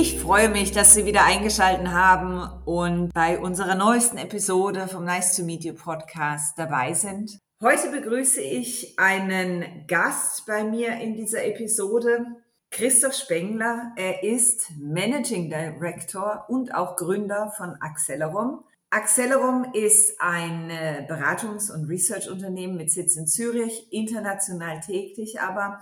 Ich 0.00 0.18
freue 0.18 0.48
mich, 0.48 0.72
dass 0.72 0.94
Sie 0.94 1.04
wieder 1.04 1.26
eingeschaltet 1.26 1.88
haben 1.88 2.48
und 2.64 3.12
bei 3.12 3.38
unserer 3.38 3.74
neuesten 3.74 4.16
Episode 4.16 4.88
vom 4.88 5.04
Nice 5.04 5.36
to 5.36 5.44
Meet 5.44 5.64
You 5.64 5.74
Podcast 5.74 6.58
dabei 6.58 6.94
sind. 6.94 7.38
Heute 7.62 7.90
begrüße 7.90 8.40
ich 8.40 8.98
einen 8.98 9.84
Gast 9.86 10.46
bei 10.46 10.64
mir 10.64 10.94
in 10.94 11.16
dieser 11.16 11.44
Episode, 11.44 12.24
Christoph 12.70 13.12
Spengler. 13.12 13.92
Er 13.96 14.22
ist 14.22 14.70
Managing 14.80 15.50
Director 15.50 16.46
und 16.48 16.74
auch 16.74 16.96
Gründer 16.96 17.52
von 17.54 17.76
Accelerum. 17.82 18.64
Accelerum 18.88 19.66
ist 19.74 20.18
ein 20.18 20.70
Beratungs- 21.08 21.70
und 21.70 21.90
Research-Unternehmen 21.90 22.78
mit 22.78 22.90
Sitz 22.90 23.16
in 23.16 23.26
Zürich, 23.26 23.92
international 23.92 24.80
tätig 24.80 25.42
aber. 25.42 25.78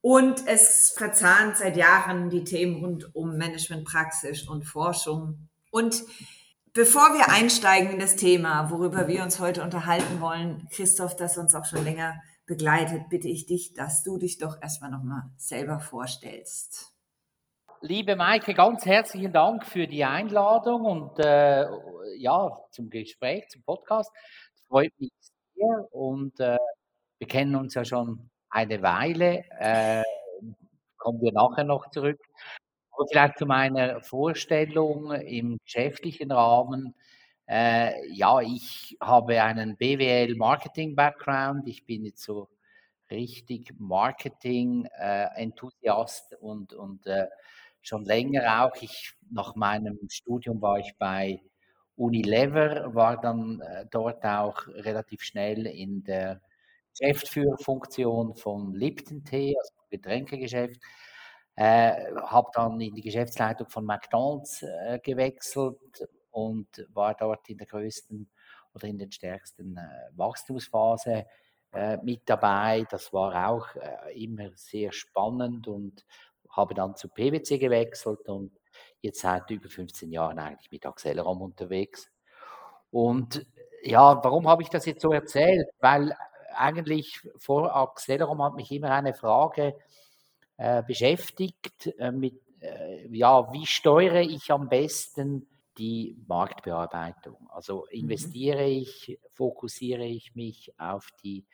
Und 0.00 0.46
es 0.46 0.94
verzahnt 0.96 1.56
seit 1.56 1.76
Jahren 1.76 2.30
die 2.30 2.44
Themen 2.44 2.84
rund 2.84 3.14
um 3.14 3.36
Managementpraxis 3.36 4.48
und 4.48 4.64
Forschung. 4.64 5.48
Und 5.70 6.02
bevor 6.72 7.14
wir 7.14 7.30
einsteigen 7.30 7.90
in 7.90 7.98
das 7.98 8.16
Thema, 8.16 8.70
worüber 8.70 9.08
wir 9.08 9.22
uns 9.22 9.40
heute 9.40 9.62
unterhalten 9.62 10.20
wollen, 10.20 10.68
Christoph, 10.70 11.16
das 11.16 11.36
uns 11.36 11.54
auch 11.54 11.64
schon 11.64 11.84
länger 11.84 12.20
begleitet, 12.46 13.08
bitte 13.10 13.28
ich 13.28 13.46
dich, 13.46 13.74
dass 13.74 14.02
du 14.02 14.18
dich 14.18 14.38
doch 14.38 14.62
erstmal 14.62 14.90
nochmal 14.90 15.22
selber 15.36 15.80
vorstellst. 15.80 16.92
Liebe 17.80 18.16
Maike, 18.16 18.54
ganz 18.54 18.84
herzlichen 18.86 19.32
Dank 19.32 19.64
für 19.64 19.86
die 19.86 20.04
Einladung 20.04 20.84
und 20.84 21.18
äh, 21.20 21.66
ja, 22.16 22.58
zum 22.70 22.90
Gespräch, 22.90 23.48
zum 23.50 23.62
Podcast. 23.62 24.10
Freut 24.68 24.92
mich 24.98 25.12
sehr 25.54 25.86
und 25.92 26.40
äh, 26.40 26.56
wir 27.18 27.28
kennen 27.28 27.54
uns 27.54 27.74
ja 27.74 27.84
schon 27.84 28.30
eine 28.50 28.82
Weile. 28.82 29.44
Äh, 29.58 30.02
kommen 30.96 31.20
wir 31.20 31.32
nachher 31.32 31.64
noch 31.64 31.90
zurück. 31.90 32.20
Aber 32.92 33.06
vielleicht 33.10 33.38
zu 33.38 33.46
meiner 33.46 34.00
Vorstellung 34.00 35.12
im 35.12 35.58
geschäftlichen 35.64 36.32
Rahmen. 36.32 36.94
Äh, 37.46 38.06
ja, 38.12 38.40
ich 38.40 38.96
habe 39.00 39.42
einen 39.42 39.76
BWL 39.76 40.34
Marketing 40.36 40.94
Background. 40.94 41.66
Ich 41.66 41.86
bin 41.86 42.04
jetzt 42.04 42.22
so 42.22 42.48
richtig 43.10 43.74
Marketing 43.78 44.86
äh, 44.98 45.48
und, 46.40 46.72
und 46.74 47.06
äh, 47.06 47.26
schon 47.80 48.04
länger 48.04 48.64
auch. 48.64 48.76
Ich, 48.82 49.14
nach 49.30 49.54
meinem 49.54 49.98
Studium 50.10 50.60
war 50.60 50.78
ich 50.78 50.94
bei 50.98 51.40
Unilever, 51.96 52.94
war 52.94 53.20
dann 53.20 53.60
äh, 53.60 53.86
dort 53.90 54.24
auch 54.24 54.66
relativ 54.68 55.22
schnell 55.22 55.66
in 55.66 56.04
der 56.04 56.40
Geschäftsführerfunktion 56.98 58.34
von 58.34 58.74
Lipton 58.74 59.24
Tee, 59.24 59.56
also 59.58 59.72
Getränkegeschäft. 59.90 60.80
Äh, 61.56 62.14
habe 62.22 62.50
dann 62.54 62.80
in 62.80 62.94
die 62.94 63.02
Geschäftsleitung 63.02 63.68
von 63.68 63.84
McDonald's 63.84 64.62
äh, 64.62 65.00
gewechselt 65.02 65.76
und 66.30 66.68
war 66.92 67.14
dort 67.14 67.48
in 67.48 67.58
der 67.58 67.66
größten 67.66 68.30
oder 68.74 68.86
in 68.86 68.98
den 68.98 69.10
stärksten 69.10 69.76
äh, 69.76 70.16
Wachstumsphase 70.16 71.26
äh, 71.72 71.96
mit 71.98 72.22
dabei. 72.26 72.86
Das 72.90 73.12
war 73.12 73.48
auch 73.50 73.74
äh, 73.76 74.22
immer 74.22 74.50
sehr 74.54 74.92
spannend 74.92 75.66
und 75.66 76.04
habe 76.50 76.74
dann 76.74 76.96
zu 76.96 77.08
PwC 77.08 77.58
gewechselt 77.58 78.28
und 78.28 78.52
jetzt 79.00 79.20
seit 79.20 79.50
über 79.50 79.68
15 79.68 80.10
Jahren 80.12 80.38
eigentlich 80.38 80.70
mit 80.70 80.86
Accelerom 80.86 81.42
unterwegs. 81.42 82.08
Und 82.90 83.46
ja, 83.82 84.22
warum 84.24 84.48
habe 84.48 84.62
ich 84.62 84.70
das 84.70 84.86
jetzt 84.86 85.02
so 85.02 85.12
erzählt? 85.12 85.68
Weil 85.80 86.14
eigentlich 86.58 87.20
vor 87.36 87.74
Accelerom 87.74 88.42
hat 88.42 88.54
mich 88.54 88.70
immer 88.72 88.90
eine 88.90 89.14
Frage 89.14 89.76
äh, 90.56 90.82
beschäftigt 90.82 91.86
äh, 91.98 92.10
mit, 92.10 92.40
äh, 92.60 93.06
ja, 93.16 93.52
wie 93.52 93.66
steuere 93.66 94.22
ich 94.22 94.50
am 94.50 94.68
besten 94.68 95.48
die 95.78 96.16
Marktbearbeitung? 96.26 97.48
Also 97.50 97.86
mhm. 97.90 98.00
investiere 98.00 98.66
mhm. 98.66 98.82
ich, 98.82 99.18
fokussiere 99.32 100.04
ich 100.04 100.34
mich 100.34 100.72
auf 100.78 101.08
die 101.22 101.46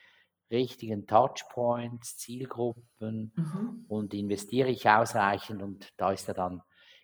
richtigen 0.50 1.06
Touchpoints, 1.06 2.16
Zielgruppen 2.16 3.32
mhm. 3.34 3.84
und 3.88 4.14
investiere 4.14 4.68
ich 4.68 4.88
ausreichend 4.88 5.62
und 5.62 5.92
da 5.96 6.12
ist 6.12 6.28
ja 6.28 6.34
dann 6.34 6.62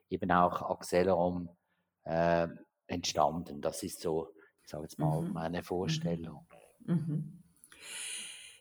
eben 0.08 0.30
auch 0.30 0.62
Accelerom 0.70 1.48
äh, 2.04 2.48
entstanden. 2.86 3.60
Das 3.60 3.82
ist 3.82 4.00
so, 4.00 4.28
ich 4.62 4.70
sage 4.70 4.84
jetzt 4.84 4.98
mal, 4.98 5.20
mhm. 5.20 5.32
meine 5.32 5.62
Vorstellung. 5.62 6.46
Mhm. 6.86 7.39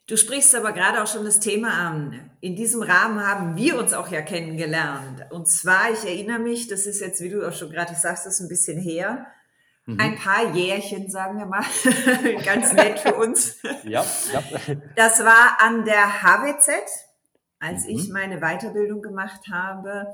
Du 0.09 0.18
sprichst 0.18 0.56
aber 0.56 0.72
gerade 0.72 1.03
auch 1.03 1.08
schon 1.08 1.24
das 1.24 1.40
Thema 1.40 1.72
an. 1.72 2.31
In 2.42 2.56
diesem 2.56 2.81
Rahmen 2.81 3.24
haben 3.24 3.56
wir 3.56 3.78
uns 3.78 3.94
auch 3.94 4.08
ja 4.08 4.24
kennengelernt. 4.24 5.28
Und 5.30 5.47
zwar, 5.47 5.92
ich 5.92 6.03
erinnere 6.03 6.40
mich, 6.40 6.68
das 6.68 6.88
ist 6.88 7.00
jetzt, 7.00 7.22
wie 7.22 7.30
du 7.30 7.47
auch 7.47 7.53
schon 7.53 7.70
gerade 7.70 7.94
sagst, 7.94 8.25
das 8.25 8.36
ist 8.36 8.40
ein 8.40 8.48
bisschen 8.48 8.81
her. 8.81 9.28
Mhm. 9.86 10.00
Ein 10.00 10.16
paar 10.16 10.56
Jährchen, 10.56 11.12
sagen 11.12 11.38
wir 11.38 11.46
mal. 11.46 11.64
Ganz 12.44 12.74
nett 12.74 12.98
für 12.98 13.14
uns. 13.14 13.58
ja, 13.84 14.03
ja. 14.34 14.44
Das 14.96 15.24
war 15.24 15.62
an 15.62 15.86
der 15.86 16.24
HWZ, 16.24 16.72
als 17.59 17.84
mhm. 17.84 17.90
ich 17.90 18.09
meine 18.09 18.40
Weiterbildung 18.40 19.03
gemacht 19.03 19.42
habe 19.52 20.08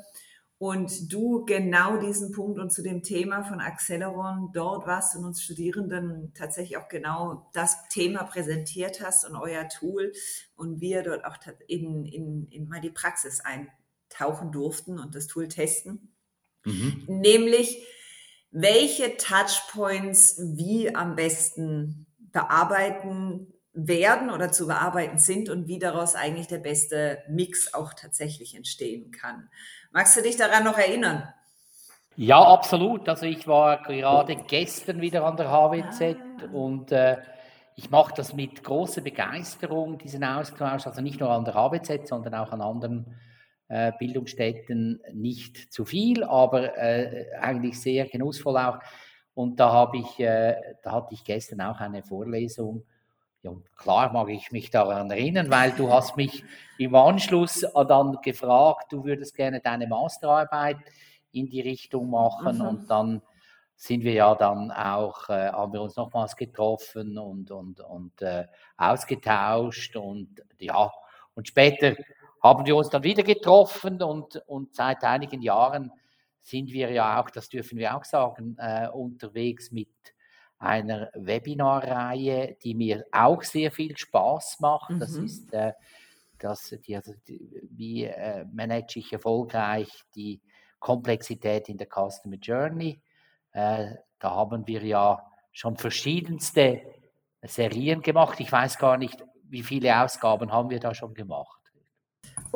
und 0.57 1.11
du 1.11 1.43
genau 1.45 1.97
diesen 1.97 2.31
Punkt 2.31 2.59
und 2.59 2.71
zu 2.71 2.81
dem 2.81 3.03
Thema 3.03 3.43
von 3.43 3.59
Acceleron 3.59 4.51
dort 4.53 4.87
warst 4.87 5.15
und 5.15 5.25
uns 5.25 5.43
Studierenden 5.43 6.33
tatsächlich 6.33 6.77
auch 6.77 6.87
genau 6.87 7.49
das 7.53 7.87
Thema 7.89 8.23
präsentiert 8.23 9.01
hast 9.01 9.27
und 9.27 9.35
euer 9.35 9.67
Tool 9.67 10.13
und 10.55 10.79
wir 10.79 11.03
dort 11.03 11.25
auch 11.25 11.37
in, 11.67 12.05
in, 12.05 12.47
in 12.49 12.69
mal 12.69 12.79
die 12.79 12.89
Praxis 12.89 13.41
eintauchen 13.41 14.53
durften 14.53 14.97
und 14.97 15.13
das 15.13 15.27
Tool 15.27 15.49
testen. 15.49 16.15
Mhm. 16.63 17.03
Nämlich, 17.07 17.85
welche 18.51 19.17
Touchpoints 19.17 20.39
wie 20.55 20.95
am 20.95 21.17
besten 21.17 22.05
bearbeiten 22.17 23.54
werden 23.75 24.29
oder 24.29 24.51
zu 24.51 24.67
bearbeiten 24.67 25.17
sind 25.17 25.49
und 25.49 25.67
wie 25.67 25.79
daraus 25.79 26.15
eigentlich 26.15 26.47
der 26.47 26.59
beste 26.59 27.19
Mix 27.29 27.73
auch 27.73 27.93
tatsächlich 27.93 28.55
entstehen 28.55 29.11
kann. 29.11 29.49
Magst 29.91 30.17
du 30.17 30.21
dich 30.21 30.37
daran 30.37 30.63
noch 30.63 30.77
erinnern? 30.77 31.27
Ja, 32.15 32.41
absolut. 32.41 33.09
Also 33.09 33.25
ich 33.25 33.45
war 33.47 33.83
gerade 33.83 34.37
gestern 34.47 35.01
wieder 35.01 35.25
an 35.25 35.35
der 35.35 35.51
HWZ 35.51 36.01
ah. 36.01 36.45
und 36.53 36.91
äh, 36.93 37.17
ich 37.75 37.89
mache 37.89 38.13
das 38.15 38.33
mit 38.33 38.63
großer 38.63 39.01
Begeisterung, 39.01 39.97
diesen 39.97 40.23
Austausch, 40.23 40.87
also 40.87 41.01
nicht 41.01 41.19
nur 41.19 41.29
an 41.29 41.43
der 41.43 41.55
HWZ, 41.55 42.07
sondern 42.07 42.35
auch 42.35 42.53
an 42.53 42.61
anderen 42.61 43.17
äh, 43.67 43.91
Bildungsstätten 43.99 45.01
nicht 45.13 45.73
zu 45.73 45.83
viel, 45.83 46.23
aber 46.23 46.77
äh, 46.77 47.25
eigentlich 47.41 47.81
sehr 47.81 48.07
genussvoll 48.07 48.57
auch. 48.57 48.79
Und 49.33 49.59
da 49.59 49.73
habe 49.73 49.97
ich, 49.97 50.19
äh, 50.21 50.55
da 50.83 50.93
hatte 50.93 51.13
ich 51.13 51.25
gestern 51.25 51.59
auch 51.59 51.81
eine 51.81 52.01
Vorlesung 52.01 52.85
ja, 53.45 53.51
klar 53.75 54.11
mag 54.11 54.29
ich 54.29 54.51
mich 54.51 54.71
daran 54.71 55.11
erinnern, 55.11 55.51
weil 55.51 55.71
du 55.71 55.91
hast 55.91 56.17
mich 56.17 56.43
im 56.79 56.95
Anschluss 56.95 57.65
dann 57.87 58.17
gefragt, 58.23 58.91
du 58.91 59.05
würdest 59.05 59.35
gerne 59.35 59.61
deine 59.61 59.87
Masterarbeit 59.87 60.77
in 61.31 61.47
die 61.47 61.61
Richtung 61.61 62.09
machen 62.09 62.57
mhm. 62.57 62.65
und 62.65 62.89
dann 62.89 63.21
sind 63.75 64.03
wir 64.03 64.13
ja 64.13 64.33
dann 64.35 64.71
auch, 64.71 65.29
äh, 65.29 65.49
haben 65.51 65.73
wir 65.73 65.81
uns 65.81 65.95
nochmals 65.95 66.35
getroffen 66.35 67.17
und, 67.17 67.51
und, 67.51 67.81
und 67.81 68.21
äh, 68.21 68.45
ausgetauscht 68.77 69.95
und 69.95 70.41
ja, 70.59 70.91
und 71.35 71.47
später 71.47 71.95
haben 72.41 72.65
wir 72.65 72.75
uns 72.75 72.89
dann 72.89 73.03
wieder 73.03 73.23
getroffen 73.23 74.01
und, 74.01 74.41
und 74.47 74.73
seit 74.73 75.03
einigen 75.03 75.41
Jahren 75.41 75.91
sind 76.41 76.71
wir 76.71 76.89
ja 76.91 77.21
auch, 77.21 77.29
das 77.29 77.49
dürfen 77.49 77.77
wir 77.77 77.95
auch 77.95 78.05
sagen, 78.05 78.55
äh, 78.59 78.87
unterwegs 78.87 79.71
mit 79.71 79.89
einer 80.57 81.09
Webinarreihe, 81.13 82.57
die 82.63 82.75
mir 82.75 83.05
auch 83.11 83.43
sehr 83.43 83.71
viel 83.71 83.97
Spaß 83.97 84.59
macht. 84.59 84.91
Mhm. 84.91 84.99
Das 84.99 85.15
ist 85.15 85.53
äh, 85.53 85.73
das, 86.39 86.75
die, 86.85 86.95
also 86.95 87.13
die, 87.27 87.61
wie 87.71 88.05
äh, 88.05 88.45
manage 88.51 88.99
ich 88.99 89.11
erfolgreich 89.11 89.89
die 90.15 90.41
Komplexität 90.79 91.69
in 91.69 91.77
der 91.77 91.87
Customer 91.87 92.37
Journey. 92.37 93.01
Äh, 93.51 93.95
da 94.19 94.31
haben 94.31 94.67
wir 94.67 94.83
ja 94.83 95.25
schon 95.51 95.77
verschiedenste 95.77 96.81
Serien 97.41 98.01
gemacht. 98.01 98.39
Ich 98.39 98.51
weiß 98.51 98.77
gar 98.77 98.97
nicht, 98.97 99.23
wie 99.43 99.63
viele 99.63 100.01
Ausgaben 100.03 100.51
haben 100.51 100.69
wir 100.69 100.79
da 100.79 100.93
schon 100.93 101.13
gemacht. 101.13 101.59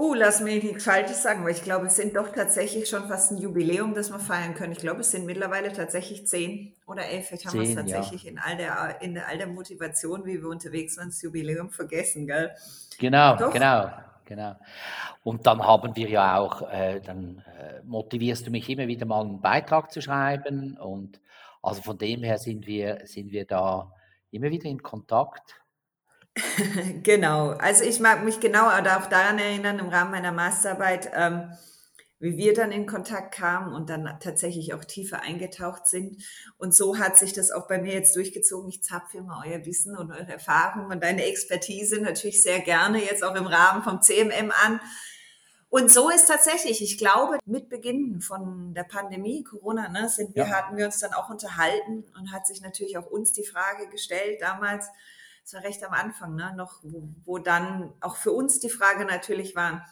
Oh, 0.02 0.14
lass 0.14 0.40
mich 0.40 0.64
nichts 0.64 0.86
Falsches 0.86 1.24
sagen, 1.24 1.44
weil 1.44 1.52
ich 1.52 1.62
glaube, 1.62 1.88
es 1.88 1.98
sind 1.98 2.16
doch 2.16 2.30
tatsächlich 2.30 2.88
schon 2.88 3.10
fast 3.10 3.34
ein 3.34 3.38
Jubiläum, 3.38 3.94
das 3.94 4.10
wir 4.10 4.20
feiern 4.20 4.54
können. 4.54 4.72
Ich 4.72 4.78
glaube, 4.78 5.02
es 5.02 5.12
sind 5.12 5.26
mittlerweile 5.26 5.74
tatsächlich 5.74 6.26
zehn 6.26 6.74
oder 6.88 7.06
elf. 7.06 7.28
Vielleicht 7.28 7.48
haben 7.48 7.60
wir 7.60 7.68
es 7.68 7.76
tatsächlich 7.76 8.24
ja. 8.24 8.32
in, 8.32 8.40
all 8.40 8.56
der, 8.56 9.02
in 9.02 9.18
all 9.18 9.38
der 9.38 9.48
Motivation, 9.48 10.24
wie 10.24 10.42
wir 10.42 10.48
unterwegs 10.48 10.98
waren, 10.98 11.10
das 11.10 11.22
Jubiläum 11.22 11.70
vergessen, 11.70 12.28
gell? 12.28 12.56
Genau, 12.98 13.36
doch. 13.36 13.52
genau, 13.52 13.92
genau. 14.24 14.56
Und 15.26 15.46
dann 15.46 15.62
haben 15.62 15.94
wir 15.94 16.08
ja 16.08 16.38
auch, 16.38 16.62
äh, 16.72 17.02
dann 17.02 17.44
äh, 17.60 17.82
motivierst 17.84 18.48
du 18.48 18.52
mich 18.52 18.70
immer 18.70 18.88
wieder 18.88 19.06
mal 19.06 19.20
einen 19.20 19.42
Beitrag 19.42 19.92
zu 19.92 20.02
schreiben. 20.02 20.78
Und 20.78 21.20
also 21.62 21.82
von 21.82 21.98
dem 21.98 22.24
her 22.24 22.38
sind 22.38 22.66
wir, 22.66 23.02
sind 23.04 23.34
wir 23.34 23.44
da 23.44 23.92
immer 24.32 24.50
wieder 24.50 24.70
in 24.70 24.82
Kontakt. 24.82 25.60
genau. 27.04 27.50
Also 27.52 27.84
ich 27.84 28.00
mag 28.00 28.24
mich 28.24 28.40
genau 28.40 28.68
auch 28.68 28.82
daran 28.82 29.40
erinnern, 29.40 29.80
im 29.80 29.90
Rahmen 29.90 30.12
meiner 30.12 30.32
Masterarbeit 30.32 31.12
ähm, 31.14 31.52
wie 32.20 32.36
wir 32.36 32.54
dann 32.54 32.72
in 32.72 32.86
Kontakt 32.86 33.34
kamen 33.34 33.74
und 33.74 33.90
dann 33.90 34.18
tatsächlich 34.20 34.74
auch 34.74 34.84
tiefer 34.84 35.22
eingetaucht 35.22 35.88
sind. 35.88 36.22
Und 36.58 36.76
so 36.76 37.00
hat 37.00 37.18
sich 37.18 37.32
das 37.32 37.50
auch 37.50 37.68
bei 37.68 37.82
mir 37.82 37.94
jetzt 37.94 38.16
durchgezogen. 38.16 38.70
Ich 38.70 38.84
zapfe 38.84 39.20
immer 39.20 39.42
euer 39.46 39.66
Wissen 39.66 39.98
und 39.98 40.12
eure 40.12 40.28
Erfahrung 40.28 40.88
und 40.88 41.02
deine 41.02 41.24
Expertise 41.24 42.02
natürlich 42.02 42.44
sehr 42.44 42.60
gerne 42.60 43.02
jetzt 43.02 43.24
auch 43.24 43.36
im 43.36 43.48
Rahmen 43.48 43.84
vom 43.84 44.02
CMM 44.02 44.52
an. 44.66 44.82
Und 45.70 45.92
so 45.92 46.10
ist 46.10 46.26
tatsächlich, 46.28 46.82
ich 46.82 46.98
glaube, 46.98 47.38
mit 47.46 47.70
Beginn 47.70 48.22
von 48.22 48.74
der 48.74 48.84
Pandemie, 48.84 49.44
Corona, 49.44 49.88
ne, 49.88 50.10
sind 50.10 50.36
wir, 50.36 50.44
ja. 50.44 50.50
hatten 50.50 50.76
wir 50.76 50.86
uns 50.86 50.98
dann 50.98 51.14
auch 51.14 51.30
unterhalten 51.30 52.04
und 52.20 52.34
hat 52.34 52.48
sich 52.48 52.60
natürlich 52.62 52.98
auch 52.98 53.06
uns 53.06 53.32
die 53.32 53.46
Frage 53.46 53.88
gestellt 53.88 54.42
damals, 54.42 54.88
war 55.54 55.64
recht 55.64 55.84
am 55.84 55.94
Anfang, 55.94 56.36
ne, 56.36 56.54
noch, 56.56 56.80
wo, 56.84 57.10
wo 57.26 57.38
dann 57.38 57.94
auch 58.02 58.16
für 58.16 58.32
uns 58.32 58.60
die 58.60 58.70
Frage 58.70 59.06
natürlich 59.06 59.56
war, 59.56 59.86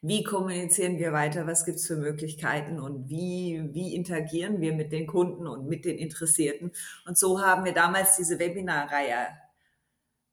wie 0.00 0.22
kommunizieren 0.22 0.98
wir 0.98 1.12
weiter, 1.12 1.46
was 1.46 1.64
gibt 1.64 1.78
es 1.78 1.86
für 1.86 1.96
Möglichkeiten 1.96 2.80
und 2.80 3.08
wie, 3.08 3.68
wie 3.72 3.94
interagieren 3.94 4.60
wir 4.60 4.72
mit 4.72 4.92
den 4.92 5.06
Kunden 5.06 5.46
und 5.46 5.68
mit 5.68 5.84
den 5.84 5.98
Interessierten. 5.98 6.72
Und 7.06 7.18
so 7.18 7.42
haben 7.42 7.64
wir 7.64 7.74
damals 7.74 8.16
diese 8.16 8.38
Webinarreihe 8.38 9.28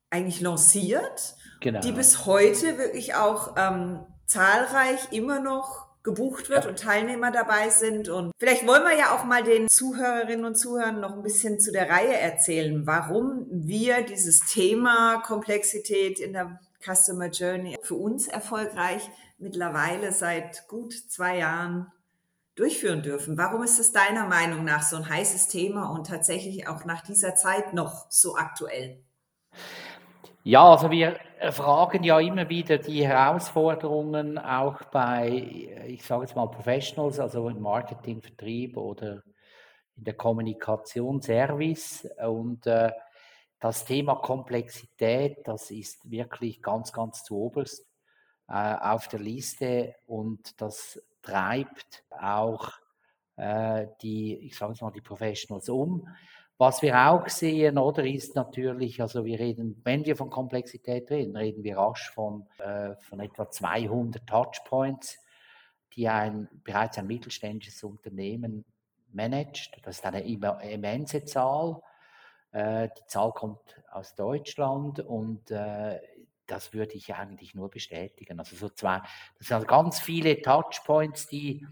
eigentlich 0.09 0.41
lanciert, 0.41 1.35
genau. 1.59 1.81
die 1.81 1.91
bis 1.91 2.25
heute 2.25 2.77
wirklich 2.77 3.15
auch 3.15 3.55
ähm, 3.57 4.05
zahlreich 4.25 5.11
immer 5.11 5.39
noch 5.39 5.92
gebucht 6.03 6.49
wird 6.49 6.65
und 6.65 6.79
Teilnehmer 6.79 7.31
dabei 7.31 7.69
sind. 7.69 8.09
Und 8.09 8.31
vielleicht 8.37 8.67
wollen 8.67 8.83
wir 8.83 8.97
ja 8.97 9.15
auch 9.15 9.23
mal 9.23 9.43
den 9.43 9.69
Zuhörerinnen 9.69 10.45
und 10.45 10.55
Zuhörern 10.55 10.99
noch 10.99 11.13
ein 11.13 11.23
bisschen 11.23 11.59
zu 11.59 11.71
der 11.71 11.89
Reihe 11.89 12.17
erzählen, 12.17 12.85
warum 12.85 13.47
wir 13.49 14.01
dieses 14.01 14.41
Thema 14.41 15.21
Komplexität 15.21 16.19
in 16.19 16.33
der 16.33 16.59
Customer 16.83 17.27
Journey 17.27 17.77
für 17.81 17.95
uns 17.95 18.27
erfolgreich 18.27 19.09
mittlerweile 19.37 20.11
seit 20.11 20.67
gut 20.67 20.93
zwei 20.93 21.37
Jahren 21.37 21.91
durchführen 22.55 23.01
dürfen. 23.01 23.37
Warum 23.37 23.63
ist 23.63 23.79
es 23.79 23.91
deiner 23.91 24.27
Meinung 24.27 24.63
nach 24.63 24.83
so 24.83 24.97
ein 24.97 25.07
heißes 25.07 25.47
Thema 25.47 25.89
und 25.89 26.07
tatsächlich 26.07 26.67
auch 26.67 26.85
nach 26.85 27.01
dieser 27.01 27.35
Zeit 27.35 27.73
noch 27.73 28.05
so 28.09 28.35
aktuell? 28.35 28.99
Ja, 30.43 30.63
also 30.63 30.91
wir 30.91 31.17
fragen 31.51 32.03
ja 32.03 32.19
immer 32.19 32.47
wieder 32.49 32.77
die 32.77 33.05
Herausforderungen 33.05 34.37
auch 34.37 34.83
bei, 34.85 35.29
ich 35.87 36.03
sage 36.03 36.23
jetzt 36.23 36.35
mal 36.35 36.47
Professionals, 36.47 37.19
also 37.19 37.49
im 37.49 37.61
Marketing, 37.61 38.21
Vertrieb 38.21 38.77
oder 38.77 39.23
in 39.95 40.03
der 40.03 40.13
Kommunikation, 40.13 41.21
Service 41.21 42.07
und 42.25 42.65
äh, 42.67 42.91
das 43.59 43.85
Thema 43.85 44.15
Komplexität, 44.15 45.47
das 45.47 45.71
ist 45.71 46.09
wirklich 46.09 46.61
ganz, 46.61 46.91
ganz 46.91 47.23
zu 47.23 47.37
oberst 47.37 47.85
äh, 48.47 48.75
auf 48.75 49.07
der 49.07 49.19
Liste 49.19 49.95
und 50.05 50.59
das 50.61 51.01
treibt 51.21 52.03
auch 52.09 52.71
äh, 53.35 53.87
die, 54.01 54.37
ich 54.45 54.57
sage 54.57 54.73
jetzt 54.73 54.81
mal, 54.81 54.91
die 54.91 55.01
Professionals 55.01 55.69
um. 55.69 56.07
Was 56.57 56.81
wir 56.81 57.09
auch 57.09 57.27
sehen, 57.29 57.77
oder, 57.77 58.05
ist 58.05 58.35
natürlich, 58.35 59.01
also 59.01 59.25
wir 59.25 59.39
reden, 59.39 59.81
wenn 59.83 60.05
wir 60.05 60.15
von 60.15 60.29
Komplexität 60.29 61.09
reden, 61.09 61.35
reden 61.35 61.63
wir 61.63 61.77
rasch 61.77 62.11
von, 62.11 62.47
äh, 62.59 62.95
von 63.01 63.19
etwa 63.19 63.49
200 63.49 64.25
Touchpoints, 64.27 65.17
die 65.95 66.07
ein, 66.07 66.47
bereits 66.63 66.97
ein 66.97 67.07
mittelständisches 67.07 67.83
Unternehmen 67.83 68.65
managt. 69.11 69.79
Das 69.83 69.97
ist 69.97 70.05
eine 70.05 70.21
immense 70.21 71.25
Zahl. 71.25 71.81
Äh, 72.51 72.89
die 72.97 73.05
Zahl 73.07 73.31
kommt 73.31 73.81
aus 73.91 74.15
Deutschland 74.15 74.99
und 74.99 75.49
äh, 75.51 75.99
das 76.45 76.73
würde 76.73 76.93
ich 76.93 77.13
eigentlich 77.13 77.55
nur 77.55 77.69
bestätigen. 77.69 78.39
Also 78.39 78.55
so 78.55 78.69
zwei, 78.69 79.01
das 79.37 79.47
sind 79.47 79.55
also 79.55 79.67
ganz 79.67 79.99
viele 79.99 80.41
Touchpoints, 80.41 81.27
die, 81.27 81.65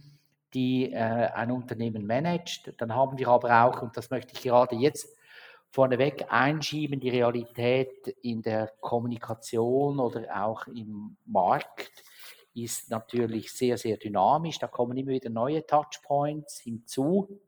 die 0.54 0.92
äh, 0.92 0.98
ein 0.98 1.52
Unternehmen 1.52 2.06
managt. 2.06 2.74
Dann 2.78 2.94
haben 2.94 3.18
wir 3.18 3.28
aber 3.28 3.64
auch, 3.64 3.82
und 3.82 3.96
das 3.96 4.10
möchte 4.10 4.34
ich 4.34 4.42
gerade 4.44 4.76
jetzt 4.76 5.18
vorneweg 5.72 6.26
einschieben, 6.30 7.00
die 7.00 7.10
Realität 7.10 8.08
in 8.22 8.42
der 8.42 8.74
Kommunikation 8.82 10.00
oder 10.00 10.46
auch 10.46 10.68
im 10.68 11.18
Markt 11.26 11.92
ist 12.54 12.90
natürlich 12.90 13.54
sehr, 13.54 13.78
sehr 13.78 13.98
dynamisch. 13.98 14.60
Da 14.60 14.68
kommen 14.68 14.98
immer 14.98 15.12
wieder 15.12 15.30
neue 15.30 15.66
Touchpoints 15.66 16.60
hinzu. 16.60 17.42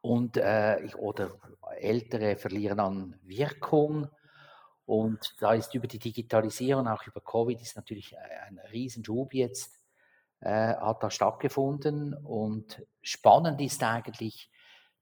Und, 0.00 0.36
äh, 0.36 0.88
oder 0.96 1.32
ältere 1.76 2.36
verlieren 2.36 2.80
an 2.80 3.18
Wirkung. 3.22 4.08
Und 4.86 5.34
da 5.40 5.54
ist 5.54 5.74
über 5.74 5.86
die 5.86 5.98
Digitalisierung, 5.98 6.88
auch 6.88 7.06
über 7.06 7.20
Covid, 7.20 7.60
ist 7.60 7.76
natürlich 7.76 8.16
ein 8.18 8.60
Riesenschub 8.72 9.34
jetzt, 9.34 9.79
äh, 10.40 10.74
hat 10.74 11.02
da 11.02 11.10
stattgefunden. 11.10 12.14
Und 12.14 12.82
spannend 13.02 13.60
ist 13.60 13.82
eigentlich, 13.82 14.50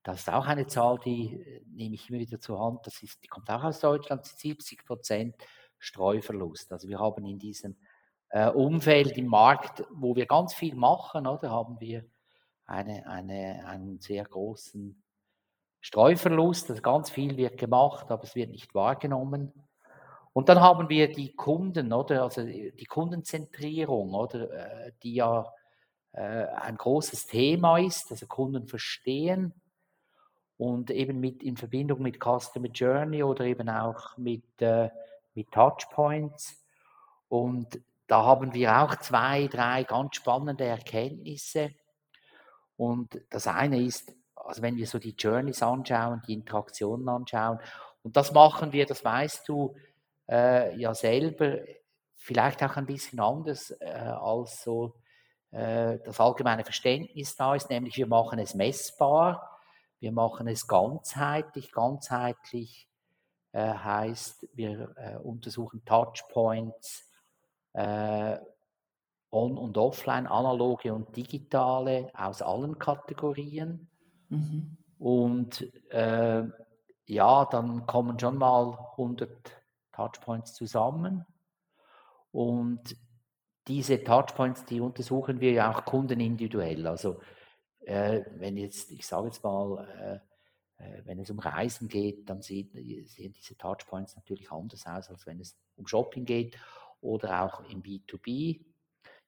das 0.02 0.20
ist 0.20 0.31
auch 0.32 0.46
eine 0.46 0.67
Zahl, 0.67 0.99
die 0.99 1.35
äh, 1.35 1.62
nehme 1.67 1.94
ich 1.94 2.11
immer 2.11 2.19
wieder 2.19 2.40
zur 2.40 2.61
Hand, 2.61 2.87
das 2.87 3.02
ist, 3.02 3.23
die 3.23 3.29
kommt 3.29 3.50
auch 3.50 3.64
aus 3.64 3.81
Deutschland, 3.81 4.25
70 4.25 4.85
Prozent 4.85 5.37
Streuverlust. 5.79 6.73
Also 6.73 6.88
wir 6.88 6.99
haben 6.99 7.25
in 7.25 7.38
diesem 7.38 7.76
äh, 8.31 8.49
Umfeld 8.49 9.17
im 9.17 9.26
Markt, 9.26 9.85
wo 9.90 10.17
wir 10.17 10.26
ganz 10.26 10.55
viel 10.55 10.75
machen, 10.75 11.26
oder, 11.26 11.50
haben 11.50 11.81
wir 11.81 12.05
eine, 12.67 13.06
eine, 13.06 13.64
einen 13.67 14.00
sehr 14.00 14.25
großen 14.25 15.02
Streuverlust. 15.81 16.70
Also 16.70 16.82
ganz 16.82 17.11
viel 17.11 17.37
wird 17.37 17.58
gemacht, 17.58 18.11
aber 18.11 18.25
es 18.25 18.35
wird 18.35 18.50
nicht 18.50 18.75
wahrgenommen. 18.75 19.52
Und 20.38 20.49
dann 20.49 20.61
haben 20.61 20.88
wir 20.88 21.12
die 21.12 21.35
Kunden, 21.35 21.93
oder? 21.93 22.23
Also 22.23 22.44
die 22.44 22.87
Kundenzentrierung, 22.88 24.14
oder? 24.14 24.52
Äh, 24.52 24.93
die 25.02 25.14
ja 25.14 25.52
äh, 26.12 26.44
ein 26.44 26.76
großes 26.76 27.26
Thema 27.26 27.79
ist, 27.79 28.12
also 28.12 28.29
Kunden 28.29 28.69
verstehen 28.69 29.52
und 30.56 30.93
eben 30.93 31.19
mit 31.19 31.43
in 31.43 31.56
Verbindung 31.56 32.02
mit 32.02 32.23
Customer 32.23 32.69
Journey 32.69 33.25
oder 33.25 33.46
eben 33.46 33.69
auch 33.69 34.17
mit, 34.17 34.44
äh, 34.62 34.90
mit 35.35 35.50
Touchpoints. 35.50 36.64
Und 37.29 37.81
da 38.06 38.25
haben 38.25 38.55
wir 38.55 38.81
auch 38.81 38.94
zwei, 39.00 39.49
drei 39.49 39.82
ganz 39.82 40.14
spannende 40.14 40.67
Erkenntnisse. 40.67 41.73
Und 42.76 43.20
das 43.31 43.49
eine 43.49 43.82
ist, 43.82 44.14
also 44.37 44.62
wenn 44.62 44.76
wir 44.76 44.87
so 44.87 45.00
die 45.00 45.17
Journeys 45.19 45.64
anschauen, 45.64 46.23
die 46.29 46.35
Interaktionen 46.35 47.08
anschauen, 47.08 47.58
und 48.05 48.17
das 48.17 48.32
machen 48.32 48.73
wir, 48.73 48.87
das 48.87 49.05
weißt 49.05 49.49
du, 49.49 49.75
äh, 50.28 50.76
ja 50.76 50.94
selber 50.94 51.58
vielleicht 52.16 52.62
auch 52.62 52.76
ein 52.76 52.86
bisschen 52.86 53.20
anders 53.20 53.70
äh, 53.80 53.86
als 53.90 54.62
so 54.62 54.94
äh, 55.50 55.99
das 56.04 56.20
allgemeine 56.20 56.64
Verständnis 56.64 57.37
da 57.37 57.54
ist, 57.54 57.70
nämlich 57.70 57.97
wir 57.97 58.06
machen 58.06 58.38
es 58.38 58.54
messbar, 58.54 59.58
wir 60.00 60.12
machen 60.12 60.47
es 60.49 60.66
ganzheitlich. 60.66 61.73
Ganzheitlich 61.73 62.88
äh, 63.52 63.73
heißt, 63.73 64.47
wir 64.54 64.94
äh, 64.97 65.16
untersuchen 65.16 65.85
Touchpoints, 65.85 67.08
äh, 67.73 68.37
on- 69.30 69.58
und 69.58 69.76
offline, 69.76 70.26
analoge 70.26 70.92
und 70.92 71.16
digitale 71.16 72.11
aus 72.14 72.42
allen 72.42 72.78
Kategorien. 72.78 73.88
Mhm. 74.28 74.76
Und 74.99 75.62
äh, 75.90 76.44
ja, 77.06 77.44
dann 77.47 77.87
kommen 77.87 78.18
schon 78.18 78.37
mal 78.37 78.78
100 78.92 79.30
Touchpoints 79.99 80.55
zusammen. 80.55 81.26
Und 82.31 82.97
diese 83.67 84.02
Touchpoints, 84.05 84.64
die 84.64 84.81
untersuchen 84.81 85.40
wir 85.40 85.52
ja 85.52 85.73
auch 85.73 85.85
kundenindividuell. 85.85 86.87
Also 86.87 87.21
äh, 87.81 88.23
wenn 88.37 88.57
jetzt, 88.57 88.93
ich 88.93 89.05
sage 89.05 89.26
jetzt 89.26 89.43
mal, 89.43 90.23
äh, 90.78 90.85
äh, 90.85 91.02
wenn 91.05 91.19
es 91.19 91.31
um 91.31 91.40
Reisen 91.40 91.88
geht, 91.88 92.31
dann 92.31 92.43
sehen, 92.43 92.71
sehen 93.07 93.33
diese 93.33 93.57
Touchpoints 93.57 94.14
natürlich 94.14 94.52
anders 94.52 94.87
aus, 94.87 95.11
als 95.11 95.26
wenn 95.26 95.40
es 95.40 95.59
um 95.75 95.88
Shopping 95.88 96.25
geht 96.25 96.57
oder 97.00 97.43
auch 97.43 97.69
im 97.69 97.83
B2B 97.83 98.64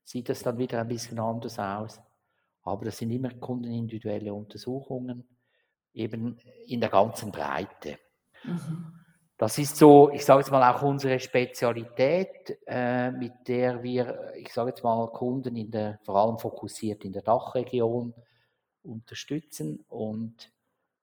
sieht 0.04 0.28
das 0.28 0.42
dann 0.42 0.58
wieder 0.58 0.80
ein 0.80 0.88
bisschen 0.88 1.18
anders 1.18 1.58
aus. 1.58 2.00
Aber 2.62 2.84
das 2.84 2.98
sind 2.98 3.10
immer 3.10 3.30
kundenindividuelle 3.30 4.32
Untersuchungen, 4.32 5.36
eben 5.92 6.38
in 6.66 6.80
der 6.80 6.90
ganzen 6.90 7.32
Breite. 7.32 7.98
Mhm. 8.44 8.99
Das 9.40 9.56
ist 9.56 9.78
so, 9.78 10.10
ich 10.10 10.22
sage 10.22 10.40
jetzt 10.40 10.50
mal 10.50 10.70
auch 10.70 10.82
unsere 10.82 11.18
Spezialität, 11.18 12.58
äh, 12.66 13.10
mit 13.10 13.32
der 13.48 13.82
wir, 13.82 14.34
ich 14.36 14.52
sage 14.52 14.68
jetzt 14.68 14.84
mal, 14.84 15.10
Kunden 15.12 15.56
in 15.56 15.70
der, 15.70 15.98
vor 16.02 16.16
allem 16.16 16.38
fokussiert 16.38 17.06
in 17.06 17.14
der 17.14 17.22
Dachregion 17.22 18.12
unterstützen 18.82 19.82
und 19.88 20.52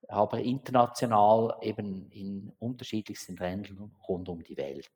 aber 0.08 0.38
international 0.42 1.58
eben 1.62 2.12
in 2.12 2.54
unterschiedlichsten 2.60 3.38
Ländern 3.38 3.96
rund 4.08 4.30
um 4.30 4.44
die 4.44 4.56
Welt. 4.56 4.92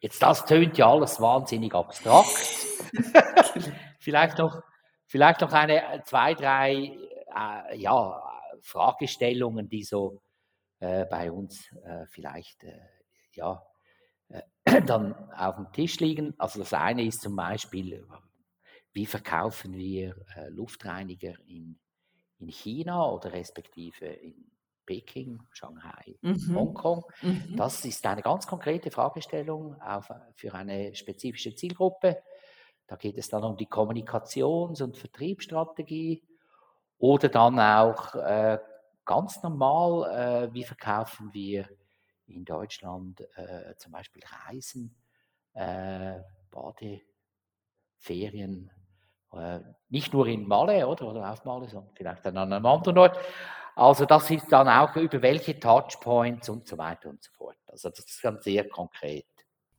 Jetzt, 0.00 0.22
das 0.22 0.46
tönt 0.46 0.78
ja 0.78 0.90
alles 0.90 1.20
wahnsinnig 1.20 1.74
abstrakt. 1.74 2.30
vielleicht, 3.98 4.38
noch, 4.38 4.62
vielleicht 5.04 5.42
noch 5.42 5.52
eine, 5.52 6.02
zwei, 6.06 6.32
drei 6.32 6.96
äh, 7.36 7.76
ja, 7.76 8.22
Fragestellungen, 8.62 9.68
die 9.68 9.82
so 9.82 10.14
äh, 10.14 10.25
bei 10.78 11.30
uns 11.30 11.72
äh, 11.84 12.06
vielleicht 12.06 12.64
äh, 12.64 12.78
ja, 13.32 13.62
äh, 14.28 14.42
dann 14.86 15.14
auf 15.32 15.56
dem 15.56 15.72
Tisch 15.72 16.00
liegen. 16.00 16.34
Also 16.38 16.60
das 16.60 16.72
eine 16.72 17.04
ist 17.04 17.20
zum 17.20 17.36
Beispiel, 17.36 18.06
wie 18.92 19.06
verkaufen 19.06 19.74
wir 19.76 20.16
äh, 20.36 20.48
Luftreiniger 20.48 21.34
in, 21.46 21.78
in 22.38 22.48
China 22.48 23.10
oder 23.10 23.32
respektive 23.32 24.06
in 24.06 24.50
Peking, 24.86 25.42
Shanghai, 25.50 26.16
mhm. 26.22 26.54
Hongkong. 26.54 27.04
Mhm. 27.20 27.56
Das 27.56 27.84
ist 27.84 28.06
eine 28.06 28.22
ganz 28.22 28.46
konkrete 28.46 28.90
Fragestellung 28.90 29.80
auf, 29.80 30.10
für 30.34 30.54
eine 30.54 30.94
spezifische 30.94 31.54
Zielgruppe. 31.54 32.22
Da 32.86 32.94
geht 32.94 33.18
es 33.18 33.28
dann 33.28 33.42
um 33.42 33.56
die 33.56 33.66
Kommunikations- 33.66 34.80
und 34.80 34.96
Vertriebsstrategie 34.96 36.22
oder 36.98 37.28
dann 37.28 37.58
auch 37.58 38.14
äh, 38.14 38.58
ganz 39.06 39.42
normal, 39.42 40.50
äh, 40.50 40.52
wie 40.52 40.64
verkaufen 40.64 41.32
wir 41.32 41.66
in 42.26 42.44
Deutschland 42.44 43.22
äh, 43.36 43.74
zum 43.78 43.92
Beispiel 43.92 44.22
Reisen, 44.46 44.94
äh, 45.54 46.18
Badeferien, 46.50 48.70
äh, 49.32 49.60
nicht 49.88 50.12
nur 50.12 50.26
in 50.26 50.46
Malle 50.46 50.86
oder, 50.86 51.08
oder 51.08 51.32
auf 51.32 51.44
Malle, 51.44 51.68
sondern 51.68 51.94
vielleicht 51.94 52.26
an 52.26 52.36
einem 52.36 52.66
anderen 52.66 52.98
Ort. 52.98 53.18
Also 53.74 54.06
das 54.06 54.30
ist 54.30 54.50
dann 54.50 54.68
auch 54.68 54.96
über 54.96 55.20
welche 55.22 55.58
Touchpoints 55.58 56.48
und 56.48 56.66
so 56.66 56.78
weiter 56.78 57.10
und 57.10 57.22
so 57.22 57.30
fort. 57.32 57.58
Also 57.66 57.90
das 57.90 58.06
ist 58.06 58.24
dann 58.24 58.40
sehr 58.40 58.68
konkret. 58.68 59.26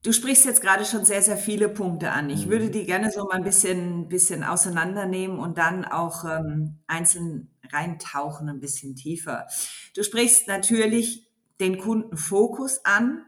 Du 0.04 0.14
sprichst 0.14 0.46
jetzt 0.46 0.62
gerade 0.62 0.86
schon 0.86 1.04
sehr, 1.04 1.24
sehr 1.24 1.38
viele 1.38 1.68
Punkte 1.68 2.12
an. 2.12 2.30
Ich 2.30 2.46
mhm. 2.46 2.52
würde 2.52 2.70
die 2.70 2.86
gerne 2.86 3.12
so 3.12 3.26
mal 3.26 3.38
ein 3.38 3.44
bisschen, 3.44 4.08
bisschen 4.08 4.44
auseinandernehmen 4.44 5.40
und 5.40 5.58
dann 5.58 5.84
auch 5.84 6.24
ähm, 6.26 6.78
einzeln 6.86 7.50
reintauchen, 7.74 8.50
ein 8.50 8.60
bisschen 8.60 8.96
tiefer. 8.96 9.48
Du 9.96 10.04
sprichst 10.04 10.48
natürlich 10.48 11.28
den 11.60 11.78
Kundenfokus 11.80 12.86
an 12.86 13.26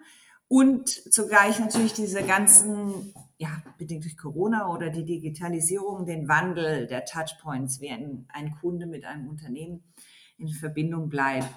und 0.48 0.90
zugleich 0.90 1.60
natürlich 1.60 1.94
diese 1.94 2.24
ganzen, 2.24 3.14
ja, 3.38 3.62
bedingt 3.78 4.04
durch 4.04 4.18
Corona 4.18 4.74
oder 4.74 4.90
die 4.90 5.06
Digitalisierung, 5.06 6.06
den 6.06 6.28
Wandel 6.28 6.88
der 6.88 7.06
Touchpoints, 7.06 7.82
wie 7.82 7.90
ein, 7.90 8.28
ein 8.34 8.56
Kunde 8.60 8.86
mit 8.86 9.06
einem 9.06 9.30
Unternehmen 9.30 9.84
in 10.38 10.50
Verbindung 10.50 11.10
bleibt. 11.10 11.48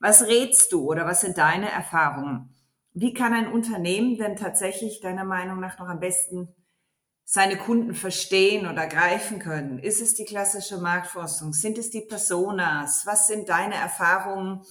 Was 0.00 0.26
rätst 0.26 0.72
du 0.72 0.90
oder 0.90 1.04
was 1.06 1.20
sind 1.20 1.38
deine 1.38 1.70
Erfahrungen? 1.70 2.54
Wie 2.94 3.12
kann 3.12 3.32
ein 3.32 3.52
Unternehmen 3.52 4.16
denn 4.16 4.36
tatsächlich 4.36 5.00
deiner 5.00 5.24
Meinung 5.24 5.60
nach 5.60 5.78
noch 5.78 5.88
am 5.88 6.00
besten 6.00 6.48
seine 7.30 7.58
Kunden 7.58 7.92
verstehen 7.92 8.66
oder 8.66 8.86
greifen 8.86 9.38
können? 9.38 9.78
Ist 9.78 10.00
es 10.00 10.14
die 10.14 10.24
klassische 10.24 10.78
Marktforschung? 10.78 11.52
Sind 11.52 11.76
es 11.76 11.90
die 11.90 12.00
Personas? 12.00 13.04
Was 13.04 13.26
sind 13.26 13.50
deine 13.50 13.74
Erfahrungen, 13.74 14.62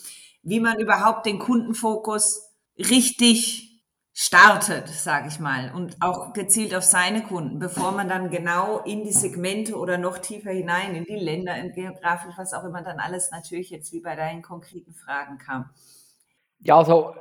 wie 0.41 0.59
man 0.59 0.79
überhaupt 0.79 1.27
den 1.27 1.37
Kundenfokus 1.37 2.49
richtig 2.79 3.83
startet, 4.11 4.87
sage 4.87 5.27
ich 5.27 5.39
mal, 5.39 5.71
und 5.75 5.97
auch 5.99 6.33
gezielt 6.33 6.73
auf 6.73 6.83
seine 6.83 7.21
Kunden, 7.21 7.59
bevor 7.59 7.91
man 7.91 8.09
dann 8.09 8.31
genau 8.31 8.79
in 8.79 9.03
die 9.03 9.11
Segmente 9.11 9.77
oder 9.77 9.99
noch 9.99 10.17
tiefer 10.17 10.49
hinein, 10.49 10.95
in 10.95 11.03
die 11.03 11.15
Länder, 11.15 11.55
in 11.57 11.73
geografisch, 11.73 12.33
was 12.37 12.53
auch 12.53 12.63
immer 12.63 12.81
dann 12.81 12.99
alles 12.99 13.29
natürlich 13.29 13.69
jetzt 13.69 13.93
wie 13.93 14.01
bei 14.01 14.15
deinen 14.15 14.41
konkreten 14.41 14.95
Fragen 14.95 15.37
kam? 15.37 15.69
Ja, 16.61 16.79
also 16.79 17.13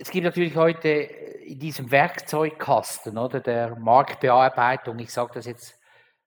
es 0.00 0.10
gibt 0.10 0.24
natürlich 0.24 0.56
heute 0.56 0.88
in 0.88 1.58
diesem 1.58 1.90
Werkzeugkasten 1.90 3.18
oder 3.18 3.40
der 3.40 3.76
Marktbearbeitung, 3.76 4.98
ich 4.98 5.12
sage 5.12 5.32
das 5.34 5.46
jetzt 5.46 5.78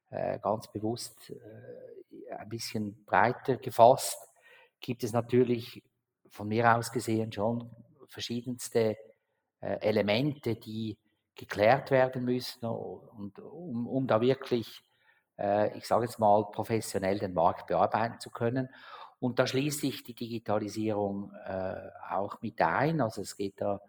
äh, 0.09 0.39
ganz 0.39 0.67
bewusst 0.71 1.29
äh, 1.29 2.33
ein 2.33 2.49
bisschen 2.49 3.05
breiter 3.05 3.57
gefasst, 3.57 4.17
gibt 4.79 5.03
es 5.03 5.13
natürlich 5.13 5.83
von 6.29 6.47
mir 6.47 6.75
aus 6.75 6.91
gesehen 6.91 7.31
schon 7.31 7.69
verschiedenste 8.07 8.97
äh, 9.61 9.77
Elemente, 9.81 10.55
die 10.55 10.97
geklärt 11.35 11.91
werden 11.91 12.25
müssen 12.25 12.65
und 12.65 13.39
um, 13.39 13.87
um 13.87 14.07
da 14.07 14.19
wirklich, 14.19 14.83
äh, 15.37 15.77
ich 15.77 15.87
sage 15.87 16.05
jetzt 16.05 16.19
mal, 16.19 16.45
professionell 16.51 17.19
den 17.19 17.33
Markt 17.33 17.67
bearbeiten 17.67 18.19
zu 18.19 18.29
können. 18.31 18.69
Und 19.21 19.37
da 19.37 19.45
schließt 19.45 19.81
sich 19.81 20.03
die 20.03 20.15
Digitalisierung 20.15 21.31
äh, 21.45 21.75
auch 22.09 22.41
mit 22.41 22.59
ein. 22.59 23.01
Also 23.01 23.21
es 23.21 23.37
geht 23.37 23.61
da 23.61 23.79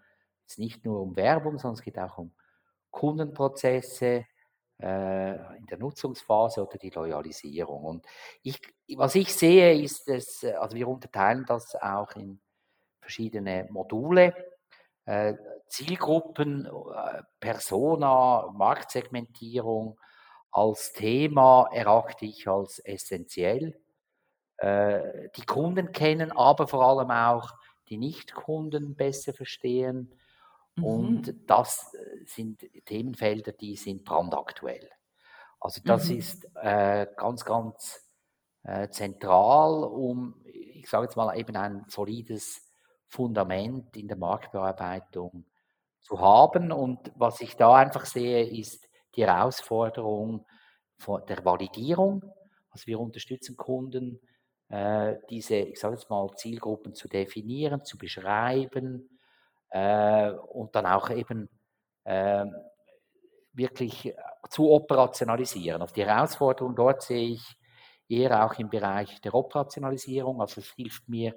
jetzt 0.42 0.58
nicht 0.58 0.84
nur 0.84 1.00
um 1.00 1.16
Werbung, 1.16 1.58
sondern 1.58 1.78
es 1.78 1.82
geht 1.82 1.98
auch 1.98 2.18
um 2.18 2.32
Kundenprozesse 2.90 4.26
äh, 4.78 5.56
in 5.56 5.64
der 5.70 5.78
Nutzungsphase 5.78 6.62
oder 6.62 6.76
die 6.76 6.90
Loyalisierung. 6.90 7.82
Und 7.82 8.06
ich, 8.42 8.60
was 8.94 9.14
ich 9.14 9.34
sehe, 9.34 9.80
ist, 9.82 10.06
dass, 10.06 10.44
also 10.44 10.76
wir 10.76 10.86
unterteilen 10.86 11.46
das 11.46 11.74
auch 11.76 12.14
in 12.16 12.38
verschiedene 13.00 13.66
Module. 13.70 14.34
Äh, 15.06 15.32
Zielgruppen, 15.66 16.66
äh, 16.66 17.22
Persona, 17.40 18.52
Marktsegmentierung 18.52 19.98
als 20.50 20.92
Thema 20.92 21.70
erachte 21.72 22.26
ich 22.26 22.46
als 22.46 22.80
essentiell. 22.80 23.81
Äh, 24.62 25.28
die 25.35 25.45
Kunden 25.45 25.90
kennen, 25.90 26.31
aber 26.31 26.69
vor 26.69 26.85
allem 26.85 27.11
auch 27.11 27.52
die 27.88 27.99
Nicht-Kunden 27.99 28.95
besser 28.95 29.33
verstehen. 29.35 30.14
Mhm. 30.76 30.85
Und 30.85 31.50
das 31.50 31.92
äh, 31.95 32.25
sind 32.26 32.64
Themenfelder, 32.85 33.50
die 33.50 33.75
sind 33.75 34.04
brandaktuell. 34.04 34.88
Also 35.59 35.81
das 35.85 36.09
mhm. 36.09 36.19
ist 36.19 36.49
äh, 36.54 37.09
ganz, 37.16 37.45
ganz 37.45 38.09
äh, 38.62 38.88
zentral, 38.88 39.83
um, 39.83 40.40
ich 40.45 40.88
sage 40.88 41.07
jetzt 41.07 41.16
mal, 41.16 41.37
eben 41.37 41.57
ein 41.57 41.85
solides 41.88 42.62
Fundament 43.09 43.97
in 43.97 44.07
der 44.07 44.16
Marktbearbeitung 44.16 45.45
zu 46.02 46.21
haben. 46.21 46.71
Und 46.71 47.11
was 47.16 47.40
ich 47.40 47.57
da 47.57 47.75
einfach 47.75 48.07
sehe, 48.07 48.45
ist 48.45 48.88
die 49.16 49.26
Herausforderung 49.26 50.47
von 50.99 51.26
der 51.26 51.45
Validierung. 51.45 52.23
Also 52.71 52.87
wir 52.87 53.00
unterstützen 53.00 53.57
Kunden 53.57 54.21
äh, 54.72 55.18
diese, 55.28 55.56
ich 55.56 55.78
sage 55.78 55.96
jetzt 55.96 56.08
mal, 56.08 56.34
Zielgruppen 56.34 56.94
zu 56.94 57.06
definieren, 57.06 57.84
zu 57.84 57.98
beschreiben 57.98 59.18
äh, 59.68 60.30
und 60.30 60.74
dann 60.74 60.86
auch 60.86 61.10
eben 61.10 61.50
äh, 62.04 62.46
wirklich 63.52 64.14
zu 64.48 64.70
operationalisieren. 64.70 65.82
Also 65.82 65.94
die 65.94 66.06
Herausforderung 66.06 66.74
dort 66.74 67.02
sehe 67.02 67.34
ich 67.34 67.44
eher 68.08 68.46
auch 68.46 68.58
im 68.58 68.70
Bereich 68.70 69.20
der 69.20 69.34
Operationalisierung. 69.34 70.40
Also 70.40 70.62
es 70.62 70.72
hilft 70.72 71.06
mir 71.06 71.34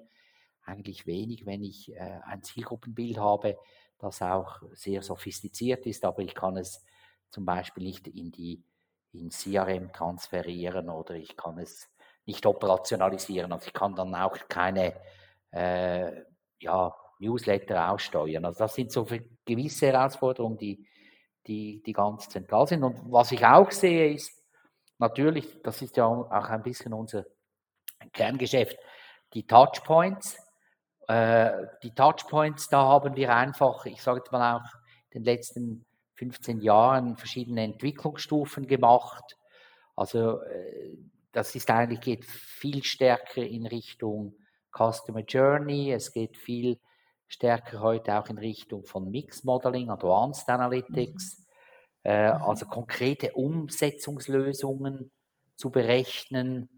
eigentlich 0.64 1.06
wenig, 1.06 1.46
wenn 1.46 1.62
ich 1.62 1.94
äh, 1.94 2.22
ein 2.24 2.42
Zielgruppenbild 2.42 3.18
habe, 3.18 3.58
das 4.00 4.22
auch 4.22 4.62
sehr 4.72 5.02
sophistiziert 5.02 5.86
ist, 5.86 6.06
aber 6.06 6.22
ich 6.22 6.36
kann 6.36 6.56
es 6.56 6.86
zum 7.32 7.44
Beispiel 7.44 7.84
nicht 7.84 8.08
in 8.08 8.32
die 8.32 8.64
in 9.12 9.30
CRM 9.30 9.92
transferieren 9.92 10.90
oder 10.90 11.16
ich 11.16 11.36
kann 11.36 11.58
es 11.58 11.90
nicht 12.26 12.46
operationalisieren. 12.46 13.52
Also 13.52 13.68
ich 13.68 13.74
kann 13.74 13.96
dann 13.96 14.16
auch 14.16 14.38
keine 14.48 14.94
äh, 15.52 16.12
ja, 16.60 16.96
Newsletter 17.20 17.92
aussteuern. 17.92 18.46
Also 18.46 18.60
das 18.60 18.76
sind 18.76 18.92
so 18.92 19.08
gewisse 19.46 19.88
Herausforderungen, 19.88 20.58
die, 20.58 20.86
die, 21.48 21.82
die 21.84 21.94
ganz 21.94 22.30
zentral 22.30 22.68
sind. 22.68 22.84
Und 22.84 23.12
was 23.12 23.32
ich 23.32 23.46
auch 23.46 23.72
sehe, 23.72 24.14
ist 24.14 24.44
natürlich, 24.98 25.62
das 25.62 25.82
ist 25.82 25.98
ja 25.98 26.06
auch 26.06 26.30
ein 26.30 26.64
bisschen 26.64 26.94
unser 26.94 27.26
Kerngeschäft, 28.12 28.78
die 29.34 29.46
Touchpoints. 29.46 30.38
Äh, 31.08 31.68
die 31.84 31.94
Touchpoints, 31.94 32.68
da 32.70 32.84
haben 32.84 33.16
wir 33.16 33.36
einfach, 33.36 33.86
ich 33.86 34.02
sage 34.02 34.20
jetzt 34.20 34.32
mal 34.32 34.58
auch 34.58 34.74
in 35.12 35.24
den 35.24 35.26
letzten 35.26 35.86
15 36.16 36.62
Jahren 36.62 37.18
verschiedene 37.18 37.64
Entwicklungsstufen 37.64 38.66
gemacht. 38.68 39.38
Also 39.96 40.42
äh, 40.42 40.98
das 41.36 41.54
ist 41.54 41.70
eigentlich, 41.70 42.00
geht 42.00 42.26
viel 42.26 42.84
stärker 42.84 43.44
in 43.44 43.66
Richtung 43.66 44.36
Customer 44.72 45.20
Journey, 45.20 45.92
es 45.92 46.14
geht 46.14 46.38
viel 46.38 46.80
stärker 47.28 47.82
heute 47.82 48.18
auch 48.18 48.28
in 48.30 48.38
Richtung 48.38 48.86
von 48.86 49.12
Mix 49.12 49.44
Modeling, 49.44 49.90
Advanced 49.90 50.48
Analytics, 50.48 51.40
mhm. 51.40 51.46
äh, 52.04 52.34
mhm. 52.34 52.42
also 52.42 52.66
konkrete 52.68 53.34
Umsetzungslösungen 53.34 55.12
zu 55.56 55.72
berechnen. 55.72 56.70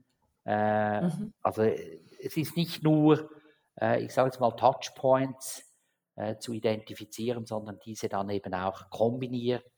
Äh, 0.45 1.01
mhm. 1.01 1.33
Also 1.41 1.61
es 1.63 2.35
ist 2.35 2.57
nicht 2.57 2.81
nur, 2.81 3.29
äh, 3.79 4.03
ich 4.03 4.13
sage 4.13 4.29
jetzt 4.29 4.39
mal, 4.39 4.55
Touchpoints 4.55 5.71
äh, 6.15 6.37
zu 6.37 6.53
identifizieren, 6.53 7.45
sondern 7.45 7.77
diese 7.85 8.09
dann 8.09 8.29
eben 8.29 8.55
auch 8.55 8.89
kombiniert 8.89 9.69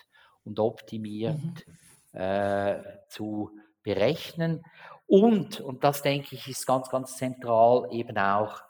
und 0.46 0.58
optimiert 0.58 1.66
mhm. 2.14 2.20
äh, 2.20 2.82
zu 3.10 3.52
berechnen. 3.90 4.64
Und, 5.08 5.60
und 5.62 5.84
das 5.84 6.04
denke 6.04 6.36
ich, 6.36 6.48
ist 6.48 6.68
ganz, 6.68 6.90
ganz 6.90 7.18
zentral, 7.18 7.88
eben 7.92 8.16
auch 8.20 8.62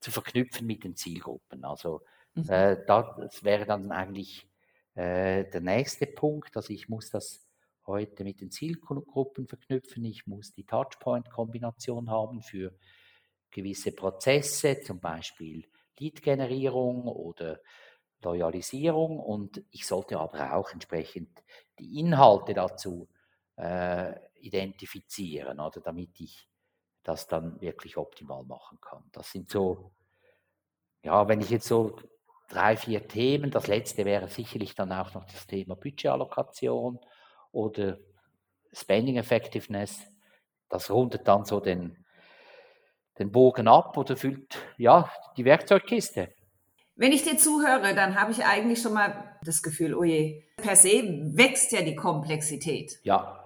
zu 0.00 0.10
verknüpfen 0.10 0.66
mit 0.66 0.84
den 0.84 0.94
Zielgruppen. 0.94 1.64
Also 1.64 2.02
mhm. 2.34 2.50
äh, 2.50 2.76
das 2.86 3.42
wäre 3.42 3.64
dann 3.64 3.90
eigentlich 3.90 4.46
äh, 4.94 5.44
der 5.50 5.62
nächste 5.62 6.06
Punkt. 6.06 6.54
Also 6.54 6.74
ich 6.74 6.90
muss 6.90 7.08
das 7.08 7.46
heute 7.86 8.24
mit 8.24 8.42
den 8.42 8.50
Zielgruppen 8.50 9.46
verknüpfen. 9.46 10.04
Ich 10.04 10.26
muss 10.26 10.52
die 10.52 10.64
Touchpoint-Kombination 10.64 12.10
haben 12.10 12.42
für 12.42 12.74
gewisse 13.50 13.92
Prozesse, 13.92 14.80
zum 14.82 15.00
Beispiel 15.00 15.66
Lead-Generierung 15.98 17.08
oder 17.08 17.60
Loyalisierung. 18.22 19.18
Und 19.18 19.64
ich 19.70 19.86
sollte 19.86 20.18
aber 20.18 20.52
auch 20.54 20.70
entsprechend 20.72 21.30
die 21.78 22.00
Inhalte 22.00 22.52
dazu 22.52 23.08
äh, 23.56 24.12
identifizieren, 24.46 25.60
oder 25.60 25.80
damit 25.80 26.20
ich 26.20 26.48
das 27.02 27.26
dann 27.26 27.60
wirklich 27.60 27.96
optimal 27.96 28.44
machen 28.44 28.78
kann. 28.80 29.04
Das 29.12 29.30
sind 29.30 29.50
so, 29.50 29.92
ja, 31.02 31.28
wenn 31.28 31.40
ich 31.40 31.50
jetzt 31.50 31.68
so 31.68 31.96
drei, 32.48 32.76
vier 32.76 33.06
Themen, 33.06 33.50
das 33.50 33.66
letzte 33.66 34.04
wäre 34.04 34.28
sicherlich 34.28 34.74
dann 34.74 34.92
auch 34.92 35.14
noch 35.14 35.24
das 35.24 35.46
Thema 35.46 35.76
Budgetallokation 35.76 36.98
oder 37.52 37.98
Spending 38.72 39.16
Effectiveness. 39.16 40.00
Das 40.68 40.90
rundet 40.90 41.26
dann 41.28 41.44
so 41.44 41.60
den, 41.60 42.04
den 43.18 43.30
Bogen 43.30 43.68
ab 43.68 43.96
oder 43.96 44.16
füllt 44.16 44.58
ja 44.76 45.10
die 45.36 45.44
Werkzeugkiste. 45.44 46.34
Wenn 46.96 47.12
ich 47.12 47.22
dir 47.22 47.36
zuhöre, 47.36 47.94
dann 47.94 48.20
habe 48.20 48.32
ich 48.32 48.44
eigentlich 48.44 48.80
schon 48.80 48.94
mal 48.94 49.38
das 49.44 49.62
Gefühl, 49.62 49.94
oh 49.94 50.02
je, 50.02 50.42
per 50.56 50.76
se 50.76 51.02
wächst 51.34 51.72
ja 51.72 51.82
die 51.82 51.94
Komplexität. 51.94 52.98
Ja. 53.02 53.45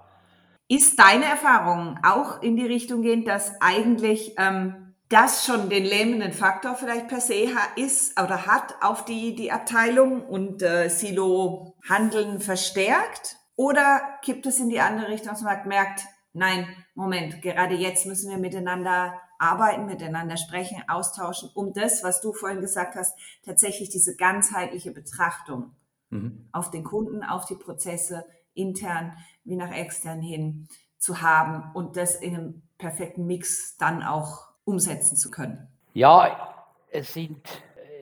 Ist 0.71 1.01
deine 1.01 1.25
Erfahrung 1.25 1.99
auch 2.05 2.43
in 2.43 2.55
die 2.55 2.65
Richtung 2.65 3.03
gehend, 3.03 3.27
dass 3.27 3.61
eigentlich 3.61 4.37
ähm, 4.39 4.95
das 5.09 5.45
schon 5.45 5.69
den 5.69 5.85
lähmenden 5.85 6.33
Faktor 6.33 6.77
vielleicht 6.77 7.09
per 7.09 7.21
se 7.21 7.49
ist 7.75 8.17
oder 8.23 8.47
hat 8.47 8.77
auf 8.81 9.05
die, 9.05 9.35
die 9.35 9.51
Abteilung 9.51 10.25
und 10.25 10.63
äh, 10.63 10.89
Silo-Handeln 10.89 12.41
verstärkt? 12.41 13.37
Oder 13.57 14.01
kippt 14.23 14.47
es 14.47 14.61
in 14.61 14.69
die 14.69 14.79
andere 14.79 15.09
Richtung, 15.09 15.33
dass 15.33 15.43
man 15.43 15.67
merkt, 15.67 16.05
nein, 16.35 16.69
Moment, 16.95 17.43
gerade 17.43 17.75
jetzt 17.75 18.07
müssen 18.07 18.31
wir 18.31 18.39
miteinander 18.39 19.21
arbeiten, 19.41 19.87
miteinander 19.87 20.37
sprechen, 20.37 20.85
austauschen, 20.87 21.51
um 21.53 21.73
das, 21.73 22.05
was 22.05 22.21
du 22.21 22.33
vorhin 22.33 22.61
gesagt 22.61 22.95
hast, 22.95 23.19
tatsächlich 23.45 23.89
diese 23.89 24.15
ganzheitliche 24.15 24.93
Betrachtung 24.93 25.75
mhm. 26.11 26.49
auf 26.53 26.71
den 26.71 26.85
Kunden, 26.85 27.25
auf 27.25 27.45
die 27.47 27.57
Prozesse 27.57 28.25
intern 28.55 29.17
wie 29.45 29.57
nach 29.57 29.73
extern 29.73 30.21
hin 30.21 30.69
zu 30.99 31.23
haben 31.23 31.71
und 31.75 31.97
das 31.97 32.15
in 32.15 32.37
einem 32.37 32.63
perfekten 32.79 33.27
Mix 33.27 33.77
dann 33.79 34.03
auch 34.03 34.49
umsetzen 34.65 35.17
zu 35.17 35.31
können. 35.31 35.69
Ja, 35.95 36.55
es 36.91 37.13
sind 37.15 37.47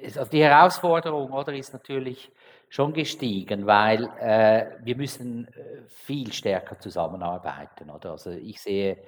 also 0.04 0.30
die 0.30 0.42
Herausforderung 0.42 1.32
oder 1.32 1.52
ist 1.54 1.72
natürlich 1.72 2.30
schon 2.68 2.92
gestiegen, 2.92 3.66
weil 3.66 4.04
äh, 4.20 4.76
wir 4.82 4.96
müssen 4.96 5.48
äh, 5.48 5.82
viel 5.88 6.32
stärker 6.32 6.78
zusammenarbeiten. 6.78 7.90
Oder? 7.90 8.12
Also 8.12 8.30
ich 8.30 8.60
sehe 8.60 8.98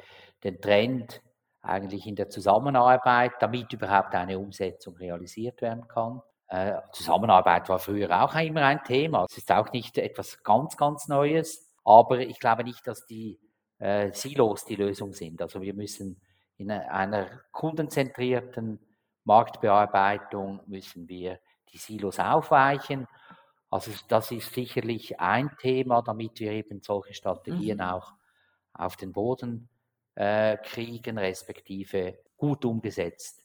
den 0.42 0.60
Trend 0.60 1.20
eigentlich 1.62 2.06
in 2.06 2.16
der 2.16 2.30
Zusammenarbeit, 2.30 3.32
damit 3.40 3.72
überhaupt 3.72 4.14
eine 4.14 4.38
Umsetzung 4.38 4.96
realisiert 4.96 5.60
werden 5.60 5.86
kann. 5.88 6.22
Äh, 6.48 6.80
Zusammenarbeit 6.92 7.68
war 7.68 7.78
früher 7.78 8.22
auch 8.22 8.34
immer 8.34 8.64
ein 8.64 8.82
Thema. 8.82 9.26
Es 9.28 9.36
ist 9.36 9.52
auch 9.52 9.70
nicht 9.72 9.98
etwas 9.98 10.42
ganz, 10.42 10.76
ganz 10.76 11.06
Neues, 11.06 11.69
aber 11.98 12.20
ich 12.20 12.38
glaube 12.38 12.64
nicht, 12.64 12.86
dass 12.86 13.06
die 13.06 13.40
äh, 13.78 14.12
Silos 14.12 14.64
die 14.64 14.76
Lösung 14.76 15.12
sind. 15.12 15.42
Also 15.42 15.60
wir 15.60 15.74
müssen 15.74 16.20
in 16.56 16.70
einer 16.70 17.26
kundenzentrierten 17.52 18.78
Marktbearbeitung 19.24 20.60
müssen 20.66 21.08
wir 21.08 21.40
die 21.72 21.78
Silos 21.78 22.18
aufweichen. 22.18 23.06
Also 23.70 23.92
das 24.08 24.30
ist 24.30 24.52
sicherlich 24.52 25.20
ein 25.20 25.56
Thema, 25.58 26.02
damit 26.02 26.38
wir 26.40 26.52
eben 26.52 26.80
solche 26.82 27.14
Strategien 27.14 27.78
mhm. 27.78 27.84
auch 27.84 28.12
auf 28.74 28.96
den 28.96 29.12
Boden 29.12 29.68
äh, 30.14 30.56
kriegen, 30.58 31.18
respektive 31.18 32.18
gut 32.36 32.64
umgesetzt 32.64 33.42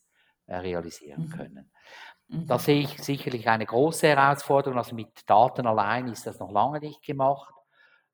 äh, 0.48 0.58
realisieren 0.58 1.28
mhm. 1.28 1.30
können. 1.30 1.72
Mhm. 2.28 2.48
Da 2.48 2.60
sehe 2.60 2.82
ich 2.82 3.02
sicherlich 3.02 3.48
eine 3.48 3.66
große 3.66 4.08
Herausforderung. 4.08 4.78
Also 4.78 4.96
mit 4.96 5.30
Daten 5.30 5.68
allein 5.68 6.08
ist 6.08 6.26
das 6.26 6.40
noch 6.40 6.52
lange 6.52 6.80
nicht 6.80 7.04
gemacht. 7.04 7.55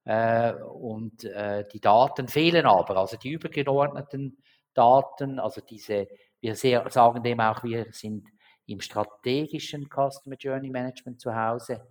Äh, 0.05 0.53
und 0.53 1.23
äh, 1.23 1.65
die 1.71 1.79
Daten 1.79 2.27
fehlen 2.27 2.65
aber, 2.65 2.97
also 2.97 3.17
die 3.17 3.31
übergeordneten 3.31 4.37
Daten, 4.73 5.39
also 5.39 5.61
diese, 5.61 6.07
wir 6.39 6.55
sehr, 6.55 6.89
sagen 6.89 7.23
dem 7.23 7.39
auch, 7.39 7.63
wir 7.63 7.87
sind 7.91 8.27
im 8.65 8.79
strategischen 8.79 9.87
Customer 9.89 10.35
Journey 10.37 10.69
Management 10.69 11.19
zu 11.19 11.35
Hause. 11.35 11.81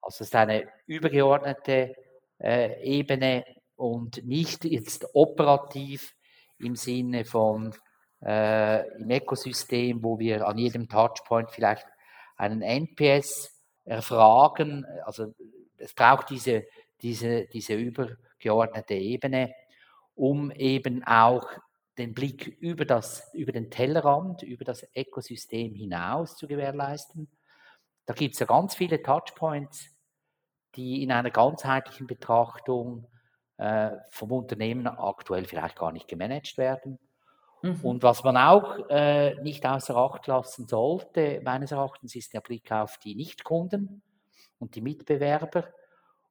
Also 0.00 0.22
es 0.22 0.28
ist 0.28 0.36
eine 0.36 0.68
übergeordnete 0.86 1.94
äh, 2.38 2.82
Ebene 2.82 3.44
und 3.76 4.24
nicht 4.24 4.64
jetzt 4.64 5.06
operativ 5.14 6.14
im 6.58 6.76
Sinne 6.76 7.24
von 7.24 7.74
äh, 8.22 8.86
im 8.98 9.10
Ökosystem, 9.10 10.02
wo 10.02 10.18
wir 10.18 10.46
an 10.46 10.58
jedem 10.58 10.88
Touchpoint 10.88 11.50
vielleicht 11.50 11.86
einen 12.36 12.62
NPS 12.62 13.50
erfragen. 13.84 14.84
Also 15.04 15.34
es 15.76 15.94
braucht 15.94 16.30
diese, 16.30 16.64
diese, 17.02 17.46
diese 17.46 17.74
übergeordnete 17.74 18.94
Ebene, 18.94 19.54
um 20.14 20.50
eben 20.50 21.04
auch 21.04 21.46
den 21.96 22.14
Blick 22.14 22.46
über, 22.60 22.84
das, 22.84 23.28
über 23.34 23.52
den 23.52 23.70
Tellerrand, 23.70 24.42
über 24.42 24.64
das 24.64 24.86
Ökosystem 24.96 25.74
hinaus 25.74 26.36
zu 26.36 26.46
gewährleisten. 26.46 27.28
Da 28.06 28.14
gibt 28.14 28.34
es 28.34 28.40
ja 28.40 28.46
ganz 28.46 28.74
viele 28.74 29.02
Touchpoints, 29.02 29.90
die 30.76 31.02
in 31.02 31.12
einer 31.12 31.30
ganzheitlichen 31.30 32.06
Betrachtung 32.06 33.06
äh, 33.58 33.90
vom 34.10 34.32
Unternehmen 34.32 34.86
aktuell 34.86 35.44
vielleicht 35.44 35.76
gar 35.76 35.92
nicht 35.92 36.08
gemanagt 36.08 36.56
werden. 36.56 36.98
Mhm. 37.62 37.80
Und 37.82 38.02
was 38.02 38.22
man 38.22 38.36
auch 38.36 38.88
äh, 38.88 39.34
nicht 39.42 39.66
außer 39.66 39.96
Acht 39.96 40.26
lassen 40.28 40.68
sollte, 40.68 41.40
meines 41.42 41.72
Erachtens, 41.72 42.14
ist 42.14 42.32
der 42.32 42.40
Blick 42.40 42.70
auf 42.70 42.98
die 42.98 43.16
Nichtkunden 43.16 44.02
und 44.58 44.76
die 44.76 44.80
Mitbewerber. 44.80 45.64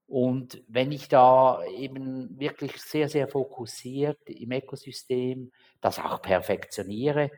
Und 0.07 0.63
wenn 0.69 0.93
ich 0.93 1.09
da 1.09 1.63
eben 1.65 2.39
wirklich 2.39 2.81
sehr, 2.81 3.09
sehr 3.09 3.27
fokussiert 3.27 4.17
im 4.29 4.53
Ökosystem 4.53 5.51
das 5.81 5.99
auch 5.99 6.21
perfektioniere, 6.21 7.29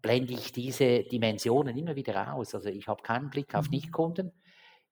blende 0.00 0.32
ich 0.32 0.52
diese 0.52 1.02
Dimensionen 1.02 1.76
immer 1.76 1.96
wieder 1.96 2.34
aus. 2.34 2.54
Also 2.54 2.68
ich 2.68 2.86
habe 2.86 3.02
keinen 3.02 3.30
Blick 3.30 3.54
auf 3.54 3.66
mhm. 3.66 3.72
Nichtkunden, 3.72 4.32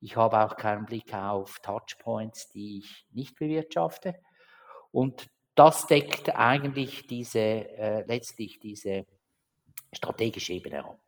ich 0.00 0.16
habe 0.16 0.44
auch 0.44 0.56
keinen 0.56 0.84
Blick 0.84 1.14
auf 1.14 1.58
Touchpoints, 1.60 2.50
die 2.52 2.78
ich 2.78 3.06
nicht 3.12 3.38
bewirtschafte. 3.38 4.16
Und 4.90 5.26
das 5.54 5.86
deckt 5.86 6.34
eigentlich 6.34 7.06
diese, 7.06 7.38
äh, 7.38 8.04
letztlich 8.06 8.58
diese 8.58 9.06
strategische 9.92 10.52
Ebene 10.54 10.84
ab. 10.84 10.98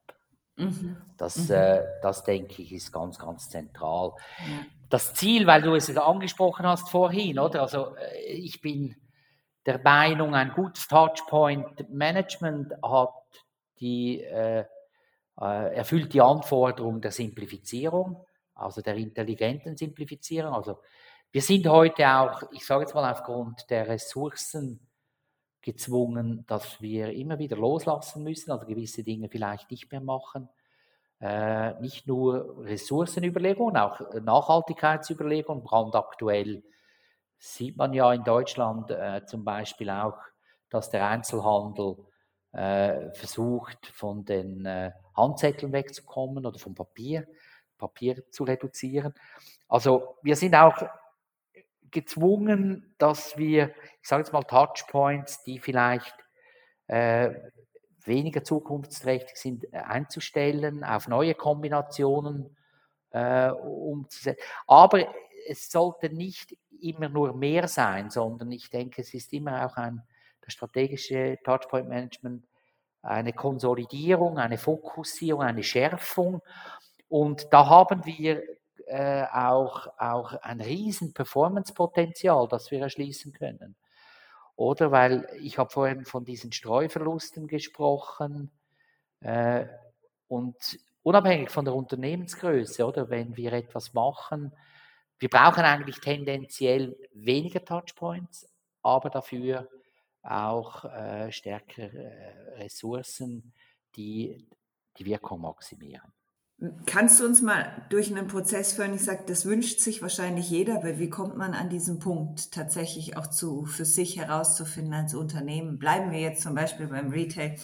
Mhm. 0.59 0.97
Das, 1.17 1.49
mhm. 1.49 1.55
Äh, 1.55 1.83
das 2.03 2.25
denke 2.25 2.63
ich 2.63 2.73
ist 2.73 2.93
ganz, 2.93 3.19
ganz 3.19 3.49
zentral. 3.49 4.13
Ja. 4.39 4.67
Das 4.89 5.15
Ziel, 5.15 5.47
weil 5.47 5.63
du 5.63 5.75
es 5.75 5.95
angesprochen 5.97 6.67
hast 6.67 6.91
vorhin, 6.91 7.39
oder? 7.39 7.63
Also 7.63 7.97
äh, 7.97 8.33
ich 8.33 8.61
bin 8.61 8.97
der 9.67 9.81
Meinung, 9.83 10.35
ein 10.35 10.53
gutes 10.53 10.89
Touchpoint-Management 10.89 12.73
hat 12.83 13.11
die, 13.81 14.23
äh, 14.23 14.65
äh, 15.41 15.75
erfüllt 15.77 16.13
die 16.15 16.23
Anforderungen 16.23 17.01
der 17.01 17.13
Simplifizierung, 17.13 18.25
also 18.55 18.81
der 18.81 18.97
intelligenten 18.97 19.77
Simplifizierung. 19.77 20.55
Also 20.55 20.79
wir 21.31 21.43
sind 21.43 21.67
heute 21.69 22.09
auch, 22.09 22.43
ich 22.53 22.65
sage 22.65 22.83
jetzt 22.83 22.95
mal 22.95 23.11
aufgrund 23.11 23.69
der 23.69 23.87
Ressourcen 23.89 24.88
gezwungen, 25.63 26.45
dass 26.47 26.81
wir 26.81 27.13
immer 27.13 27.39
wieder 27.39 27.57
loslassen 27.57 28.23
müssen, 28.23 28.51
also 28.51 28.67
gewisse 28.67 29.03
Dinge 29.03 29.29
vielleicht 29.29 29.71
nicht 29.71 29.91
mehr 29.91 30.01
machen. 30.01 30.49
Äh, 31.21 31.81
nicht 31.81 32.07
nur 32.07 32.65
Ressourcenüberlegungen, 32.65 33.77
auch 33.77 34.01
Nachhaltigkeitsüberlegungen, 34.15 35.65
brandaktuell 35.65 36.63
sieht 37.39 37.77
man 37.77 37.93
ja 37.93 38.13
in 38.13 38.25
Deutschland 38.25 38.91
äh, 38.91 39.25
zum 39.27 39.45
Beispiel 39.45 39.91
auch, 39.91 40.19
dass 40.71 40.91
der 40.91 41.09
Einzelhandel 41.09 41.97
äh, 42.53 43.11
versucht, 43.13 43.87
von 43.95 44.25
den 44.25 44.65
äh, 44.67 44.93
Handzetteln 45.17 45.73
wegzukommen 45.73 46.47
oder 46.47 46.59
vom 46.59 46.75
Papier, 46.75 47.27
Papier 47.79 48.29
zu 48.31 48.45
reduzieren. 48.45 49.15
Also 49.69 50.17
wir 50.23 50.37
sind 50.37 50.55
auch 50.55 50.83
gezwungen, 51.91 52.95
dass 52.99 53.37
wir, 53.37 53.75
ich 54.03 54.09
sage 54.09 54.23
jetzt 54.23 54.33
mal, 54.33 54.43
Touchpoints, 54.43 55.43
die 55.45 55.59
vielleicht 55.59 56.15
äh, 56.87 57.31
weniger 58.05 58.45
zukunftsträchtig 58.45 59.37
sind, 59.37 59.65
äh, 59.73 59.79
einzustellen, 59.79 60.85
auf 60.85 61.09
neue 61.09 61.35
Kombinationen 61.35 62.57
äh, 63.11 63.51
umzusetzen. 63.51 64.41
Aber 64.67 65.07
es 65.47 65.71
sollte 65.71 66.11
nicht 66.11 66.57
immer 66.81 67.09
nur 67.09 67.35
mehr 67.35 67.69
sein, 67.69 68.11
sondern 68.11 68.53
ich 68.53 68.71
denke, 68.71 69.03
es 69.03 69.15
ist 69.15 69.33
immer 69.33 69.67
auch 69.67 69.77
ein 69.77 70.03
das 70.49 70.55
strategische 70.55 71.39
Touchpoint 71.45 71.89
Management 71.89 72.47
eine 73.03 73.33
Konsolidierung, 73.33 74.39
eine 74.39 74.59
Fokussierung, 74.59 75.43
eine 75.43 75.63
Schärfung. 75.63 76.41
Und 77.09 77.53
da 77.53 77.69
haben 77.69 78.05
wir 78.07 78.43
äh, 78.89 79.25
auch, 79.33 79.87
auch 79.99 80.33
ein 80.43 80.61
riesen 80.61 81.13
Performance-Potenzial, 81.13 82.49
das 82.49 82.71
wir 82.71 82.81
erschließen 82.81 83.33
können. 83.33 83.77
Oder 84.57 84.91
weil 84.91 85.29
ich 85.41 85.59
habe 85.59 85.71
vorhin 85.71 86.05
von 86.05 86.25
diesen 86.25 86.53
Streuverlusten 86.53 87.47
gesprochen 87.47 88.51
äh, 89.21 89.67
und 90.27 90.57
unabhängig 91.03 91.51
von 91.51 91.65
der 91.65 91.75
Unternehmensgröße, 91.75 92.85
oder 92.85 93.09
wenn 93.09 93.37
wir 93.37 93.53
etwas 93.53 93.95
machen, 93.95 94.53
wir 95.19 95.29
brauchen 95.29 95.65
eigentlich 95.65 96.01
tendenziell 96.01 96.97
weniger 97.13 97.65
Touchpoints, 97.65 98.49
aber 98.83 99.11
dafür 99.11 99.69
auch 100.23 100.85
äh, 100.85 101.31
stärker 101.31 101.93
äh, 101.93 102.63
Ressourcen, 102.63 103.53
die 103.97 104.49
die 104.97 105.07
Wirkung 105.07 105.41
maximieren. 105.41 106.13
Kannst 106.87 107.21
du 107.21 107.25
uns 107.25 107.41
mal 107.41 107.87
durch 107.89 108.11
einen 108.11 108.27
Prozess 108.27 108.73
führen? 108.73 108.93
Ich 108.93 109.05
sage, 109.05 109.23
das 109.29 109.47
wünscht 109.47 109.79
sich 109.79 110.03
wahrscheinlich 110.03 110.51
jeder, 110.51 110.75
aber 110.75 110.99
wie 110.99 111.09
kommt 111.09 111.37
man 111.37 111.55
an 111.55 111.69
diesen 111.69 112.01
Punkt 112.01 112.51
tatsächlich 112.51 113.17
auch 113.17 113.29
zu, 113.29 113.65
für 113.65 113.85
sich 113.85 114.17
herauszufinden 114.17 114.93
als 114.93 115.15
Unternehmen? 115.15 115.79
Bleiben 115.79 116.11
wir 116.11 116.19
jetzt 116.19 116.43
zum 116.43 116.57
Beispiel 116.57 116.89
beim 116.89 117.11
Retail. 117.11 117.55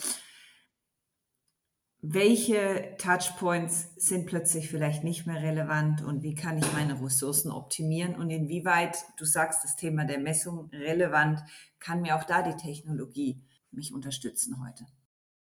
Welche 1.99 2.95
Touchpoints 2.97 3.89
sind 3.97 4.27
plötzlich 4.27 4.69
vielleicht 4.69 5.03
nicht 5.03 5.27
mehr 5.27 5.41
relevant 5.41 6.01
und 6.01 6.23
wie 6.23 6.35
kann 6.35 6.57
ich 6.57 6.71
meine 6.71 7.01
Ressourcen 7.01 7.51
optimieren 7.51 8.15
und 8.15 8.29
inwieweit, 8.29 8.95
du 9.17 9.25
sagst, 9.25 9.65
das 9.65 9.75
Thema 9.75 10.05
der 10.05 10.19
Messung 10.19 10.69
relevant, 10.71 11.41
kann 11.79 12.01
mir 12.01 12.15
auch 12.15 12.23
da 12.23 12.43
die 12.43 12.55
Technologie 12.55 13.43
mich 13.71 13.93
unterstützen 13.93 14.63
heute? 14.63 14.85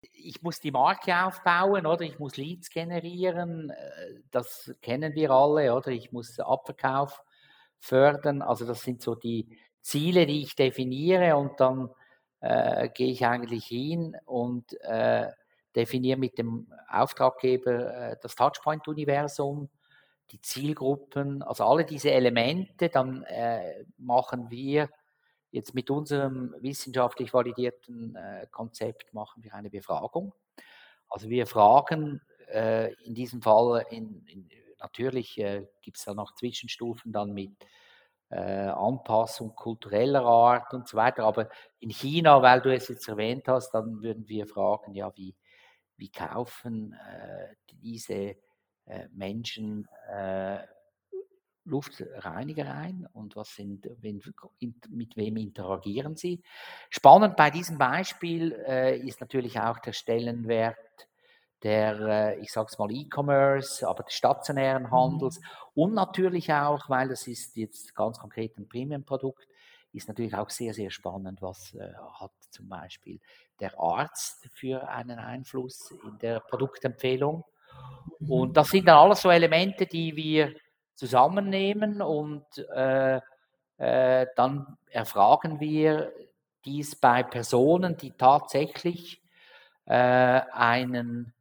Ich 0.02 0.42
muss 0.42 0.60
die 0.60 0.72
Marke 0.72 1.26
aufbauen, 1.26 1.86
oder? 1.86 2.02
Ich 2.02 2.20
muss 2.20 2.38
Leads 2.38 2.70
generieren, 2.70 3.70
äh, 3.70 4.20
das 4.32 4.74
kennen 4.82 5.14
wir 5.16 5.32
alle, 5.32 5.74
oder? 5.74 5.90
Ich 5.90 6.12
muss 6.12 6.40
Abverkauf 6.40 7.24
fördern. 7.80 8.42
Also 8.42 8.66
das 8.66 8.82
sind 8.82 9.02
so 9.02 9.16
die 9.16 9.58
Ziele, 9.82 10.26
die 10.26 10.42
ich 10.42 10.56
definiere 10.56 11.38
und 11.38 11.60
dann 11.60 11.90
äh, 12.42 12.90
gehe 12.90 13.12
ich 13.12 13.26
eigentlich 13.26 13.66
hin 13.66 14.16
und 14.26 14.80
äh, 14.82 15.28
definiere 15.76 16.20
mit 16.20 16.38
dem 16.38 16.72
Auftraggeber 16.90 18.12
äh, 18.12 18.18
das 18.22 18.36
Touchpoint-Universum, 18.36 19.70
die 20.32 20.42
Zielgruppen, 20.42 21.42
also 21.42 21.66
alle 21.66 21.86
diese 21.86 22.12
Elemente, 22.12 22.90
dann 22.90 23.24
äh, 23.24 23.86
machen 23.98 24.50
wir 24.50 24.90
Jetzt 25.52 25.74
mit 25.74 25.90
unserem 25.90 26.54
wissenschaftlich 26.60 27.34
validierten 27.34 28.16
äh, 28.16 28.48
Konzept 28.52 29.14
machen 29.14 29.44
wir 29.44 29.54
eine 29.54 29.70
Befragung. 29.70 30.34
Also 31.10 31.30
wir 31.30 31.48
fragen 31.48 32.22
äh, 32.52 32.94
in 33.04 33.16
diesem 33.16 33.42
Fall, 33.42 33.86
in, 33.90 34.26
in, 34.28 34.50
natürlich 34.80 35.38
äh, 35.40 35.66
gibt 35.82 35.98
es 35.98 36.06
da 36.06 36.14
noch 36.14 36.36
Zwischenstufen 36.36 37.12
dann 37.12 37.34
mit 37.34 37.52
äh, 38.30 38.68
Anpassung 38.68 39.56
kultureller 39.56 40.24
Art 40.24 40.74
und 40.74 40.88
so 40.88 40.98
weiter. 40.98 41.24
Aber 41.24 41.50
in 41.80 41.90
China, 41.90 42.42
weil 42.42 42.62
du 42.62 42.74
es 42.74 42.88
jetzt 42.88 43.08
erwähnt 43.08 43.48
hast, 43.48 43.72
dann 43.72 44.02
würden 44.02 44.28
wir 44.28 44.48
fragen, 44.48 44.94
ja, 44.94 45.12
wie, 45.16 45.36
wie 45.98 46.12
kaufen 46.12 46.94
äh, 46.94 47.56
diese 47.74 48.36
äh, 48.86 49.08
Menschen 49.12 49.88
Luftreiniger 51.70 52.74
ein 52.74 53.08
und 53.14 53.36
was 53.36 53.56
sind, 53.56 53.88
mit 54.02 55.18
wem 55.18 55.38
interagieren 55.38 56.16
sie. 56.16 56.42
Spannend 56.90 57.36
bei 57.36 57.50
diesem 57.50 57.78
Beispiel 57.78 58.54
äh, 58.68 58.98
ist 59.00 59.22
natürlich 59.22 59.60
auch 59.60 59.80
der 59.80 59.94
Stellenwert 59.94 60.78
der, 61.64 62.00
äh, 62.00 62.40
ich 62.40 62.52
sage 62.52 62.70
es 62.72 62.78
mal, 62.78 62.92
E-Commerce, 62.92 63.88
aber 63.88 64.04
des 64.04 64.14
stationären 64.14 64.84
mhm. 64.84 64.92
Handels 64.92 65.40
mhm. 65.40 65.46
und 65.76 65.94
natürlich 65.94 66.52
auch, 66.54 66.90
weil 66.90 67.10
das 67.10 67.28
ist 67.28 67.56
jetzt 67.58 67.96
ganz 67.96 68.20
konkret 68.20 68.58
ein 68.58 68.68
Premium-Produkt, 68.68 69.48
ist 69.92 70.08
natürlich 70.08 70.36
auch 70.36 70.50
sehr, 70.50 70.74
sehr 70.74 70.92
spannend, 70.92 71.42
was 71.42 71.74
äh, 71.74 71.94
hat 72.20 72.32
zum 72.52 72.70
Beispiel 72.70 73.20
der 73.60 73.78
Arzt 73.80 74.48
für 74.54 74.88
einen 74.88 75.20
Einfluss 75.20 75.92
in 75.92 76.18
der 76.20 76.40
Produktempfehlung. 76.40 77.44
Mhm. 78.20 78.32
Und 78.32 78.58
das 78.58 78.70
sind 78.70 78.88
dann 78.88 78.98
alles 78.98 79.22
so 79.22 79.30
Elemente, 79.30 79.86
die 79.86 80.16
wir 80.16 80.54
zusammennehmen 81.00 82.02
und 82.02 82.46
äh, 82.76 83.22
äh, 83.78 84.28
dann 84.36 84.78
erfragen 84.92 85.62
wir 85.62 86.12
dies 86.66 87.00
bei 87.00 87.24
Personen, 87.24 87.96
die 87.96 88.12
tatsächlich 88.12 89.24
äh, 89.86 89.94
einen, 89.94 91.34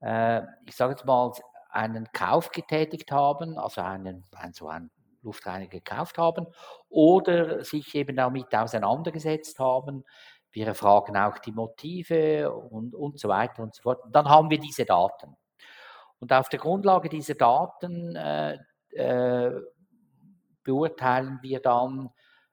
äh, 0.00 0.42
ich 0.66 0.74
sage 0.74 0.94
jetzt 0.94 1.04
mal, 1.04 1.32
einen 1.70 2.08
Kauf 2.12 2.50
getätigt 2.50 3.12
haben, 3.12 3.56
also 3.56 3.82
einen, 3.82 4.24
einen 4.34 4.52
so 4.52 4.68
einen 4.68 4.90
Luftreiniger 5.22 5.78
gekauft 5.78 6.18
haben 6.18 6.48
oder 6.88 7.62
sich 7.64 7.94
eben 7.94 8.16
damit 8.16 8.52
auseinandergesetzt 8.52 9.60
haben. 9.60 10.04
Wir 10.50 10.66
erfragen 10.66 11.16
auch 11.16 11.38
die 11.38 11.52
Motive 11.52 12.50
und, 12.50 12.94
und 12.96 13.20
so 13.20 13.28
weiter 13.28 13.62
und 13.62 13.76
so 13.76 13.82
fort. 13.82 14.02
Dann 14.10 14.28
haben 14.28 14.50
wir 14.50 14.58
diese 14.58 14.84
Daten. 14.84 15.36
Und 16.18 16.32
auf 16.32 16.48
der 16.48 16.58
Grundlage 16.58 17.08
dieser 17.08 17.34
Daten 17.34 18.16
äh, 18.16 18.58
äh, 18.90 19.60
beurteilen 20.64 21.38
wir 21.42 21.60
dann 21.60 22.10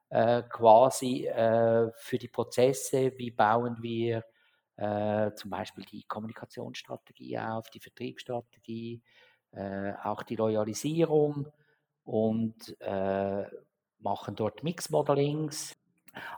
äh, 0.09 0.43
quasi 0.43 1.25
äh, 1.25 1.91
für 1.95 2.17
die 2.19 2.27
Prozesse, 2.27 3.13
wie 3.17 3.31
bauen 3.31 3.77
wir 3.81 4.23
äh, 4.75 5.31
zum 5.33 5.49
Beispiel 5.49 5.85
die 5.85 6.03
Kommunikationsstrategie 6.03 7.39
auf, 7.39 7.69
die 7.71 7.79
Vertriebsstrategie, 7.79 9.01
äh, 9.53 9.93
auch 10.03 10.21
die 10.23 10.35
Loyalisierung 10.35 11.47
und 12.03 12.77
machen 13.99 14.35
dort 14.35 14.61
Mix-Modelings. 14.61 15.73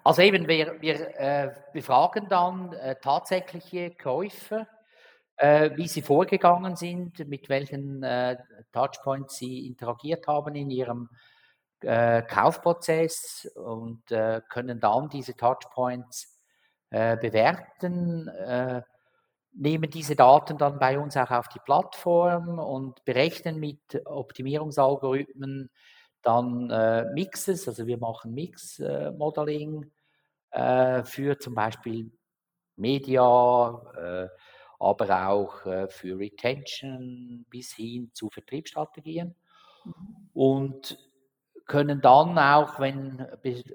Also 0.04 0.22
eben, 0.22 0.48
wir, 0.48 0.80
wir 0.80 1.56
befragen 1.74 2.30
dann 2.30 2.76
tatsächliche 3.02 3.90
Käufer 3.96 4.68
wie 5.38 5.88
Sie 5.88 6.02
vorgegangen 6.02 6.76
sind, 6.76 7.28
mit 7.28 7.50
welchen 7.50 8.04
äh, 8.04 8.38
Touchpoints 8.72 9.36
Sie 9.38 9.68
interagiert 9.68 10.28
haben 10.28 10.56
in 10.56 10.70
Ihrem 10.70 11.10
äh, 11.82 12.22
Kaufprozess 12.24 13.48
und 13.56 14.12
äh, 14.12 14.42
können 14.50 14.80
dann 14.80 15.10
diese 15.10 15.36
Touchpoints 15.36 16.40
äh, 16.90 17.18
bewerten, 17.18 18.28
äh, 18.28 18.82
nehmen 19.54 19.90
diese 19.90 20.16
Daten 20.16 20.58
dann 20.58 20.80
bei 20.80 21.00
uns 21.00 21.16
auch 21.16 21.32
auf 21.32 21.48
die 21.50 21.60
Plattform 21.60 22.60
und 22.60 23.04
berechnen 23.06 23.60
mit 23.60 23.80
Optimierungsalgorithmen 24.06 25.70
dann 26.22 27.14
Mixes, 27.14 27.68
also 27.68 27.86
wir 27.86 28.00
machen 28.00 28.34
Mix-Modeling 28.34 29.92
für 30.52 31.40
zum 31.40 31.54
Beispiel 31.54 32.12
Media, 32.76 34.30
aber 34.80 35.28
auch 35.28 35.66
äh, 35.66 35.88
für 35.88 36.18
Retention 36.18 37.46
bis 37.50 37.74
hin 37.74 38.12
zu 38.14 38.30
Vertriebsstrategien. 38.30 39.36
Mhm. 39.84 40.30
Und 40.34 40.98
können 41.66 42.02
dann 42.02 42.38
auch, 42.38 42.80
wenn, 42.80 43.26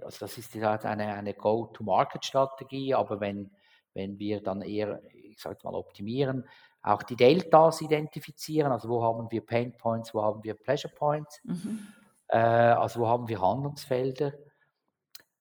also 0.02 0.18
das 0.20 0.38
ist 0.38 0.54
halt 0.54 0.84
eine, 0.84 1.12
eine 1.14 1.34
Go-to-Market-Strategie, 1.34 2.94
aber 2.94 3.20
wenn, 3.20 3.50
wenn 3.94 4.18
wir 4.18 4.40
dann 4.40 4.62
eher, 4.62 5.02
ich 5.12 5.40
sage 5.40 5.58
mal, 5.64 5.74
optimieren, 5.74 6.44
auch 6.82 7.02
die 7.02 7.16
Deltas 7.16 7.80
identifizieren, 7.80 8.70
also 8.72 8.88
wo 8.88 9.02
haben 9.02 9.30
wir 9.30 9.44
Pain 9.44 9.76
Points, 9.76 10.14
wo 10.14 10.22
haben 10.22 10.42
wir 10.44 10.54
Pleasure 10.54 10.94
Points, 10.94 11.40
mhm. 11.42 11.86
äh, 12.28 12.38
also 12.38 13.00
wo 13.00 13.08
haben 13.08 13.28
wir 13.28 13.40
Handlungsfelder 13.40 14.32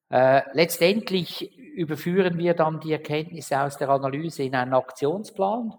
äh, 0.10 0.42
letztendlich 0.54 1.59
überführen 1.76 2.38
wir 2.38 2.54
dann 2.54 2.80
die 2.80 2.94
Erkenntnisse 2.94 3.60
aus 3.62 3.78
der 3.78 3.90
Analyse 3.90 4.44
in 4.44 4.56
einen 4.56 4.74
Aktionsplan 4.74 5.74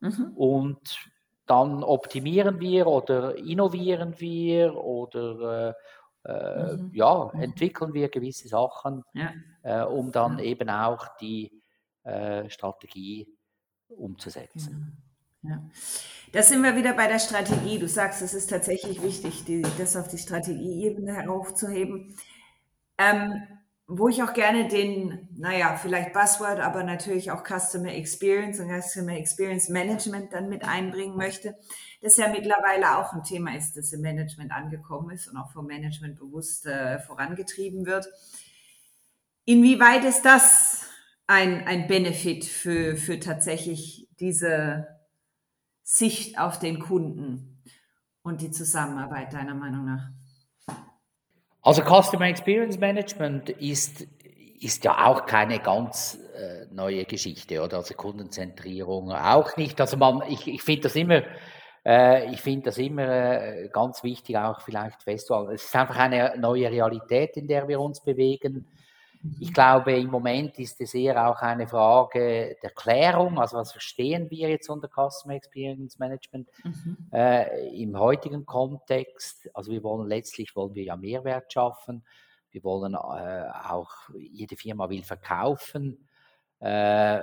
mhm. 0.00 0.32
und 0.36 1.10
dann 1.46 1.82
optimieren 1.82 2.60
wir 2.60 2.86
oder 2.86 3.36
innovieren 3.36 4.14
wir 4.18 4.74
oder 4.76 5.74
äh, 6.24 6.30
äh 6.30 6.76
mhm. 6.76 6.90
ja, 6.94 7.30
mhm. 7.32 7.40
entwickeln 7.40 7.94
wir 7.94 8.08
gewisse 8.08 8.48
Sachen, 8.48 9.04
ja. 9.14 9.32
äh, 9.62 9.84
um 9.84 10.12
dann 10.12 10.38
ja. 10.38 10.44
eben 10.44 10.68
auch 10.68 11.16
die 11.20 11.62
äh, 12.04 12.48
Strategie 12.50 13.26
umzusetzen. 13.88 15.02
Ja. 15.42 15.62
Da 16.32 16.42
sind 16.42 16.62
wir 16.62 16.76
wieder 16.76 16.94
bei 16.94 17.06
der 17.06 17.18
Strategie. 17.18 17.78
Du 17.78 17.88
sagst, 17.88 18.22
es 18.22 18.34
ist 18.34 18.50
tatsächlich 18.50 19.02
wichtig, 19.02 19.44
die, 19.44 19.62
das 19.78 19.96
auf 19.96 20.08
die 20.08 20.18
Strategieebene 20.18 21.14
heraufzuheben. 21.14 22.16
Ähm, 22.98 23.46
wo 23.90 24.08
ich 24.08 24.22
auch 24.22 24.34
gerne 24.34 24.68
den, 24.68 25.30
naja, 25.34 25.74
vielleicht 25.80 26.12
Buzzword, 26.12 26.60
aber 26.60 26.84
natürlich 26.84 27.30
auch 27.30 27.42
Customer 27.42 27.94
Experience 27.94 28.60
und 28.60 28.68
Customer 28.68 29.16
Experience 29.16 29.70
Management 29.70 30.34
dann 30.34 30.50
mit 30.50 30.62
einbringen 30.62 31.16
möchte, 31.16 31.56
das 32.02 32.18
ja 32.18 32.28
mittlerweile 32.28 32.98
auch 32.98 33.14
ein 33.14 33.22
Thema 33.22 33.56
ist, 33.56 33.78
das 33.78 33.94
im 33.94 34.02
Management 34.02 34.52
angekommen 34.52 35.10
ist 35.10 35.26
und 35.26 35.38
auch 35.38 35.50
vom 35.52 35.66
Management 35.66 36.18
bewusst 36.18 36.66
äh, 36.66 36.98
vorangetrieben 36.98 37.86
wird. 37.86 38.06
Inwieweit 39.46 40.04
ist 40.04 40.20
das 40.22 40.84
ein, 41.26 41.66
ein 41.66 41.86
Benefit 41.88 42.44
für, 42.44 42.94
für 42.94 43.18
tatsächlich 43.18 44.06
diese 44.20 44.86
Sicht 45.82 46.38
auf 46.38 46.58
den 46.58 46.78
Kunden 46.78 47.62
und 48.20 48.42
die 48.42 48.50
Zusammenarbeit 48.50 49.32
deiner 49.32 49.54
Meinung 49.54 49.86
nach? 49.86 50.17
Also 51.68 51.82
Customer 51.82 52.26
Experience 52.28 52.78
Management 52.78 53.50
ist, 53.50 54.06
ist 54.60 54.84
ja 54.84 55.06
auch 55.06 55.26
keine 55.26 55.58
ganz 55.58 56.18
äh, 56.34 56.64
neue 56.72 57.04
Geschichte, 57.04 57.62
oder? 57.62 57.76
Also 57.78 57.94
Kundenzentrierung 57.94 59.12
auch 59.12 59.54
nicht. 59.58 59.78
Also 59.80 59.96
man, 59.98 60.22
ich, 60.28 60.46
ich 60.48 60.62
finde 60.62 60.82
das 60.84 60.96
immer 60.96 61.22
Äh, 61.86 62.32
ich 62.34 62.40
finde 62.42 62.66
das 62.66 62.78
immer 62.78 63.08
äh, 63.08 63.68
ganz 63.72 64.02
wichtig, 64.04 64.36
auch 64.36 64.60
vielleicht 64.62 65.02
festzuhalten. 65.04 65.52
Es 65.54 65.64
ist 65.64 65.76
einfach 65.76 65.96
eine 65.96 66.34
neue 66.38 66.70
Realität, 66.70 67.36
in 67.36 67.46
der 67.48 67.68
wir 67.68 67.80
uns 67.80 68.02
bewegen. 68.02 68.66
Ich 69.40 69.52
glaube, 69.52 69.92
im 69.98 70.10
Moment 70.10 70.58
ist 70.58 70.80
es 70.80 70.94
eher 70.94 71.28
auch 71.28 71.40
eine 71.40 71.66
Frage 71.66 72.56
der 72.62 72.70
Klärung. 72.70 73.38
Also 73.38 73.56
was 73.56 73.72
verstehen 73.72 74.30
wir 74.30 74.48
jetzt 74.48 74.68
unter 74.68 74.88
Customer 74.88 75.34
Experience 75.34 75.98
Management 75.98 76.48
mhm. 76.62 76.96
äh, 77.12 77.68
im 77.82 77.98
heutigen 77.98 78.46
Kontext? 78.46 79.50
Also 79.54 79.72
wir 79.72 79.82
wollen 79.82 80.08
letztlich 80.08 80.54
wollen 80.54 80.74
wir 80.74 80.84
ja 80.84 80.96
Mehrwert 80.96 81.52
schaffen. 81.52 82.04
Wir 82.50 82.62
wollen 82.64 82.94
äh, 82.94 83.50
auch 83.68 83.90
jede 84.16 84.56
Firma 84.56 84.88
will 84.88 85.02
verkaufen. 85.02 86.08
Äh, 86.60 87.22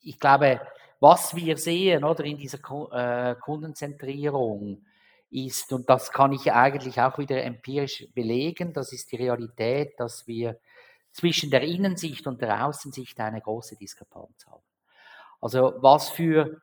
ich 0.00 0.18
glaube, 0.18 0.60
was 1.00 1.34
wir 1.34 1.56
sehen 1.56 2.04
oder 2.04 2.24
in 2.24 2.38
dieser 2.38 2.58
äh, 2.92 3.34
Kundenzentrierung 3.36 4.84
ist, 5.30 5.72
und 5.72 5.88
das 5.90 6.12
kann 6.12 6.32
ich 6.32 6.52
eigentlich 6.52 7.00
auch 7.00 7.18
wieder 7.18 7.42
empirisch 7.42 8.06
belegen, 8.14 8.72
das 8.72 8.92
ist 8.92 9.12
die 9.12 9.16
Realität, 9.16 9.98
dass 9.98 10.26
wir 10.26 10.58
zwischen 11.12 11.50
der 11.50 11.62
Innensicht 11.62 12.26
und 12.26 12.42
der 12.42 12.66
Außensicht 12.66 13.18
eine 13.20 13.40
große 13.40 13.76
Diskrepanz 13.76 14.46
haben. 14.46 14.62
Also 15.40 15.74
was 15.78 16.10
für, 16.10 16.60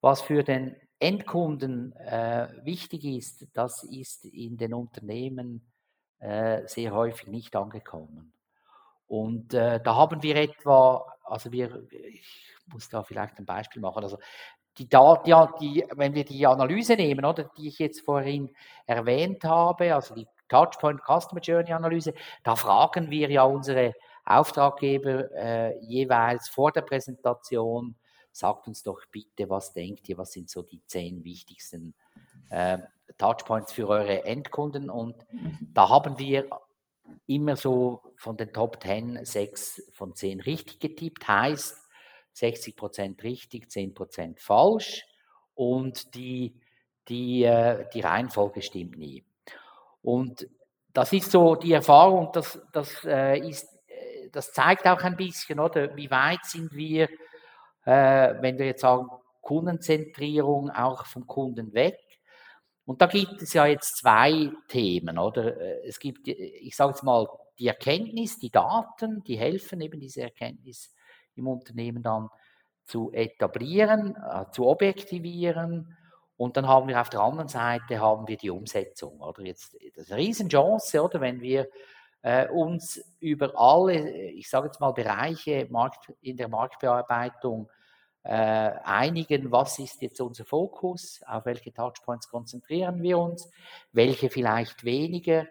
was 0.00 0.22
für 0.22 0.42
den 0.44 0.76
Endkunden 0.98 1.94
äh, 1.96 2.48
wichtig 2.62 3.04
ist, 3.04 3.46
das 3.54 3.82
ist 3.84 4.24
in 4.26 4.56
den 4.56 4.74
Unternehmen 4.74 5.66
äh, 6.18 6.66
sehr 6.66 6.92
häufig 6.92 7.28
nicht 7.28 7.54
angekommen. 7.56 8.32
Und 9.06 9.54
äh, 9.54 9.80
da 9.82 9.94
haben 9.94 10.22
wir 10.22 10.36
etwa, 10.36 11.06
also 11.24 11.52
wir, 11.52 11.86
ich 11.90 12.54
muss 12.66 12.88
da 12.88 13.02
vielleicht 13.02 13.38
ein 13.38 13.46
Beispiel 13.46 13.80
machen. 13.80 14.02
Also 14.02 14.18
die 14.78 14.88
Daten, 14.88 15.52
die, 15.60 15.84
wenn 15.94 16.14
wir 16.14 16.24
die 16.24 16.46
Analyse 16.46 16.94
nehmen, 16.94 17.24
oder, 17.24 17.44
die 17.56 17.68
ich 17.68 17.78
jetzt 17.78 18.02
vorhin 18.02 18.50
erwähnt 18.86 19.44
habe, 19.44 19.94
also 19.94 20.14
die 20.14 20.26
Touchpoint 20.48 21.00
Customer 21.02 21.40
Journey 21.40 21.72
Analyse, 21.72 22.14
da 22.42 22.56
fragen 22.56 23.10
wir 23.10 23.30
ja 23.30 23.44
unsere 23.44 23.94
Auftraggeber 24.24 25.30
äh, 25.32 25.78
jeweils 25.84 26.48
vor 26.48 26.72
der 26.72 26.82
Präsentation, 26.82 27.96
sagt 28.32 28.68
uns 28.68 28.82
doch 28.82 29.00
bitte, 29.10 29.48
was 29.48 29.72
denkt 29.72 30.08
ihr, 30.08 30.18
was 30.18 30.32
sind 30.32 30.50
so 30.50 30.62
die 30.62 30.82
zehn 30.86 31.24
wichtigsten 31.24 31.94
äh, 32.50 32.78
Touchpoints 33.18 33.72
für 33.72 33.88
eure 33.88 34.24
Endkunden? 34.24 34.90
Und 34.90 35.14
da 35.72 35.88
haben 35.88 36.18
wir 36.18 36.48
immer 37.26 37.56
so 37.56 38.02
von 38.16 38.36
den 38.36 38.52
Top 38.52 38.82
10 38.82 39.24
sechs 39.24 39.82
von 39.92 40.14
zehn 40.14 40.40
richtig 40.40 40.80
getippt, 40.80 41.26
heißt 41.26 41.85
60 42.36 42.76
Prozent 42.76 43.22
richtig, 43.22 43.70
10 43.70 43.94
Prozent 43.94 44.40
falsch 44.40 45.06
und 45.54 46.14
die, 46.14 46.54
die, 47.08 47.44
äh, 47.44 47.86
die 47.94 48.02
Reihenfolge 48.02 48.60
stimmt 48.60 48.98
nie. 48.98 49.24
Und 50.02 50.46
das 50.92 51.12
ist 51.14 51.30
so 51.30 51.54
die 51.54 51.72
Erfahrung, 51.72 52.30
das, 52.32 52.60
das, 52.72 53.04
äh, 53.04 53.38
ist, 53.38 53.66
äh, 53.86 54.28
das 54.30 54.52
zeigt 54.52 54.86
auch 54.86 55.00
ein 55.02 55.16
bisschen, 55.16 55.58
oder, 55.58 55.96
wie 55.96 56.10
weit 56.10 56.44
sind 56.44 56.72
wir, 56.72 57.08
wenn 57.88 58.58
wir 58.58 58.66
jetzt 58.66 58.80
sagen, 58.80 59.08
Kundenzentrierung 59.40 60.70
auch 60.70 61.06
vom 61.06 61.24
Kunden 61.24 61.72
weg. 61.72 62.00
Und 62.84 63.00
da 63.00 63.06
gibt 63.06 63.40
es 63.40 63.52
ja 63.52 63.64
jetzt 63.64 63.98
zwei 63.98 64.50
Themen, 64.66 65.18
oder? 65.18 65.84
Es 65.84 66.00
gibt, 66.00 66.26
ich 66.26 66.74
sage 66.74 66.90
jetzt 66.90 67.04
mal, 67.04 67.28
die 67.60 67.68
Erkenntnis, 67.68 68.40
die 68.40 68.50
Daten, 68.50 69.22
die 69.22 69.38
helfen 69.38 69.80
eben 69.80 70.00
diese 70.00 70.22
Erkenntnis 70.22 70.95
im 71.36 71.48
Unternehmen 71.48 72.02
dann 72.02 72.28
zu 72.84 73.12
etablieren, 73.12 74.16
äh, 74.16 74.50
zu 74.52 74.66
objektivieren. 74.66 75.96
Und 76.36 76.56
dann 76.56 76.68
haben 76.68 76.88
wir 76.88 77.00
auf 77.00 77.08
der 77.08 77.20
anderen 77.20 77.48
Seite 77.48 78.00
haben 78.00 78.28
wir 78.28 78.36
die 78.36 78.50
Umsetzung. 78.50 79.20
Oder? 79.20 79.42
Jetzt 79.42 79.74
das 79.94 80.04
ist 80.04 80.12
eine 80.12 80.20
Riesenchance, 80.20 81.02
oder? 81.02 81.20
Wenn 81.20 81.40
wir 81.40 81.68
äh, 82.22 82.48
uns 82.48 83.02
über 83.20 83.52
alle, 83.56 84.10
ich 84.10 84.48
sage 84.48 84.66
jetzt 84.66 84.80
mal 84.80 84.92
Bereiche 84.92 85.66
Markt, 85.70 86.12
in 86.20 86.36
der 86.36 86.48
Marktbearbeitung 86.48 87.70
äh, 88.22 88.72
einigen, 88.82 89.52
was 89.52 89.78
ist 89.78 90.02
jetzt 90.02 90.20
unser 90.20 90.44
Fokus, 90.44 91.20
auf 91.26 91.44
welche 91.44 91.72
Touchpoints 91.72 92.28
konzentrieren 92.28 93.00
wir 93.00 93.18
uns, 93.18 93.48
welche 93.92 94.30
vielleicht 94.30 94.84
weniger, 94.84 95.46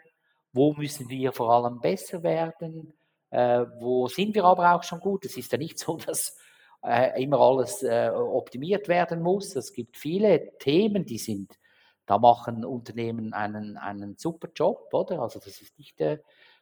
wo 0.52 0.74
müssen 0.74 1.10
wir 1.10 1.32
vor 1.32 1.52
allem 1.52 1.80
besser 1.80 2.21
werden, 2.24 2.93
äh, 3.36 3.65
wo 3.80 4.08
sind 4.08 4.34
wir 4.34 4.45
aber 4.45 4.74
auch 4.74 4.84
schon 4.84 5.02
gut? 5.02 5.26
Es 5.26 5.36
ist 5.36 5.52
ja 5.52 5.58
nicht 5.58 5.78
so, 5.78 5.98
dass 6.06 6.38
äh, 6.84 7.21
immer 7.21 7.39
alles 7.39 7.84
äh, 7.84 8.10
optimiert 8.10 8.88
werden 8.88 9.21
muss. 9.21 9.56
Es 9.58 9.74
gibt 9.74 9.98
viele 9.98 10.58
Themen, 10.58 11.06
die 11.06 11.17
sind, 11.17 11.60
da 12.06 12.17
machen 12.17 12.63
Unternehmen 12.63 13.34
einen, 13.34 13.78
einen 13.78 14.15
super 14.17 14.48
Job, 14.56 14.88
oder? 14.93 15.19
Also 15.21 15.39
das 15.39 15.60
ist 15.62 15.78
nicht, 15.78 16.00
äh, 16.00 16.19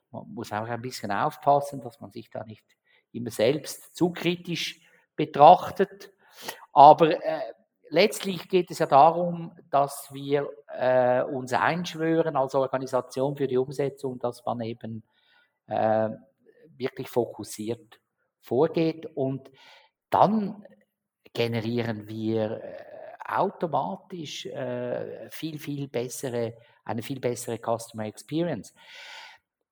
man 0.09 0.33
muss 0.33 0.51
auch 0.51 0.67
ein 0.67 0.81
bisschen 0.81 1.11
aufpassen, 1.11 1.79
dass 1.79 1.99
man 1.99 2.11
sich 2.11 2.31
da 2.31 2.43
nicht 2.43 2.65
immer 3.11 3.29
selbst 3.29 3.95
zu 3.95 4.09
kritisch 4.09 4.81
betrachtet. 5.15 6.11
Aber 6.71 7.23
äh, 7.23 7.53
letztlich 7.89 8.49
geht 8.49 8.71
es 8.71 8.79
ja 8.79 8.87
darum, 8.87 9.51
dass 9.69 10.09
wir 10.11 10.49
äh, 10.69 11.21
uns 11.21 11.53
einschwören 11.53 12.35
als 12.35 12.55
Organisation 12.55 13.35
für 13.35 13.47
die 13.47 13.57
Umsetzung, 13.57 14.17
dass 14.17 14.43
man 14.43 14.61
eben 14.61 15.03
äh, 15.67 16.09
wirklich 16.77 17.09
fokussiert 17.09 17.99
vorgeht 18.41 19.05
und 19.15 19.49
dann 20.09 20.65
generieren 21.33 22.07
wir 22.07 22.61
äh, 22.61 22.93
automatisch 23.25 24.45
äh, 24.45 25.29
viel, 25.31 25.57
viel 25.57 25.87
bessere, 25.87 26.53
eine 26.83 27.01
viel 27.01 27.19
bessere 27.19 27.57
Customer 27.57 28.05
Experience. 28.05 28.73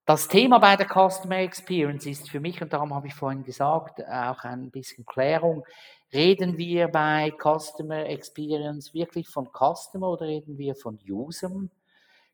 Das 0.06 0.28
Thema 0.28 0.58
bei 0.58 0.76
der 0.76 0.88
Customer 0.88 1.38
Experience 1.38 2.06
ist 2.08 2.30
für 2.30 2.40
mich, 2.40 2.62
und 2.62 2.74
darum 2.74 2.94
habe 2.94 3.08
ich 3.08 3.14
vorhin 3.14 3.44
gesagt, 3.44 4.02
auch 4.08 4.44
ein 4.44 4.72
bisschen 4.72 5.06
Klärung. 5.06 5.64
Reden 6.12 6.58
wir 6.58 6.88
bei 6.88 7.32
Customer 7.40 8.06
Experience 8.08 8.94
wirklich 8.94 9.30
von 9.30 9.50
Customer 9.54 10.10
oder 10.10 10.26
reden 10.26 10.58
wir 10.58 10.76
von 10.76 11.00
Usern? 11.08 11.70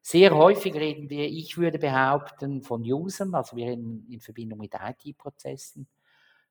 Sehr 0.01 0.35
häufig 0.35 0.73
reden 0.75 1.09
wir, 1.09 1.25
ich 1.25 1.57
würde 1.57 1.79
behaupten, 1.79 2.61
von 2.61 2.81
Usern, 2.81 3.35
also 3.35 3.55
wir 3.57 3.67
reden 3.67 4.07
in 4.09 4.21
Verbindung 4.21 4.59
mit 4.59 4.73
IT-Prozessen 4.73 5.87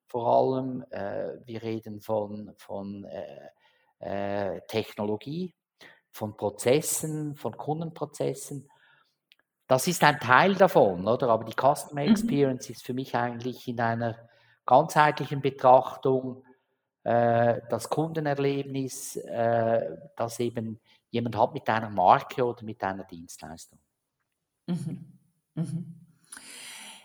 vor 0.07 0.27
allem. 0.27 0.85
Äh, 0.91 1.35
wir 1.45 1.63
reden 1.63 2.01
von, 2.01 2.53
von 2.57 3.05
äh, 3.05 4.55
äh, 4.55 4.61
Technologie, 4.69 5.55
von 6.13 6.37
Prozessen, 6.37 7.37
von 7.37 7.57
Kundenprozessen. 7.57 8.69
Das 9.67 9.87
ist 9.89 10.03
ein 10.05 10.19
Teil 10.21 10.55
davon, 10.55 11.07
oder? 11.09 11.29
Aber 11.29 11.45
die 11.45 11.53
Customer 11.53 12.03
mhm. 12.03 12.11
Experience 12.11 12.69
mhm. 12.69 12.73
ist 12.73 12.87
für 12.87 12.95
mich 12.95 13.15
eigentlich 13.15 13.67
in 13.69 13.81
einer 13.81 14.17
ganzheitlichen 14.65 15.41
Betrachtung 15.41 16.45
äh, 17.03 17.61
das 17.69 17.89
Kundenerlebnis, 17.89 19.17
äh, 19.17 19.97
das 20.17 20.41
eben 20.41 20.81
jemand 21.17 21.37
hat 21.37 21.55
mit 21.55 21.69
einer 21.69 21.91
Marke 21.91 22.45
oder 22.45 22.63
mit 22.65 22.83
einer 22.83 23.05
Dienstleistung. 23.05 23.79
Mhm. 24.67 25.19
Mhm. 25.55 25.95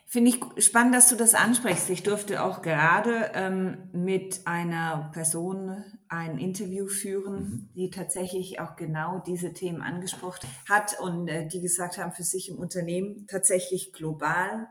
Finde 0.06 0.32
ich 0.32 0.66
spannend, 0.66 0.94
dass 0.94 1.08
du 1.08 1.16
das 1.16 1.36
ansprichst. 1.36 1.90
Ich 1.90 2.04
durfte 2.04 2.44
auch 2.44 2.62
gerade 2.62 3.32
ähm, 3.34 3.90
mit 3.94 4.42
einer 4.46 5.10
Person 5.14 5.86
ein 6.10 6.38
Interview 6.38 6.88
führen, 6.88 7.36
mhm. 7.36 7.70
die 7.76 7.90
tatsächlich 7.92 8.60
auch 8.60 8.76
genau 8.76 9.24
diese 9.26 9.54
Themen 9.54 9.82
angesprochen 9.82 10.50
hat 10.68 11.00
und 11.00 11.30
äh, 11.30 11.48
die 11.48 11.62
gesagt 11.62 11.98
haben, 11.98 12.12
für 12.12 12.24
sich 12.24 12.50
im 12.50 12.60
Unternehmen 12.60 13.26
tatsächlich 13.28 13.94
global. 13.94 14.68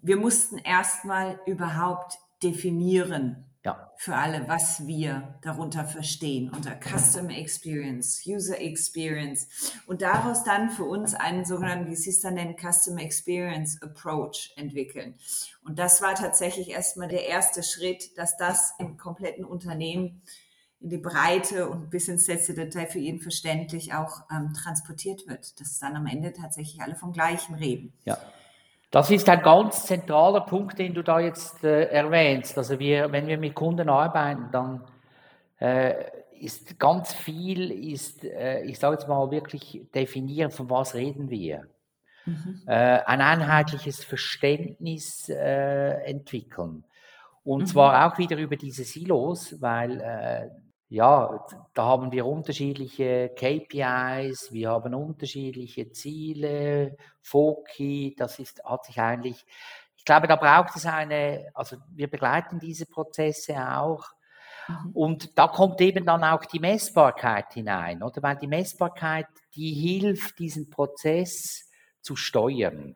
Wir 0.00 0.16
mussten 0.16 0.58
erstmal 0.58 1.40
überhaupt 1.46 2.16
definieren, 2.40 3.45
ja. 3.66 3.92
für 3.96 4.14
alle, 4.14 4.48
was 4.48 4.86
wir 4.86 5.38
darunter 5.42 5.84
verstehen, 5.84 6.50
unter 6.50 6.78
Customer 6.80 7.36
Experience, 7.36 8.22
User 8.26 8.60
Experience 8.60 9.48
und 9.86 10.02
daraus 10.02 10.44
dann 10.44 10.70
für 10.70 10.84
uns 10.84 11.14
einen 11.14 11.44
sogenannten, 11.44 11.90
wie 11.90 11.96
Sie 11.96 12.10
es 12.10 12.20
dann 12.20 12.34
nennen, 12.34 12.56
Customer 12.56 13.02
Experience 13.02 13.82
Approach 13.82 14.52
entwickeln. 14.56 15.16
Und 15.64 15.78
das 15.78 16.00
war 16.00 16.14
tatsächlich 16.14 16.70
erstmal 16.70 17.08
der 17.08 17.26
erste 17.26 17.62
Schritt, 17.62 18.16
dass 18.16 18.36
das 18.36 18.72
im 18.78 18.96
kompletten 18.96 19.44
Unternehmen 19.44 20.22
in 20.80 20.90
die 20.90 20.98
Breite 20.98 21.68
und 21.68 21.90
bis 21.90 22.06
ins 22.06 22.28
letzte 22.28 22.54
Detail 22.54 22.86
für 22.86 22.98
jeden 22.98 23.20
verständlich 23.20 23.94
auch 23.94 24.22
ähm, 24.30 24.52
transportiert 24.52 25.26
wird, 25.26 25.58
dass 25.60 25.78
dann 25.78 25.96
am 25.96 26.06
Ende 26.06 26.32
tatsächlich 26.32 26.80
alle 26.82 26.94
vom 26.94 27.12
Gleichen 27.12 27.54
reden. 27.54 27.92
Ja. 28.04 28.18
Das 28.96 29.10
ist 29.10 29.28
ein 29.28 29.42
ganz 29.42 29.84
zentraler 29.84 30.40
Punkt, 30.40 30.78
den 30.78 30.94
du 30.94 31.02
da 31.02 31.20
jetzt 31.20 31.62
äh, 31.62 31.82
erwähnst. 31.90 32.56
Also 32.56 32.78
wir, 32.78 33.12
wenn 33.12 33.26
wir 33.26 33.36
mit 33.36 33.54
Kunden 33.54 33.90
arbeiten, 33.90 34.48
dann 34.50 34.84
äh, 35.58 35.92
ist 36.40 36.78
ganz 36.78 37.12
viel, 37.12 37.92
ist, 37.92 38.24
äh, 38.24 38.62
ich 38.62 38.78
sage 38.78 38.94
jetzt 38.94 39.06
mal 39.06 39.30
wirklich 39.30 39.82
definieren, 39.94 40.50
von 40.50 40.70
was 40.70 40.94
reden 40.94 41.28
wir. 41.28 41.66
Mhm. 42.24 42.62
Äh, 42.66 43.00
ein 43.04 43.20
einheitliches 43.20 44.02
Verständnis 44.02 45.28
äh, 45.28 46.02
entwickeln. 46.06 46.84
Und 47.44 47.64
mhm. 47.64 47.66
zwar 47.66 48.06
auch 48.06 48.16
wieder 48.16 48.38
über 48.38 48.56
diese 48.56 48.84
Silos, 48.84 49.60
weil 49.60 50.00
äh, 50.00 50.48
ja, 50.88 51.44
da 51.74 51.84
haben 51.84 52.12
wir 52.12 52.26
unterschiedliche 52.26 53.30
KPIs, 53.30 54.52
wir 54.52 54.70
haben 54.70 54.94
unterschiedliche 54.94 55.90
Ziele, 55.90 56.96
Foki, 57.20 58.14
das 58.16 58.38
ist, 58.38 58.62
hat 58.64 58.84
sich 58.84 59.00
eigentlich, 59.00 59.44
ich 59.96 60.04
glaube, 60.04 60.28
da 60.28 60.36
braucht 60.36 60.76
es 60.76 60.86
eine, 60.86 61.50
also 61.54 61.76
wir 61.92 62.08
begleiten 62.08 62.60
diese 62.60 62.86
Prozesse 62.86 63.56
auch. 63.76 64.04
Mhm. 64.68 64.90
Und 64.92 65.38
da 65.38 65.48
kommt 65.48 65.80
eben 65.80 66.06
dann 66.06 66.22
auch 66.22 66.44
die 66.44 66.60
Messbarkeit 66.60 67.52
hinein, 67.54 68.02
oder? 68.02 68.22
Weil 68.22 68.36
die 68.36 68.46
Messbarkeit, 68.46 69.26
die 69.56 69.72
hilft, 69.72 70.38
diesen 70.38 70.70
Prozess 70.70 71.68
zu 72.00 72.14
steuern. 72.14 72.94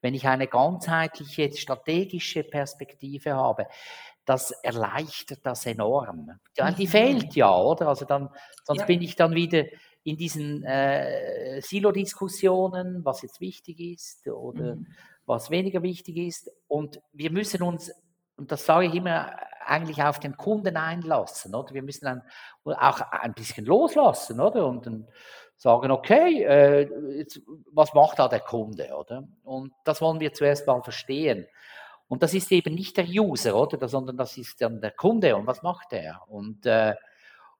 Wenn 0.00 0.14
ich 0.14 0.28
eine 0.28 0.46
ganzheitliche 0.46 1.52
strategische 1.56 2.44
Perspektive 2.44 3.34
habe, 3.34 3.66
das 4.24 4.50
erleichtert 4.50 5.40
das 5.42 5.66
enorm. 5.66 6.30
Die 6.78 6.86
fehlt 6.86 7.34
ja, 7.34 7.56
oder? 7.56 7.88
Also 7.88 8.04
dann, 8.04 8.28
sonst 8.64 8.80
ja. 8.80 8.86
bin 8.86 9.02
ich 9.02 9.16
dann 9.16 9.34
wieder 9.34 9.64
in 10.04 10.16
diesen 10.16 10.64
äh, 10.64 11.60
Silo-Diskussionen, 11.60 13.04
was 13.04 13.22
jetzt 13.22 13.40
wichtig 13.40 13.80
ist 13.80 14.26
oder 14.28 14.76
mhm. 14.76 14.86
was 15.26 15.50
weniger 15.50 15.82
wichtig 15.82 16.16
ist. 16.16 16.50
Und 16.68 17.00
wir 17.12 17.30
müssen 17.30 17.62
uns, 17.62 17.92
und 18.36 18.50
das 18.50 18.64
sage 18.64 18.86
ich 18.86 18.94
immer, 18.94 19.32
eigentlich 19.64 20.02
auf 20.02 20.18
den 20.18 20.36
Kunden 20.36 20.76
einlassen, 20.76 21.54
oder? 21.54 21.72
Wir 21.72 21.82
müssen 21.82 22.04
dann 22.04 22.22
auch 22.64 23.00
ein 23.00 23.34
bisschen 23.34 23.64
loslassen, 23.64 24.40
oder? 24.40 24.66
Und 24.66 24.86
dann 24.86 25.08
sagen, 25.56 25.92
okay, 25.92 26.42
äh, 26.42 27.16
jetzt, 27.18 27.40
was 27.70 27.94
macht 27.94 28.18
da 28.18 28.28
der 28.28 28.40
Kunde, 28.40 28.94
oder? 28.96 29.28
Und 29.44 29.72
das 29.84 30.00
wollen 30.00 30.18
wir 30.18 30.32
zuerst 30.32 30.66
mal 30.66 30.82
verstehen. 30.82 31.46
Und 32.12 32.22
das 32.22 32.34
ist 32.34 32.52
eben 32.52 32.74
nicht 32.74 32.98
der 32.98 33.06
User, 33.08 33.56
oder? 33.56 33.88
Sondern 33.88 34.18
das 34.18 34.36
ist 34.36 34.60
dann 34.60 34.82
der 34.82 34.90
Kunde 34.90 35.34
und 35.34 35.46
was 35.46 35.62
macht 35.62 35.94
er? 35.94 36.20
Und, 36.28 36.66
äh, 36.66 36.94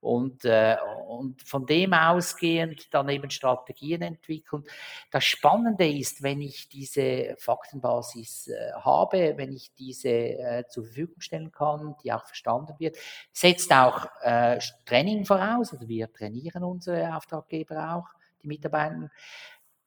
und, 0.00 0.44
äh, 0.44 0.76
und 1.08 1.40
von 1.40 1.64
dem 1.64 1.94
ausgehend 1.94 2.92
dann 2.92 3.08
eben 3.08 3.30
Strategien 3.30 4.02
entwickeln. 4.02 4.64
Das 5.10 5.24
Spannende 5.24 5.88
ist, 5.88 6.22
wenn 6.22 6.42
ich 6.42 6.68
diese 6.68 7.34
Faktenbasis 7.38 8.48
äh, 8.48 8.72
habe, 8.74 9.38
wenn 9.38 9.54
ich 9.54 9.72
diese 9.72 10.10
äh, 10.10 10.64
zur 10.68 10.84
Verfügung 10.84 11.22
stellen 11.22 11.50
kann, 11.50 11.96
die 12.04 12.12
auch 12.12 12.26
verstanden 12.26 12.74
wird, 12.78 12.98
setzt 13.32 13.72
auch 13.72 14.04
äh, 14.20 14.58
Training 14.84 15.24
voraus. 15.24 15.72
Also 15.72 15.88
wir 15.88 16.12
trainieren 16.12 16.62
unsere 16.62 17.16
Auftraggeber 17.16 17.94
auch, 17.94 18.08
die 18.42 18.48
Mitarbeiter. 18.48 19.10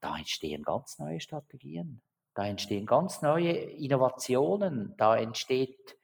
Da 0.01 0.17
entstehen 0.17 0.63
ganz 0.63 0.97
neue 0.97 1.19
Strategien. 1.19 2.01
Da 2.35 2.45
entstehen 2.45 2.85
ganz 2.85 3.21
neue 3.21 3.51
Innovationen, 3.51 4.93
da 4.97 5.17
entsteht 5.17 5.97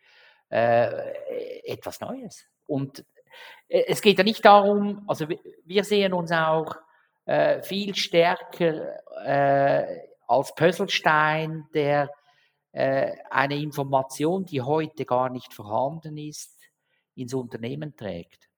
äh, 0.50 1.12
etwas 1.66 2.00
Neues. 2.00 2.46
Und 2.66 3.06
äh, 3.68 3.84
es 3.88 4.02
geht 4.02 4.18
ja 4.18 4.24
nicht 4.24 4.44
darum, 4.44 5.04
also 5.08 5.28
wir 5.30 5.84
sehen 5.84 6.14
uns 6.14 6.32
auch 6.32 6.76
äh, 7.26 7.62
viel 7.62 7.96
stärker 7.96 8.98
äh, 9.26 10.08
als 10.28 10.56
Puzzlestein, 10.56 11.68
der 11.74 12.10
äh, 12.72 13.12
eine 13.30 13.58
Information, 13.58 14.46
die 14.46 14.62
heute 14.62 15.06
gar 15.06 15.30
nicht 15.30 15.54
vorhanden 15.54 16.18
ist, 16.18 16.58
ins 17.16 17.34
Unternehmen 17.34 17.96
trägt. 17.98 18.50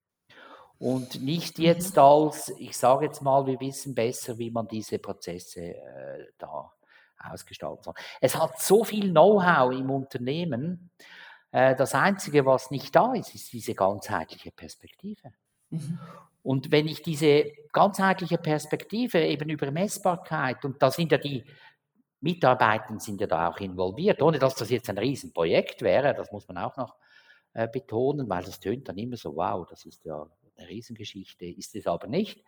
Und 0.78 1.24
nicht 1.24 1.58
mhm. 1.58 1.66
jetzt 1.66 1.98
als, 1.98 2.54
ich 2.58 2.78
sage 2.78 3.06
jetzt 3.06 3.22
mal, 3.22 3.48
wir 3.48 3.60
wissen 3.60 3.96
besser, 3.96 4.38
wie 4.38 4.52
man 4.52 4.68
diese 4.68 5.00
Prozesse 5.00 5.76
äh, 5.76 6.28
da 6.38 6.72
ausgestalten 7.24 7.84
soll. 7.84 7.94
Es 8.22 8.36
hat 8.36 8.60
so 8.60 8.84
viel 8.84 9.12
Know-how 9.12 9.74
im 9.74 9.90
Unternehmen. 9.90 10.92
Äh, 11.52 11.76
das 11.76 11.96
Einzige, 11.96 12.46
was 12.46 12.72
nicht 12.72 12.96
da 12.96 13.14
ist, 13.14 13.34
ist 13.36 13.54
diese 13.54 13.76
ganzheitliche 13.76 14.52
Perspektive. 14.52 15.34
Mhm. 15.70 16.00
Und 16.44 16.72
wenn 16.72 16.88
ich 16.88 17.02
diese 17.02 17.52
ganzheitliche 17.72 18.38
Perspektive 18.38 19.20
eben 19.26 19.50
über 19.50 19.72
Messbarkeit, 19.72 20.66
und 20.66 20.82
da 20.82 20.92
sind 20.92 21.12
ja 21.12 21.18
die 21.18 21.44
Mitarbeiter 22.20 23.00
sind 23.00 23.20
ja 23.20 23.28
da 23.28 23.50
auch 23.50 23.60
involviert, 23.60 24.22
ohne 24.22 24.40
dass 24.40 24.56
das 24.56 24.70
jetzt 24.70 24.90
ein 24.90 24.98
Riesenprojekt 24.98 25.82
wäre, 25.82 26.14
das 26.14 26.32
muss 26.32 26.48
man 26.48 26.58
auch 26.58 26.78
noch 26.78 26.96
äh, 27.54 27.68
betonen, 27.68 28.30
weil 28.30 28.44
das 28.44 28.60
tönt 28.60 28.88
dann 28.88 28.98
immer 28.98 29.18
so, 29.18 29.36
wow, 29.36 29.68
das 29.70 29.86
ist 29.86 30.06
ja 30.06 30.26
eine 30.56 30.68
Riesengeschichte, 30.70 31.46
ist 31.46 31.76
es 31.76 31.86
aber 31.86 32.08
nicht 32.08 32.44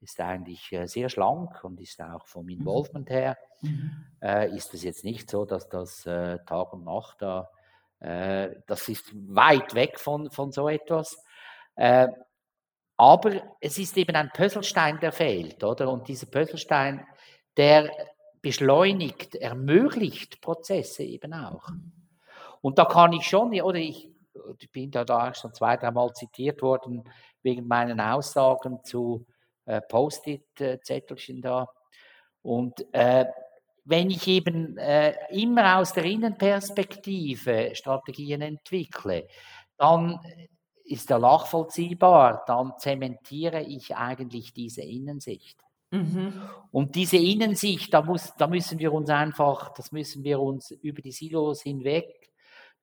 ist 0.00 0.20
eigentlich 0.20 0.72
äh, 0.72 0.86
sehr 0.86 1.08
schlank 1.08 1.62
und 1.64 1.80
ist 1.80 2.00
auch 2.00 2.26
vom 2.26 2.44
mhm. 2.44 2.52
Involvement 2.52 3.10
her, 3.10 3.36
mhm. 3.60 4.06
äh, 4.22 4.54
ist 4.54 4.72
es 4.74 4.82
jetzt 4.82 5.04
nicht 5.04 5.30
so, 5.30 5.44
dass 5.44 5.68
das 5.68 6.06
äh, 6.06 6.38
Tag 6.46 6.72
und 6.72 6.84
Nacht 6.84 7.22
da, 7.22 7.50
äh, 8.00 8.50
das 8.66 8.88
ist 8.88 9.12
weit 9.14 9.74
weg 9.74 9.98
von, 9.98 10.30
von 10.30 10.52
so 10.52 10.68
etwas. 10.68 11.22
Äh, 11.76 12.08
aber 12.96 13.42
es 13.60 13.78
ist 13.78 13.96
eben 13.96 14.14
ein 14.16 14.30
Puzzlestein, 14.30 15.00
der 15.00 15.12
fehlt, 15.12 15.64
oder? 15.64 15.90
Und 15.90 16.08
dieser 16.08 16.26
Puzzlestein, 16.26 17.06
der 17.56 17.90
beschleunigt, 18.42 19.34
ermöglicht 19.36 20.40
Prozesse 20.40 21.02
eben 21.02 21.32
auch. 21.32 21.68
Mhm. 21.70 21.92
Und 22.62 22.78
da 22.78 22.84
kann 22.84 23.12
ich 23.12 23.24
schon, 23.24 23.58
oder 23.60 23.78
ich, 23.78 24.10
ich 24.58 24.70
bin 24.70 24.90
da, 24.90 25.04
da 25.04 25.32
schon 25.34 25.54
zwei, 25.54 25.76
dreimal 25.76 26.12
zitiert 26.12 26.62
worden 26.62 27.04
wegen 27.42 27.66
meinen 27.66 28.00
Aussagen 28.00 28.84
zu 28.84 29.26
äh, 29.66 29.80
Post-it-Zettelchen 29.80 31.42
da. 31.42 31.68
Und 32.42 32.84
äh, 32.92 33.26
wenn 33.84 34.10
ich 34.10 34.26
eben 34.28 34.76
äh, 34.78 35.14
immer 35.30 35.78
aus 35.78 35.92
der 35.92 36.04
Innenperspektive 36.04 37.74
Strategien 37.74 38.42
entwickle, 38.42 39.26
dann 39.76 40.18
ist 40.84 41.10
der 41.10 41.18
nachvollziehbar, 41.18 42.44
dann 42.46 42.72
zementiere 42.78 43.62
ich 43.62 43.94
eigentlich 43.96 44.52
diese 44.52 44.82
Innensicht. 44.82 45.58
Mhm. 45.90 46.32
Und 46.70 46.94
diese 46.94 47.16
Innensicht, 47.16 47.92
da, 47.92 48.02
muss, 48.02 48.34
da 48.36 48.46
müssen 48.46 48.78
wir 48.78 48.92
uns 48.92 49.10
einfach, 49.10 49.72
das 49.74 49.92
müssen 49.92 50.24
wir 50.24 50.40
uns 50.40 50.70
über 50.70 51.02
die 51.02 51.12
Silos 51.12 51.62
hinweg, 51.62 52.30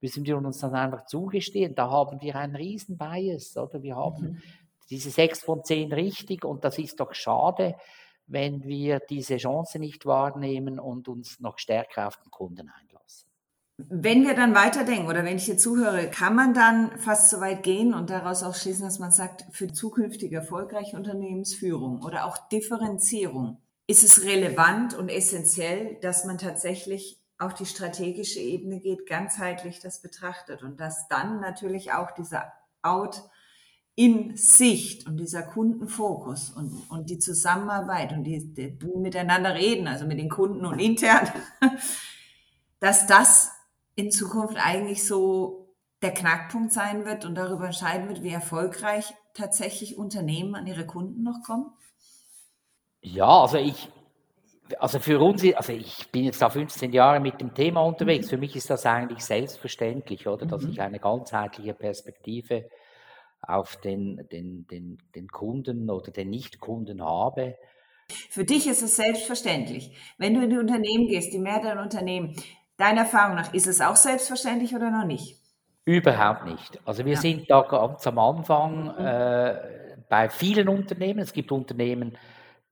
müssen 0.02 0.26
wir 0.26 0.38
uns 0.38 0.60
dann 0.60 0.76
einfach 0.76 1.06
zugestehen, 1.06 1.74
da 1.74 1.90
haben 1.90 2.22
wir 2.22 2.36
einen 2.36 2.56
riesen 2.56 2.98
Bias, 2.98 3.56
oder? 3.58 3.82
Wir 3.82 3.96
haben 3.96 4.24
mhm 4.24 4.42
diese 4.90 5.10
sechs 5.10 5.44
von 5.44 5.64
zehn 5.64 5.92
richtig 5.92 6.46
und 6.46 6.64
das 6.64 6.78
ist 6.78 7.00
doch 7.00 7.14
schade, 7.14 7.76
wenn 8.28 8.64
wir 8.64 9.00
diese 9.00 9.38
Chance 9.38 9.80
nicht 9.80 10.06
wahrnehmen 10.06 10.80
und 10.80 11.08
uns 11.08 11.40
noch 11.40 11.60
stärker 11.60 12.08
auf 12.08 12.18
den 12.18 12.30
Kunden 12.30 12.70
einlassen. 12.70 13.30
Wenn 13.78 14.26
wir 14.26 14.34
dann 14.34 14.56
weiterdenken 14.56 15.08
oder 15.08 15.24
wenn 15.24 15.38
ich 15.38 15.46
hier 15.46 15.58
zuhöre, 15.58 16.10
kann 16.10 16.36
man 16.36 16.56
dann 16.56 16.98
fast 16.98 17.30
so 17.30 17.40
weit 17.40 17.62
gehen 17.62 17.94
und 17.94 18.10
daraus 18.10 18.42
auch 18.42 18.56
schließen, 18.56 18.86
dass 18.86 18.98
man 18.98 19.12
sagt, 19.12 19.46
für 19.52 19.72
zukünftige 19.72 20.38
erfolgreiche 20.38 20.98
Unternehmensführung 20.98 22.02
oder 22.02 22.26
auch 22.26 22.38
Differenzierung 22.50 23.62
ist 23.86 24.04
es 24.04 24.24
relevant 24.26 24.96
und 24.96 25.10
essentiell, 25.10 25.98
dass 26.02 26.26
man 26.26 26.40
tatsächlich 26.40 27.22
auf 27.38 27.54
die 27.54 27.68
strategische 27.68 28.40
Ebene 28.40 28.80
geht, 28.80 29.06
ganzheitlich 29.06 29.80
das 29.80 30.02
betrachtet 30.02 30.64
und 30.64 30.80
dass 30.80 31.08
dann 31.08 31.40
natürlich 31.40 31.94
auch 31.94 32.12
dieser 32.12 32.52
Out 32.82 33.22
in 33.98 34.38
Sicht 34.38 35.08
und 35.08 35.18
dieser 35.18 35.42
Kundenfokus 35.42 36.52
und, 36.52 36.84
und 36.90 37.10
die 37.10 37.18
Zusammenarbeit 37.18 38.14
und 38.14 38.26
die, 38.26 38.54
die 38.54 38.78
miteinander 38.96 39.56
reden, 39.56 39.88
also 39.88 40.06
mit 40.06 40.20
den 40.20 40.30
Kunden 40.30 40.68
und 40.68 40.78
intern, 40.78 41.28
dass 42.80 43.08
das 43.08 43.52
in 43.96 44.12
Zukunft 44.12 44.56
eigentlich 44.64 45.08
so 45.08 45.74
der 46.04 46.14
Knackpunkt 46.14 46.72
sein 46.72 47.06
wird 47.06 47.26
und 47.26 47.34
darüber 47.34 47.66
entscheiden 47.66 48.08
wird, 48.08 48.22
wie 48.22 48.30
erfolgreich 48.30 49.16
tatsächlich 49.34 49.98
Unternehmen 49.98 50.54
an 50.54 50.68
ihre 50.68 50.86
Kunden 50.86 51.24
noch 51.24 51.42
kommen? 51.44 51.72
Ja, 53.02 53.42
also 53.42 53.58
ich, 53.58 53.90
also 54.78 55.00
für 55.00 55.20
uns, 55.20 55.44
also 55.56 55.74
ich 55.74 56.08
bin 56.12 56.26
jetzt 56.26 56.40
da 56.40 56.52
15 56.52 56.94
Jahre 56.94 57.20
mit 57.20 57.42
dem 57.42 57.56
Thema 57.56 57.82
unterwegs. 57.82 58.28
Mhm. 58.28 58.30
Für 58.30 58.38
mich 58.38 58.56
ist 58.56 58.70
das 58.70 58.86
eigentlich 58.86 59.26
selbstverständlich, 59.26 60.28
oder, 60.28 60.46
dass 60.46 60.62
mhm. 60.62 60.70
ich 60.70 60.82
eine 60.82 61.00
ganzheitliche 61.00 61.74
Perspektive 61.74 62.70
auf 63.42 63.78
den, 63.78 64.28
den, 64.32 64.68
den, 64.68 64.98
den 65.16 65.28
Kunden 65.28 65.90
oder 65.90 66.12
den 66.12 66.30
Nicht-Kunden 66.30 67.04
habe. 67.04 67.56
Für 68.30 68.46
dich 68.46 68.68
ist 68.68 68.82
es 68.82 68.96
selbstverständlich. 68.96 69.96
Wenn 70.18 70.34
du 70.34 70.42
in 70.42 70.50
die 70.50 70.58
Unternehmen 70.58 71.08
gehst, 71.08 71.34
die 71.34 71.40
mehreren 71.40 71.80
Unternehmen, 71.80 72.36
deiner 72.78 73.02
Erfahrung 73.02 73.36
nach, 73.36 73.54
ist 73.54 73.68
es 73.68 73.82
auch 73.82 73.96
selbstverständlich 73.96 74.76
oder 74.76 74.92
noch 74.92 75.06
nicht? 75.06 75.42
Überhaupt 75.84 76.46
nicht. 76.46 76.80
Also 76.86 77.06
wir 77.06 77.14
ja. 77.14 77.20
sind 77.20 77.50
da 77.50 77.62
ganz 77.62 78.06
am 78.08 78.20
Anfang 78.20 78.84
mhm. 78.84 79.06
äh, 79.06 79.56
bei 80.10 80.30
vielen 80.30 80.70
Unternehmen. 80.70 81.20
Es 81.20 81.34
gibt 81.34 81.52
Unternehmen, 81.52 82.18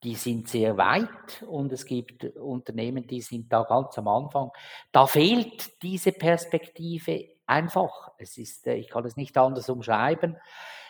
die 0.03 0.16
sind 0.16 0.47
sehr 0.47 0.78
weit 0.78 1.43
und 1.47 1.72
es 1.72 1.86
gibt 1.86 2.24
Unternehmen, 2.36 3.07
die 3.07 3.22
sind 3.22 3.51
da 3.51 3.63
ganz 3.63 3.97
am 3.97 4.07
Anfang. 4.07 4.51
Da 4.91 5.07
fehlt 5.07 5.82
diese 5.82 6.11
Perspektive 6.11 7.34
einfach. 7.46 8.12
Es 8.18 8.38
ist, 8.38 8.68
äh, 8.68 8.76
ich 8.76 8.89
kann 8.89 9.06
es 9.06 9.18
nicht 9.18 9.38
anders 9.38 9.70
umschreiben. 9.70 10.38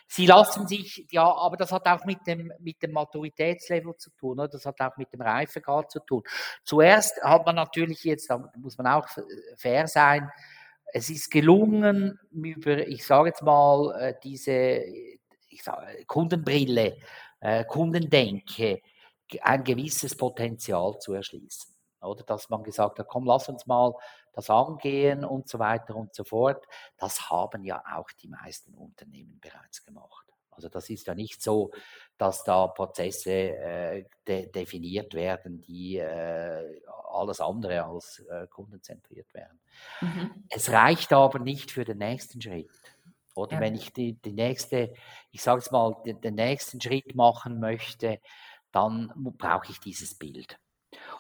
Sie 0.08 0.28
lassen 0.28 0.68
sich, 0.68 1.08
ja, 1.10 1.26
aber 1.26 1.58
das 1.58 1.72
hat 1.72 1.88
auch 1.88 2.06
mit 2.06 2.28
dem, 2.28 2.54
mit 2.60 2.82
dem 2.84 2.92
Maturitätslevel 2.92 3.98
zu 3.98 4.12
tun, 4.12 4.40
oder? 4.40 4.48
das 4.48 4.66
hat 4.66 4.80
auch 4.80 4.96
mit 4.98 5.12
dem 5.12 5.22
Reifegrad 5.22 5.90
zu 5.90 6.00
tun. 6.00 6.22
Zuerst 6.64 7.22
hat 7.24 7.46
man 7.46 7.56
natürlich 7.56 8.04
jetzt, 8.04 8.30
da 8.30 8.52
muss 8.56 8.78
man 8.78 8.88
auch 8.88 9.08
fair 9.58 9.88
sein, 9.88 10.30
es 10.94 11.10
ist 11.10 11.32
gelungen, 11.32 12.20
über, 12.32 12.88
ich 12.88 13.06
sage 13.06 13.30
jetzt 13.30 13.42
mal, 13.42 13.96
äh, 14.00 14.14
diese, 14.24 14.84
sag, 15.62 16.08
Kundenbrille, 16.08 16.98
äh, 17.40 17.66
Kundendenke, 17.66 18.82
ein 19.42 19.64
gewisses 19.64 20.16
Potenzial 20.16 20.98
zu 21.00 21.14
erschließen. 21.14 21.76
Oder 22.02 22.24
dass 22.24 22.50
man 22.50 22.64
gesagt 22.64 23.00
hat, 23.00 23.08
komm, 23.08 23.26
lass 23.26 23.50
uns 23.50 23.66
mal 23.66 23.94
das 24.36 24.50
angehen 24.50 25.24
und 25.24 25.48
so 25.48 25.60
weiter 25.60 25.96
und 25.96 26.14
so 26.14 26.24
fort. 26.24 26.66
Das 26.98 27.30
haben 27.30 27.64
ja 27.64 27.84
auch 27.96 28.12
die 28.12 28.28
meisten 28.28 28.74
Unternehmen 28.74 29.40
bereits 29.40 29.84
gemacht. 29.84 30.26
Also 30.52 30.70
das 30.70 30.90
ist 30.90 31.08
ja 31.08 31.16
nicht 31.16 31.42
so, 31.42 31.72
dass 32.18 32.44
da 32.44 32.68
Prozesse 32.68 33.32
äh, 33.32 34.06
de 34.28 34.48
definiert 34.52 35.14
werden, 35.14 35.62
die 35.62 35.98
äh, 35.98 36.82
alles 37.12 37.42
andere 37.42 37.84
als 37.84 38.20
äh, 38.30 38.48
kundenzentriert 38.48 39.34
wären. 39.34 39.60
Mhm. 40.02 40.46
Es 40.50 40.72
reicht 40.72 41.12
aber 41.12 41.40
nicht 41.40 41.72
für 41.72 41.84
den 41.84 41.98
nächsten 41.98 42.42
Schritt. 42.42 42.70
Oder 43.36 43.56
ja. 43.56 43.60
wenn 43.60 43.76
ich 43.76 43.92
die, 43.92 44.14
die 44.14 44.32
nächste, 44.32 44.94
ich 45.32 45.42
sage 45.42 45.60
es 45.60 45.72
mal, 45.72 45.96
den, 46.06 46.22
den 46.22 46.36
nächsten 46.36 46.80
Schritt 46.80 47.16
machen 47.16 47.60
möchte, 47.60 48.22
dann 48.72 49.12
brauche 49.38 49.72
ich 49.72 49.80
dieses 49.80 50.16
Bild. 50.16 50.58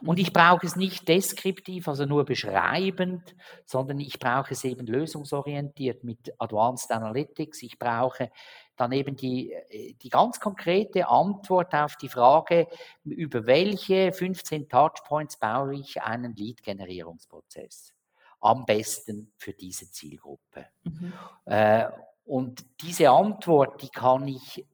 Und 0.01 0.19
ich 0.19 0.33
brauche 0.33 0.65
es 0.65 0.75
nicht 0.75 1.07
deskriptiv, 1.07 1.87
also 1.87 2.05
nur 2.05 2.25
beschreibend, 2.25 3.35
sondern 3.65 3.99
ich 3.99 4.19
brauche 4.19 4.53
es 4.53 4.63
eben 4.63 4.85
lösungsorientiert 4.85 6.03
mit 6.03 6.33
Advanced 6.39 6.91
Analytics. 6.91 7.61
Ich 7.63 7.79
brauche 7.79 8.31
dann 8.75 8.91
eben 8.91 9.15
die, 9.15 9.53
äh, 9.53 9.93
die 9.93 10.09
ganz 10.09 10.39
konkrete 10.39 11.07
Antwort 11.07 11.73
auf 11.73 11.95
die 11.95 12.09
Frage, 12.09 12.67
über 13.03 13.45
welche 13.45 14.11
15 14.11 14.69
Touchpoints 14.69 15.37
baue 15.37 15.75
ich 15.75 16.01
einen 16.01 16.35
Lead-Generierungsprozess 16.35 17.93
am 18.41 18.65
besten 18.65 19.31
für 19.37 19.53
diese 19.53 19.89
Zielgruppe. 19.89 20.67
Mhm. 20.83 21.13
Äh, 21.45 21.85
und 22.25 22.65
diese 22.81 23.09
Antwort, 23.09 23.81
die 23.81 23.89
kann 23.89 24.27
ich 24.27 24.65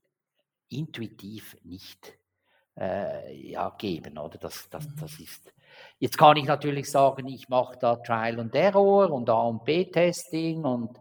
intuitiv 0.70 1.58
nicht 1.64 2.18
äh, 2.82 3.34
ja, 3.34 3.70
geben. 3.78 4.18
Oder? 4.18 4.38
Das, 4.40 4.68
das, 4.70 4.88
mhm. 4.88 4.96
das 5.00 5.20
ist, 5.20 5.54
jetzt 6.00 6.18
kann 6.18 6.38
ich 6.38 6.46
natürlich 6.46 6.90
sagen, 6.90 7.28
ich 7.28 7.48
mache 7.48 7.78
da 7.80 7.96
Trial 7.98 8.40
and 8.40 8.56
Error 8.56 9.12
und 9.12 9.30
A 9.30 9.44
und 9.44 9.64
B-Testing 9.64 10.64
und 10.64 11.00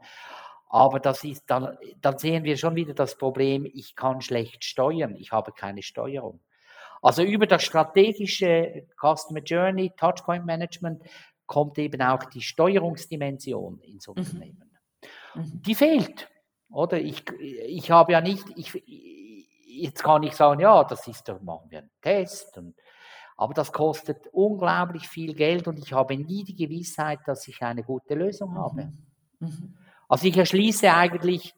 aber 0.72 1.00
das 1.00 1.24
ist 1.24 1.50
dann, 1.50 1.76
dann 2.00 2.18
sehen 2.18 2.44
wir 2.44 2.56
schon 2.56 2.76
wieder 2.76 2.94
das 2.94 3.18
Problem, 3.18 3.68
ich 3.74 3.96
kann 3.96 4.20
schlecht 4.20 4.64
steuern, 4.64 5.16
ich 5.16 5.32
habe 5.32 5.50
keine 5.50 5.82
Steuerung. 5.82 6.38
Also 7.02 7.22
über 7.22 7.46
das 7.46 7.64
strategische 7.64 8.86
Customer 9.00 9.40
Journey, 9.40 9.90
Touchpoint 9.96 10.46
Management 10.46 11.02
kommt 11.46 11.76
eben 11.78 12.00
auch 12.02 12.24
die 12.26 12.42
Steuerungsdimension 12.42 13.80
ins 13.80 14.06
mhm. 14.06 14.14
Unternehmen. 14.14 14.70
Mhm. 15.34 15.62
Die 15.62 15.74
fehlt. 15.74 16.28
Oder 16.70 17.00
ich, 17.00 17.24
ich 17.40 17.90
habe 17.90 18.12
ja 18.12 18.20
nicht, 18.20 18.44
ich, 18.54 18.72
jetzt 19.70 20.02
kann 20.02 20.22
ich 20.22 20.34
sagen, 20.34 20.60
ja, 20.60 20.84
das 20.84 21.06
ist, 21.06 21.28
da 21.28 21.38
machen 21.42 21.70
wir 21.70 21.78
einen 21.80 21.90
Test. 22.00 22.56
Und, 22.58 22.74
aber 23.36 23.54
das 23.54 23.72
kostet 23.72 24.26
unglaublich 24.32 25.08
viel 25.08 25.34
Geld 25.34 25.66
und 25.68 25.78
ich 25.78 25.92
habe 25.92 26.16
nie 26.16 26.44
die 26.44 26.56
Gewissheit, 26.56 27.20
dass 27.26 27.46
ich 27.48 27.62
eine 27.62 27.82
gute 27.82 28.14
Lösung 28.14 28.56
habe. 28.56 28.84
Mhm. 28.84 28.98
mhm. 29.38 29.76
Also 30.08 30.26
ich 30.26 30.36
erschließe 30.36 30.92
eigentlich 30.92 31.54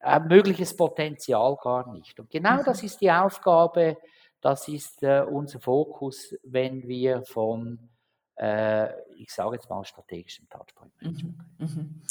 ein 0.00 0.22
äh, 0.22 0.28
mögliches 0.28 0.76
Potenzial 0.76 1.56
gar 1.62 1.90
nicht. 1.92 2.20
Und 2.20 2.30
genau 2.30 2.58
mhm. 2.58 2.64
das 2.64 2.82
ist 2.82 3.00
die 3.00 3.10
Aufgabe, 3.10 3.96
das 4.40 4.68
ist 4.68 5.02
äh, 5.02 5.22
unser 5.22 5.60
Fokus, 5.60 6.34
wenn 6.44 6.86
wir 6.86 7.22
von, 7.24 7.88
äh, 8.36 8.88
ich 9.16 9.30
sage 9.30 9.56
jetzt 9.56 9.70
mal, 9.70 9.84
strategischem 9.84 10.46
Touchpoint-Management 10.50 11.38
mhm. 11.58 11.66
mhm. 11.66 12.02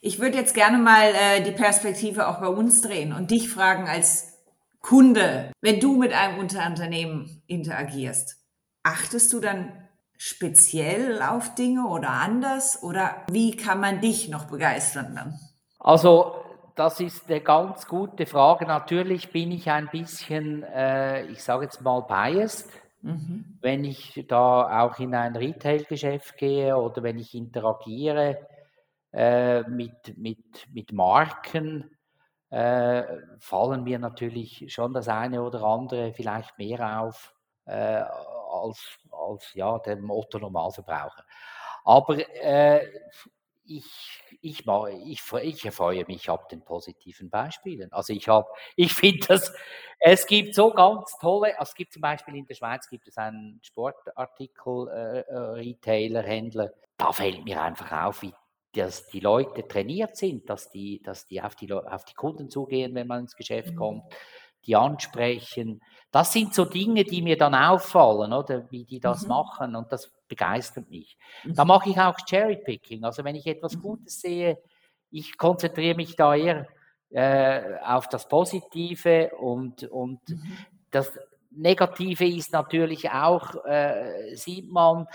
Ich 0.00 0.18
würde 0.18 0.36
jetzt 0.36 0.54
gerne 0.54 0.76
mal 0.76 1.14
äh, 1.14 1.42
die 1.42 1.52
Perspektive 1.52 2.28
auch 2.28 2.40
bei 2.40 2.48
uns 2.48 2.82
drehen 2.82 3.14
und 3.14 3.30
dich 3.30 3.48
fragen 3.48 3.88
als 3.88 4.33
Kunde, 4.84 5.50
wenn 5.62 5.80
du 5.80 5.96
mit 5.96 6.12
einem 6.12 6.38
Unternehmen 6.38 7.42
interagierst, 7.46 8.36
achtest 8.82 9.32
du 9.32 9.40
dann 9.40 9.72
speziell 10.18 11.22
auf 11.22 11.54
Dinge 11.54 11.88
oder 11.88 12.10
anders 12.10 12.82
oder 12.82 13.24
wie 13.30 13.56
kann 13.56 13.80
man 13.80 14.02
dich 14.02 14.28
noch 14.28 14.44
begeistern 14.44 15.14
dann? 15.14 15.40
Also 15.78 16.34
das 16.74 17.00
ist 17.00 17.30
eine 17.30 17.40
ganz 17.40 17.86
gute 17.86 18.26
Frage. 18.26 18.66
Natürlich 18.66 19.32
bin 19.32 19.52
ich 19.52 19.70
ein 19.70 19.88
bisschen, 19.88 20.64
äh, 20.64 21.24
ich 21.28 21.42
sage 21.42 21.64
jetzt 21.64 21.80
mal, 21.80 22.02
biased. 22.02 22.68
Mhm. 23.00 23.58
Wenn 23.62 23.84
ich 23.84 24.22
da 24.28 24.82
auch 24.82 24.98
in 24.98 25.14
ein 25.14 25.34
Retail-Geschäft 25.34 26.36
gehe 26.36 26.76
oder 26.76 27.02
wenn 27.02 27.18
ich 27.18 27.34
interagiere 27.34 28.46
äh, 29.14 29.62
mit, 29.62 30.18
mit, 30.18 30.66
mit 30.70 30.92
Marken, 30.92 31.90
äh, 32.54 33.04
fallen 33.40 33.82
mir 33.82 33.98
natürlich 33.98 34.72
schon 34.72 34.92
das 34.92 35.08
eine 35.08 35.42
oder 35.42 35.64
andere 35.64 36.12
vielleicht 36.12 36.56
mehr 36.56 37.00
auf 37.00 37.34
äh, 37.64 38.04
als, 38.52 38.96
als 39.10 39.52
ja, 39.54 39.80
der 39.80 39.96
Motto 39.96 40.38
Normalverbraucher. 40.38 41.24
Aber 41.84 42.16
äh, 42.18 42.86
ich, 43.64 43.84
ich, 44.40 44.64
ich, 44.66 45.20
ich 45.42 45.64
erfreue 45.64 46.04
mich 46.06 46.30
ab 46.30 46.48
den 46.48 46.62
positiven 46.62 47.28
Beispielen. 47.28 47.92
Also 47.92 48.12
ich 48.12 48.28
habe, 48.28 48.46
ich 48.76 48.94
finde 48.94 49.40
es 49.98 50.26
gibt 50.26 50.54
so 50.54 50.70
ganz 50.70 51.18
tolle, 51.18 51.58
also 51.58 51.70
es 51.70 51.74
gibt 51.74 51.92
zum 51.92 52.02
Beispiel 52.02 52.36
in 52.36 52.46
der 52.46 52.54
Schweiz 52.54 52.88
gibt 52.88 53.08
es 53.08 53.16
einen 53.16 53.58
Sportartikel-Retailer, 53.64 56.24
äh, 56.24 56.28
Händler, 56.28 56.70
da 56.98 57.10
fällt 57.10 57.44
mir 57.44 57.60
einfach 57.60 58.04
auf, 58.04 58.22
wie 58.22 58.32
dass 58.74 59.06
die 59.06 59.20
Leute 59.20 59.66
trainiert 59.66 60.16
sind, 60.16 60.48
dass 60.50 60.70
die, 60.70 61.00
dass 61.02 61.26
die, 61.26 61.40
auf, 61.42 61.54
die 61.54 61.72
auf 61.72 62.04
die 62.04 62.14
Kunden 62.14 62.50
zugehen, 62.50 62.94
wenn 62.94 63.06
man 63.06 63.20
ins 63.20 63.36
Geschäft 63.36 63.72
mhm. 63.72 63.76
kommt, 63.76 64.02
die 64.66 64.76
ansprechen. 64.76 65.80
Das 66.10 66.32
sind 66.32 66.54
so 66.54 66.64
Dinge, 66.64 67.04
die 67.04 67.22
mir 67.22 67.36
dann 67.36 67.54
auffallen, 67.54 68.32
oder 68.32 68.70
wie 68.70 68.84
die 68.84 69.00
das 69.00 69.22
mhm. 69.22 69.28
machen 69.28 69.76
und 69.76 69.92
das 69.92 70.10
begeistert 70.28 70.90
mich. 70.90 71.16
Mhm. 71.44 71.54
Da 71.54 71.64
mache 71.64 71.90
ich 71.90 71.98
auch 71.98 72.16
Cherrypicking. 72.26 73.04
Also 73.04 73.24
wenn 73.24 73.36
ich 73.36 73.46
etwas 73.46 73.76
mhm. 73.76 73.82
Gutes 73.82 74.20
sehe, 74.20 74.58
ich 75.10 75.36
konzentriere 75.36 75.96
mich 75.96 76.16
da 76.16 76.34
eher 76.34 76.66
äh, 77.10 77.78
auf 77.84 78.08
das 78.08 78.26
Positive 78.28 79.30
und, 79.38 79.84
und 79.84 80.20
mhm. 80.28 80.56
das 80.90 81.16
Negative 81.50 82.26
ist 82.26 82.52
natürlich 82.52 83.10
auch, 83.10 83.64
äh, 83.64 84.34
sieht 84.34 84.70
man, 84.70 85.06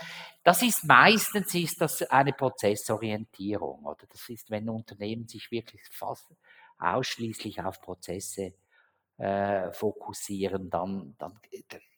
das 0.42 0.62
ist 0.62 0.84
meistens 0.84 1.54
ist 1.54 1.80
das 1.80 2.02
eine 2.02 2.32
Prozessorientierung 2.32 3.84
oder 3.84 4.06
das 4.08 4.28
ist, 4.28 4.50
wenn 4.50 4.68
Unternehmen 4.68 5.28
sich 5.28 5.50
wirklich 5.50 5.82
fast 5.90 6.26
ausschließlich 6.78 7.62
auf 7.62 7.80
Prozesse 7.80 8.54
äh, 9.18 9.70
fokussieren, 9.72 10.70
dann, 10.70 11.14
dann 11.18 11.38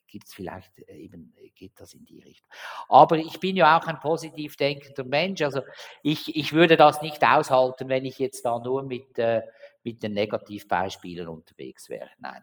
gibt 0.08 0.26
es 0.26 0.34
vielleicht 0.34 0.76
eben, 0.88 1.34
geht 1.54 1.72
das 1.80 1.94
in 1.94 2.04
die 2.04 2.20
Richtung. 2.20 2.48
Aber 2.88 3.16
ich 3.16 3.38
bin 3.38 3.56
ja 3.56 3.78
auch 3.78 3.86
ein 3.86 4.00
positiv 4.00 4.56
denkender 4.56 5.04
Mensch, 5.04 5.40
also 5.42 5.62
ich, 6.02 6.34
ich 6.36 6.52
würde 6.52 6.76
das 6.76 7.00
nicht 7.00 7.24
aushalten, 7.24 7.88
wenn 7.88 8.04
ich 8.04 8.18
jetzt 8.18 8.44
da 8.44 8.58
nur 8.58 8.82
mit, 8.82 9.18
äh, 9.18 9.42
mit 9.84 10.02
den 10.02 10.14
Negativbeispielen 10.14 11.28
unterwegs 11.28 11.88
wäre. 11.88 12.10
Nein. 12.18 12.42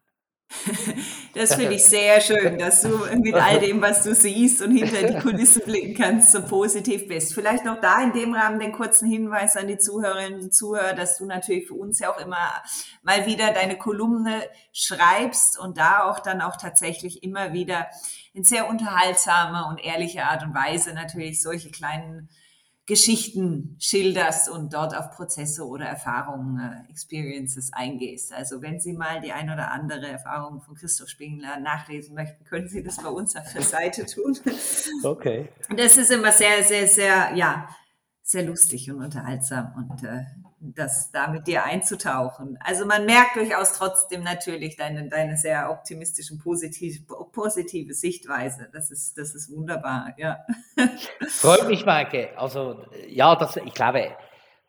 Das 1.36 1.56
finde 1.56 1.76
ich 1.76 1.86
sehr 1.86 2.20
schön, 2.22 2.58
dass 2.58 2.82
du 2.82 2.90
mit 3.18 3.36
all 3.36 3.60
dem, 3.60 3.82
was 3.82 4.04
du 4.04 4.16
siehst 4.16 4.62
und 4.62 4.76
hinter 4.76 5.08
die 5.08 5.20
Kulissen 5.20 5.62
blicken 5.64 5.94
kannst, 5.94 6.32
so 6.32 6.42
positiv 6.42 7.08
bist. 7.08 7.34
Vielleicht 7.34 7.66
noch 7.66 7.80
da 7.80 8.02
in 8.02 8.14
dem 8.14 8.34
Rahmen 8.34 8.60
den 8.60 8.72
kurzen 8.72 9.10
Hinweis 9.10 9.56
an 9.56 9.68
die 9.68 9.78
Zuhörerinnen 9.78 10.42
und 10.42 10.54
Zuhörer, 10.54 10.94
dass 10.94 11.18
du 11.18 11.26
natürlich 11.26 11.68
für 11.68 11.76
uns 11.76 12.00
ja 12.00 12.12
auch 12.12 12.20
immer 12.20 12.64
mal 13.04 13.26
wieder 13.26 13.54
deine 13.54 13.78
Kolumne 13.78 14.42
schreibst 14.74 15.60
und 15.60 15.78
da 15.78 16.10
auch 16.10 16.20
dann 16.20 16.42
auch 16.42 16.58
tatsächlich 16.58 17.24
immer 17.24 17.54
wieder 17.54 17.88
in 18.34 18.44
sehr 18.44 18.68
unterhaltsamer 18.70 19.68
und 19.70 19.78
ehrlicher 19.78 20.30
Art 20.30 20.44
und 20.44 20.54
Weise 20.54 20.94
natürlich 20.94 21.42
solche 21.42 21.70
kleinen 21.70 22.30
Geschichten 22.90 23.76
schilderst 23.80 24.50
und 24.50 24.74
dort 24.74 24.98
auf 24.98 25.12
Prozesse 25.12 25.64
oder 25.64 25.86
Erfahrungen, 25.86 26.60
äh, 26.60 26.90
Experiences 26.90 27.72
eingehst. 27.72 28.34
Also 28.34 28.64
wenn 28.64 28.80
Sie 28.80 28.94
mal 28.94 29.22
die 29.22 29.32
ein 29.32 29.52
oder 29.52 29.72
andere 29.72 30.08
Erfahrung 30.08 30.60
von 30.60 30.74
Christoph 30.74 31.08
Spingler 31.08 31.60
nachlesen 31.60 32.16
möchten, 32.16 32.44
können 32.46 32.68
Sie 32.68 32.82
das 32.82 32.98
bei 32.98 33.10
uns 33.10 33.36
auf 33.36 33.54
der 33.54 33.62
Seite 33.62 34.08
tun. 34.08 34.38
Okay. 35.04 35.50
Das 35.78 35.98
ist 35.98 36.10
immer 36.10 36.32
sehr, 36.32 36.64
sehr, 36.64 36.88
sehr, 36.88 37.36
ja, 37.36 37.70
sehr 38.30 38.44
lustig 38.44 38.92
und 38.92 39.02
unterhaltsam 39.02 39.74
und 39.76 40.04
äh, 40.04 40.26
das 40.60 41.10
da 41.12 41.30
mit 41.30 41.48
dir 41.48 41.64
einzutauchen. 41.64 42.60
Also 42.64 42.86
man 42.86 43.08
merkt 43.08 43.36
durchaus 43.36 43.74
trotzdem 43.74 44.22
natürlich 44.22 44.78
deine, 44.78 45.10
deine 45.10 45.36
sehr 45.36 45.72
optimistischen, 45.72 46.38
positiv, 46.38 47.08
positive 47.32 47.96
Sichtweise. 47.96 48.70
Das 48.72 48.92
ist, 48.92 49.18
das 49.18 49.34
ist 49.34 49.50
wunderbar, 49.52 50.14
ja. 50.18 50.46
Freut 51.28 51.68
mich, 51.68 51.88
Maike. 51.88 52.38
Also 52.38 52.86
ja, 53.08 53.36
das, 53.36 53.58
ich 53.58 53.74
glaube, 53.74 54.16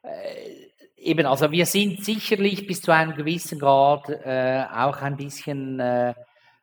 äh, 0.04 0.70
eben, 0.96 1.26
also 1.26 1.52
wir 1.52 1.66
sind 1.66 2.02
sicherlich 2.02 2.66
bis 2.66 2.80
zu 2.80 2.92
einem 2.92 3.14
gewissen 3.14 3.58
Grad 3.58 4.08
äh, 4.08 4.64
auch 4.74 5.02
ein 5.02 5.18
bisschen 5.18 5.80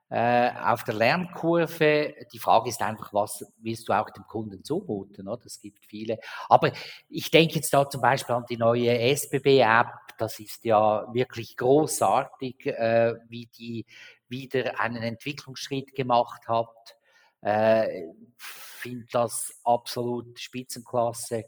äh, 0.10 0.52
auf 0.64 0.84
der 0.84 0.96
Lernkurve. 0.96 2.16
Die 2.32 2.40
Frage 2.40 2.70
ist 2.70 2.82
einfach, 2.82 3.14
was 3.14 3.46
willst 3.58 3.90
du 3.90 3.94
auch 3.94 4.10
dem 4.10 4.26
Kunden 4.26 4.64
zumuten? 4.64 5.28
Oder? 5.28 5.46
Es 5.46 5.60
gibt 5.60 5.86
viele. 5.86 6.18
Aber 6.50 6.72
ich 7.10 7.30
denke 7.30 7.56
jetzt 7.56 7.74
da 7.74 7.90
zum 7.90 8.02
Beispiel 8.02 8.36
an 8.36 8.46
die 8.50 8.58
neue 8.58 8.98
SBB-App. 9.00 9.88
Das 10.18 10.40
ist 10.40 10.64
ja 10.64 11.06
wirklich 11.14 11.58
großartig, 11.58 12.66
äh, 12.68 13.16
wie 13.28 13.48
die 13.48 13.86
wieder 14.30 14.80
einen 14.80 15.04
Entwicklungsschritt 15.04 15.94
gemacht 15.94 16.48
hat. 16.48 16.98
Äh, 17.42 18.04
Finde 18.38 19.08
das 19.12 19.60
absolut 19.64 20.40
Spitzenklasse. 20.40 21.46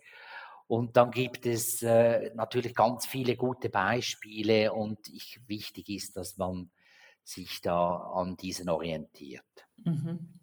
Und 0.67 0.97
dann 0.97 1.09
gibt 1.09 1.45
es 1.47 1.81
äh, 1.81 2.31
natürlich 2.35 2.75
ganz 2.75 3.07
viele 3.07 3.35
gute 3.35 3.69
Beispiele 3.69 4.71
und 4.71 4.99
ich, 5.07 5.39
wichtig 5.47 5.89
ist, 5.89 6.15
dass 6.15 6.37
man 6.37 6.69
sich 7.29 7.61
da 7.61 7.95
an 8.15 8.37
diesen 8.37 8.69
orientiert. 8.69 9.43
Mhm. 9.77 10.39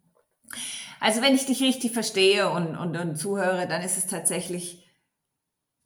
Also 1.01 1.23
wenn 1.23 1.35
ich 1.35 1.47
dich 1.47 1.61
richtig 1.61 1.93
verstehe 1.93 2.51
und, 2.51 2.77
und, 2.77 2.97
und 2.97 3.17
zuhöre, 3.17 3.67
dann 3.67 3.83
ist 3.83 3.99
es 3.99 4.07
tatsächlich 4.07 4.87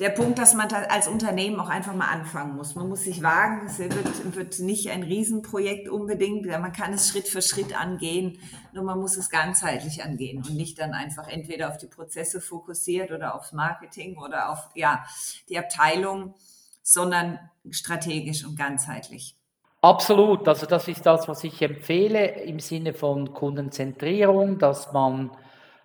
der 0.01 0.11
Punkt, 0.11 0.39
dass 0.39 0.55
man 0.55 0.73
als 0.73 1.09
Unternehmen 1.09 1.61
auch 1.61 1.69
einfach 1.69 1.95
mal 1.95 2.09
anfangen 2.09 2.57
muss. 2.57 2.75
Man 2.75 2.89
muss 2.89 3.03
sich 3.03 3.23
wagen. 3.23 3.67
Es 3.67 3.79
wird, 3.79 4.35
wird 4.35 4.59
nicht 4.61 4.89
ein 4.89 5.03
Riesenprojekt 5.03 5.91
unbedingt. 5.91 6.47
Man 6.47 6.73
kann 6.73 6.95
es 6.95 7.09
Schritt 7.09 7.29
für 7.29 7.43
Schritt 7.43 7.79
angehen, 7.79 8.39
nur 8.73 8.83
man 8.83 8.99
muss 8.99 9.19
es 9.19 9.29
ganzheitlich 9.29 10.03
angehen 10.03 10.39
und 10.39 10.55
nicht 10.55 10.79
dann 10.79 10.95
einfach 10.95 11.29
entweder 11.29 11.69
auf 11.69 11.77
die 11.77 11.87
Prozesse 11.87 12.41
fokussiert 12.41 13.11
oder 13.13 13.35
aufs 13.35 13.53
Marketing 13.53 14.17
oder 14.17 14.51
auf 14.51 14.71
ja, 14.75 15.05
die 15.51 15.59
Abteilung, 15.59 16.35
sondern 16.83 17.39
strategisch 17.71 18.47
und 18.47 18.57
ganzheitlich. 18.57 19.37
Absolut, 19.83 20.47
also 20.47 20.67
das 20.67 20.89
ist 20.89 21.07
das, 21.07 21.27
was 21.27 21.43
ich 21.43 21.63
empfehle 21.63 22.43
im 22.43 22.59
Sinne 22.61 22.93
von 22.93 23.33
Kundenzentrierung, 23.33 24.59
dass 24.59 24.93
man 24.93 25.31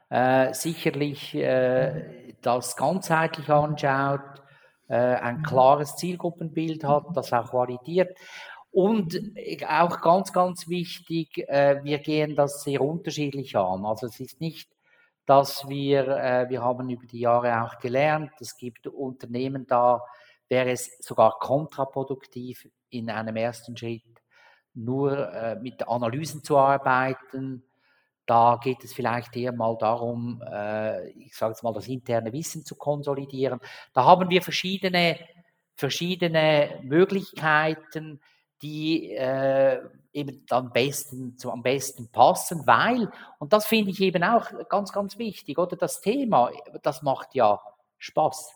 äh, 0.10 0.54
sicherlich 0.54 1.34
äh, 1.34 2.34
das 2.42 2.76
ganzheitlich 2.76 3.50
anschaut, 3.50 4.20
äh, 4.90 4.96
ein 4.96 5.44
klares 5.44 5.96
Zielgruppenbild 5.96 6.84
hat, 6.84 7.06
das 7.14 7.32
auch 7.32 7.54
validiert. 7.54 8.18
Und 8.72 9.18
auch 9.70 10.02
ganz, 10.02 10.34
ganz 10.34 10.68
wichtig, 10.68 11.38
äh, 11.48 11.80
wir 11.84 12.00
gehen 12.00 12.36
das 12.36 12.64
sehr 12.64 12.82
unterschiedlich 12.82 13.56
an. 13.56 13.86
Also 13.86 14.08
es 14.08 14.20
ist 14.20 14.42
nicht, 14.42 14.70
dass 15.26 15.70
wir, 15.70 16.08
äh, 16.08 16.50
wir 16.50 16.62
haben 16.62 16.90
über 16.90 17.06
die 17.06 17.20
Jahre 17.22 17.64
auch 17.64 17.80
gelernt, 17.80 18.32
es 18.42 18.58
gibt 18.58 18.88
Unternehmen 18.88 19.66
da, 19.68 20.02
wäre 20.50 20.72
es 20.72 20.98
sogar 21.00 21.40
kontraproduktiv, 21.40 22.68
in 22.98 23.10
einem 23.10 23.36
ersten 23.36 23.76
Schritt 23.78 24.04
nur 24.74 25.34
äh, 25.34 25.56
mit 25.56 25.88
Analysen 25.88 26.44
zu 26.44 26.58
arbeiten. 26.58 27.64
Da 28.26 28.60
geht 28.62 28.84
es 28.84 28.94
vielleicht 28.94 29.36
eher 29.36 29.54
mal 29.54 29.78
darum, 29.78 30.42
äh, 30.52 31.10
ich 31.12 31.36
sage 31.36 31.52
jetzt 31.52 31.64
mal, 31.64 31.74
das 31.74 31.88
interne 31.88 32.34
Wissen 32.34 32.66
zu 32.66 32.76
konsolidieren. 32.76 33.60
Da 33.94 34.04
haben 34.04 34.30
wir 34.30 34.42
verschiedene, 34.42 35.20
verschiedene 35.76 36.80
Möglichkeiten, 36.84 38.20
die 38.62 39.12
äh, 39.12 39.80
eben 40.12 40.46
am 40.50 40.72
besten, 40.72 41.38
zu, 41.38 41.52
am 41.52 41.62
besten 41.62 42.10
passen, 42.12 42.66
weil, 42.66 43.12
und 43.38 43.54
das 43.54 43.66
finde 43.66 43.92
ich 43.92 44.00
eben 44.02 44.24
auch 44.24 44.50
ganz, 44.70 44.92
ganz 44.92 45.18
wichtig, 45.18 45.58
oder 45.58 45.76
das 45.76 46.02
Thema, 46.02 46.52
das 46.82 47.02
macht 47.02 47.36
ja 47.36 47.60
Spaß. 47.98 48.55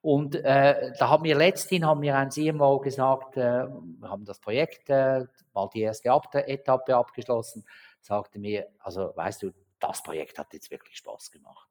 Und 0.00 0.36
äh, 0.36 0.92
da 0.98 1.08
haben 1.08 1.24
wir 1.24 1.36
letzthin 1.36 1.84
haben 1.84 2.02
wir 2.02 2.16
ein 2.16 2.30
CMO 2.30 2.78
gesagt, 2.78 3.36
äh, 3.36 3.66
wir 3.66 4.08
haben 4.08 4.24
das 4.24 4.38
Projekt 4.38 4.88
äh, 4.90 5.24
mal 5.52 5.68
die 5.74 5.80
erste 5.80 6.12
Ab 6.12 6.32
Etappe 6.34 6.96
abgeschlossen, 6.96 7.64
sagte 8.00 8.38
mir, 8.38 8.68
also 8.78 9.12
weißt 9.16 9.42
du, 9.42 9.50
das 9.80 10.02
Projekt 10.02 10.38
hat 10.38 10.52
jetzt 10.52 10.70
wirklich 10.70 10.98
Spaß 10.98 11.30
gemacht. 11.30 11.68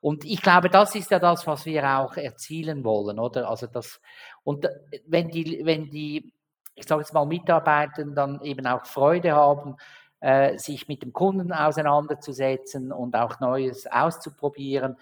Und 0.00 0.24
ich 0.24 0.40
glaube, 0.40 0.70
das 0.70 0.94
ist 0.94 1.10
ja 1.10 1.18
das, 1.18 1.46
was 1.46 1.66
wir 1.66 1.84
auch 1.98 2.16
erzielen 2.16 2.84
wollen, 2.84 3.18
oder? 3.18 3.48
Also 3.48 3.66
das, 3.66 4.00
und 4.44 4.68
wenn 5.06 5.28
die, 5.28 5.62
wenn 5.64 5.90
die, 5.90 6.32
ich 6.74 6.86
sage 6.86 7.02
jetzt 7.02 7.12
mal, 7.12 7.26
Mitarbeiter 7.26 8.04
dann 8.04 8.40
eben 8.42 8.66
auch 8.66 8.86
Freude 8.86 9.32
haben, 9.32 9.76
äh, 10.20 10.58
sich 10.58 10.88
mit 10.88 11.02
dem 11.02 11.12
Kunden 11.12 11.52
auseinanderzusetzen 11.52 12.92
und 12.92 13.16
auch 13.16 13.40
Neues 13.40 13.86
auszuprobieren, 13.86 14.92
äh, 14.92 14.96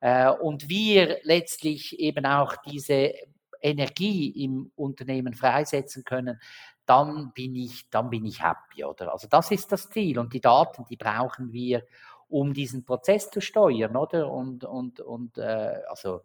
und 0.00 0.68
wir 0.68 1.18
letztlich 1.22 1.98
eben 1.98 2.26
auch 2.26 2.54
diese 2.66 3.14
Energie 3.60 4.44
im 4.44 4.70
Unternehmen 4.76 5.34
freisetzen 5.34 6.04
können, 6.04 6.40
dann 6.86 7.32
bin 7.32 7.56
ich, 7.56 7.90
dann 7.90 8.10
bin 8.10 8.24
ich 8.24 8.42
happy, 8.42 8.84
oder? 8.84 9.12
Also 9.12 9.26
das 9.28 9.50
ist 9.50 9.72
das 9.72 9.90
Ziel 9.90 10.18
und 10.18 10.32
die 10.32 10.40
Daten, 10.40 10.84
die 10.88 10.96
brauchen 10.96 11.52
wir, 11.52 11.82
um 12.28 12.54
diesen 12.54 12.84
Prozess 12.84 13.30
zu 13.30 13.40
steuern, 13.40 13.96
oder? 13.96 14.30
Und, 14.30 14.64
und, 14.64 15.00
und 15.00 15.36
äh, 15.38 15.80
also 15.88 16.22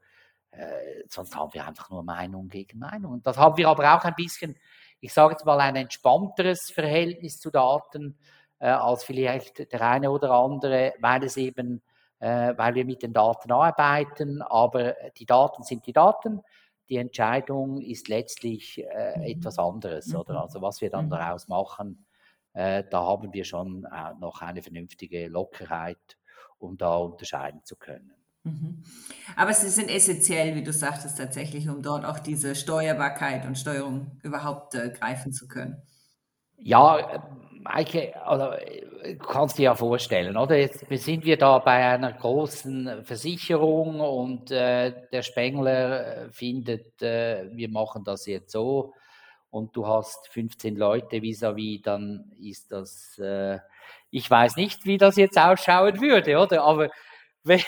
äh, 0.51 1.03
sonst 1.09 1.36
haben 1.36 1.53
wir 1.53 1.65
einfach 1.65 1.89
nur 1.89 2.03
Meinung 2.03 2.47
gegen 2.47 2.80
Meinung. 2.80 3.13
Und 3.13 3.28
das 3.28 3.38
haben 3.38 3.57
wir 3.57 3.67
aber 3.69 3.95
auch 3.95 4.03
ein 4.03 4.15
bisschen, 4.15 4.55
ich 4.99 5.13
sage 5.13 5.34
jetzt 5.34 5.45
mal, 5.45 5.59
ein 5.59 5.76
entspannteres 5.76 6.69
Verhältnis 6.72 7.39
zu 7.39 7.49
Daten 7.49 8.17
äh, 8.59 8.67
als 8.67 9.03
vielleicht 9.03 9.72
der 9.72 9.82
eine 9.82 10.11
oder 10.11 10.32
andere, 10.32 10.93
weil 10.99 11.24
es 11.24 11.38
eben 11.38 11.78
äh, 11.78 11.90
weil 12.22 12.76
wir 12.76 12.86
mit 12.86 13.01
den 13.01 13.13
Daten 13.13 13.51
arbeiten, 13.51 14.41
aber 14.43 14.95
die 15.17 15.26
Daten 15.26 15.63
sind 15.63 15.88
die 15.88 15.93
Daten. 15.93 16.41
Die 16.88 16.97
Entscheidung 16.97 17.82
ist 17.82 18.09
letztlich 18.09 18.84
äh, 18.84 19.17
mhm. 19.17 19.24
etwas 19.24 19.57
anderes, 19.57 20.07
mhm. 20.07 20.17
oder? 20.17 20.41
Also 20.41 20.61
was 20.61 20.82
wir 20.82 20.89
dann 20.89 21.05
mhm. 21.05 21.11
daraus 21.11 21.47
machen, 21.47 22.05
äh, 22.53 22.84
da 22.89 23.05
haben 23.05 23.34
wir 23.34 23.45
schon 23.45 23.86
äh, 23.86 24.13
noch 24.19 24.41
eine 24.41 24.61
vernünftige 24.61 25.28
Lockerheit, 25.28 26.17
um 26.59 26.78
da 26.78 26.97
unterscheiden 26.97 27.63
zu 27.63 27.76
können. 27.76 28.13
Aber 29.36 29.53
sie 29.53 29.69
sind 29.69 29.89
essentiell, 29.89 30.55
wie 30.55 30.63
du 30.63 30.74
sagtest, 30.74 31.17
tatsächlich, 31.17 31.69
um 31.69 31.84
dort 31.84 32.05
auch 32.05 32.17
diese 32.17 32.55
Steuerbarkeit 32.55 33.45
und 33.45 33.57
Steuerung 33.57 34.19
überhaupt 34.24 34.74
äh, 34.74 34.89
greifen 34.89 35.32
zu 35.32 35.47
können. 35.47 35.82
Ja, 36.57 37.24
Maike, 37.64 38.14
also, 38.26 38.51
kannst 39.20 39.57
dir 39.57 39.64
ja 39.64 39.76
vorstellen, 39.76 40.38
oder? 40.38 40.57
Jetzt 40.57 40.86
sind 40.89 41.26
wir 41.26 41.38
da 41.38 41.59
bei 41.59 41.86
einer 41.86 42.14
großen 42.14 43.03
Versicherung 43.03 43.99
und 43.99 44.51
äh, 44.51 44.93
der 45.12 45.22
Spengler 45.22 46.30
findet, 46.32 47.01
äh, 47.01 47.49
wir 47.51 47.70
machen 47.70 48.03
das 48.03 48.26
jetzt 48.26 48.51
so 48.51 48.93
und 49.51 49.76
du 49.76 49.86
hast 49.86 50.30
15 50.30 50.76
Leute 50.76 51.22
vis-à-vis, 51.22 51.80
-vis, 51.80 51.84
dann 51.84 52.32
ist 52.39 52.72
das, 52.72 53.20
äh, 53.20 53.59
ich 54.09 54.30
weiß 54.30 54.55
nicht, 54.55 54.86
wie 54.86 54.97
das 54.97 55.18
jetzt 55.18 55.38
ausschauen 55.38 55.99
würde, 56.01 56.38
oder? 56.39 56.64
Aber 56.64 56.89
wenn, 57.43 57.59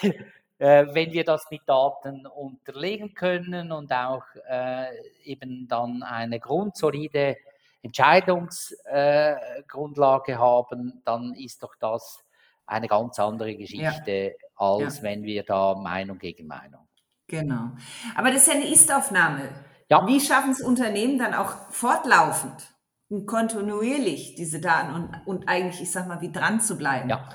äh, 0.60 0.86
wenn 0.94 1.12
wir 1.12 1.26
das 1.26 1.46
mit 1.52 1.62
Daten 1.66 2.26
unterlegen 2.26 3.14
können 3.14 3.72
und 3.72 3.92
auch 3.92 4.24
äh, 4.50 4.88
eben 5.24 5.68
dann 5.68 6.04
eine 6.04 6.40
grundsolide 6.40 7.38
Entscheidungsgrundlage 7.84 10.40
haben, 10.40 11.02
dann 11.06 11.36
ist 11.36 11.62
doch 11.62 11.76
das 11.80 12.24
eine 12.66 12.88
ganz 12.88 13.20
andere 13.20 13.56
Geschichte, 13.56 14.12
ja. 14.12 14.32
als 14.56 14.98
ja. 14.98 15.04
wenn 15.04 15.22
wir 15.24 15.44
da 15.44 15.76
Meinung 15.76 16.18
gegen 16.18 16.48
Meinung. 16.48 16.88
Genau. 17.28 17.72
Aber 18.16 18.32
das 18.32 18.48
ist 18.48 18.50
ja 18.54 18.54
eine 18.54 18.72
Ist-Aufnahme. 18.72 19.50
Ja. 19.90 20.08
Wie 20.08 20.20
schaffen 20.20 20.52
es 20.52 20.62
Unternehmen 20.62 21.20
dann 21.20 21.34
auch 21.34 21.72
fortlaufend 21.72 22.70
und 23.10 23.26
kontinuierlich 23.26 24.36
diese 24.36 24.62
Daten 24.62 24.94
und, 24.94 25.22
und 25.26 25.50
eigentlich, 25.50 25.82
ich 25.82 25.92
sag 25.92 26.08
mal, 26.08 26.22
wie 26.22 26.32
dran 26.32 26.62
zu 26.62 26.78
bleiben? 26.78 27.10
Ja. 27.10 27.28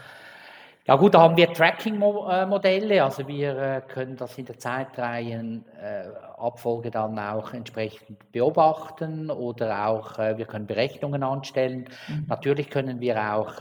Ja 0.89 0.97
gut, 0.97 1.13
da 1.13 1.21
haben 1.21 1.37
wir 1.37 1.53
Tracking-Modelle, 1.53 3.05
also 3.05 3.29
wir 3.29 3.59
äh, 3.59 3.83
können 3.87 4.17
das 4.17 4.39
in 4.39 4.47
der 4.47 4.59
Zeitreihenabfolge 4.59 6.89
äh, 6.89 6.91
dann 6.91 7.19
auch 7.19 7.53
entsprechend 7.53 8.33
beobachten 8.33 9.31
oder 9.31 9.87
auch 9.87 10.19
äh, 10.19 10.39
wir 10.39 10.47
können 10.47 10.67
Berechnungen 10.67 11.23
anstellen. 11.23 11.91
Mhm. 12.09 12.25
Natürlich 12.29 12.71
können 12.71 13.01
wir 13.01 13.35
auch 13.35 13.57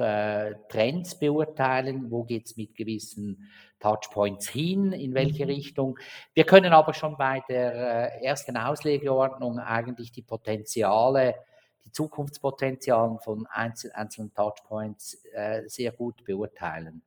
Trends 0.69 1.19
beurteilen, 1.19 2.09
wo 2.09 2.23
geht 2.23 2.45
es 2.45 2.55
mit 2.55 2.75
gewissen 2.75 3.49
Touchpoints 3.81 4.47
hin, 4.47 4.93
in 4.93 5.13
welche 5.13 5.43
mhm. 5.43 5.51
Richtung. 5.51 5.99
Wir 6.33 6.45
können 6.45 6.71
aber 6.71 6.93
schon 6.93 7.17
bei 7.17 7.43
der 7.49 8.23
ersten 8.23 8.55
Auslegeordnung 8.55 9.59
eigentlich 9.59 10.13
die 10.13 10.21
Potenziale 10.21 11.35
die 11.83 11.91
Zukunftspotenzialen 11.91 13.19
von 13.19 13.45
einzelnen 13.47 14.33
Touchpoints 14.33 15.21
sehr 15.67 15.91
gut 15.91 16.23
beurteilen. 16.23 17.03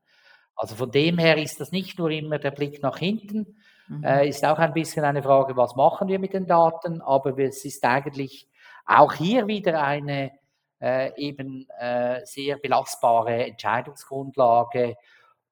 Also 0.60 0.74
von 0.74 0.90
dem 0.90 1.18
her 1.18 1.38
ist 1.38 1.60
das 1.60 1.72
nicht 1.72 1.98
nur 1.98 2.10
immer 2.10 2.38
der 2.38 2.50
Blick 2.50 2.82
nach 2.82 2.98
hinten, 2.98 3.56
mhm. 3.88 4.04
äh, 4.04 4.28
ist 4.28 4.44
auch 4.44 4.58
ein 4.58 4.74
bisschen 4.74 5.04
eine 5.04 5.22
Frage, 5.22 5.56
was 5.56 5.74
machen 5.74 6.08
wir 6.08 6.18
mit 6.18 6.34
den 6.34 6.46
Daten, 6.46 7.00
aber 7.00 7.38
es 7.38 7.64
ist 7.64 7.84
eigentlich 7.84 8.48
auch 8.84 9.14
hier 9.14 9.46
wieder 9.46 9.82
eine 9.82 10.32
äh, 10.80 11.14
eben 11.16 11.66
äh, 11.78 12.20
sehr 12.24 12.58
belastbare 12.58 13.46
Entscheidungsgrundlage. 13.46 14.96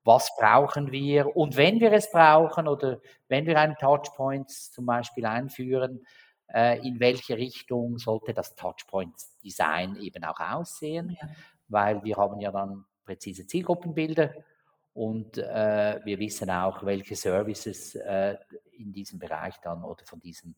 Was 0.04 0.30
brauchen 0.36 0.90
wir? 0.90 1.36
Und 1.36 1.56
wenn 1.56 1.80
wir 1.80 1.92
es 1.92 2.10
brauchen 2.10 2.66
oder 2.66 2.98
wenn 3.28 3.46
wir 3.46 3.58
einen 3.58 3.76
Touchpoint 3.76 4.50
zum 4.50 4.86
Beispiel 4.86 5.26
einführen, 5.26 6.04
äh, 6.52 6.78
in 6.86 6.98
welche 7.00 7.36
Richtung 7.36 7.98
sollte 7.98 8.34
das 8.34 8.54
Touchpoint-Design 8.56 9.96
eben 9.96 10.24
auch 10.24 10.40
aussehen? 10.40 11.16
Ja 11.20 11.28
weil 11.68 12.02
wir 12.02 12.16
haben 12.16 12.40
ja 12.40 12.50
dann 12.50 12.84
präzise 13.04 13.46
Zielgruppenbilder 13.46 14.32
und 14.98 15.38
äh, 15.38 16.00
wir 16.04 16.18
wissen 16.18 16.50
auch, 16.50 16.84
welche 16.84 17.14
Services 17.14 17.94
äh, 17.94 18.36
in 18.72 18.92
diesem 18.92 19.20
Bereich 19.20 19.54
dann 19.62 19.84
oder 19.84 20.04
von 20.04 20.20
diesen 20.20 20.56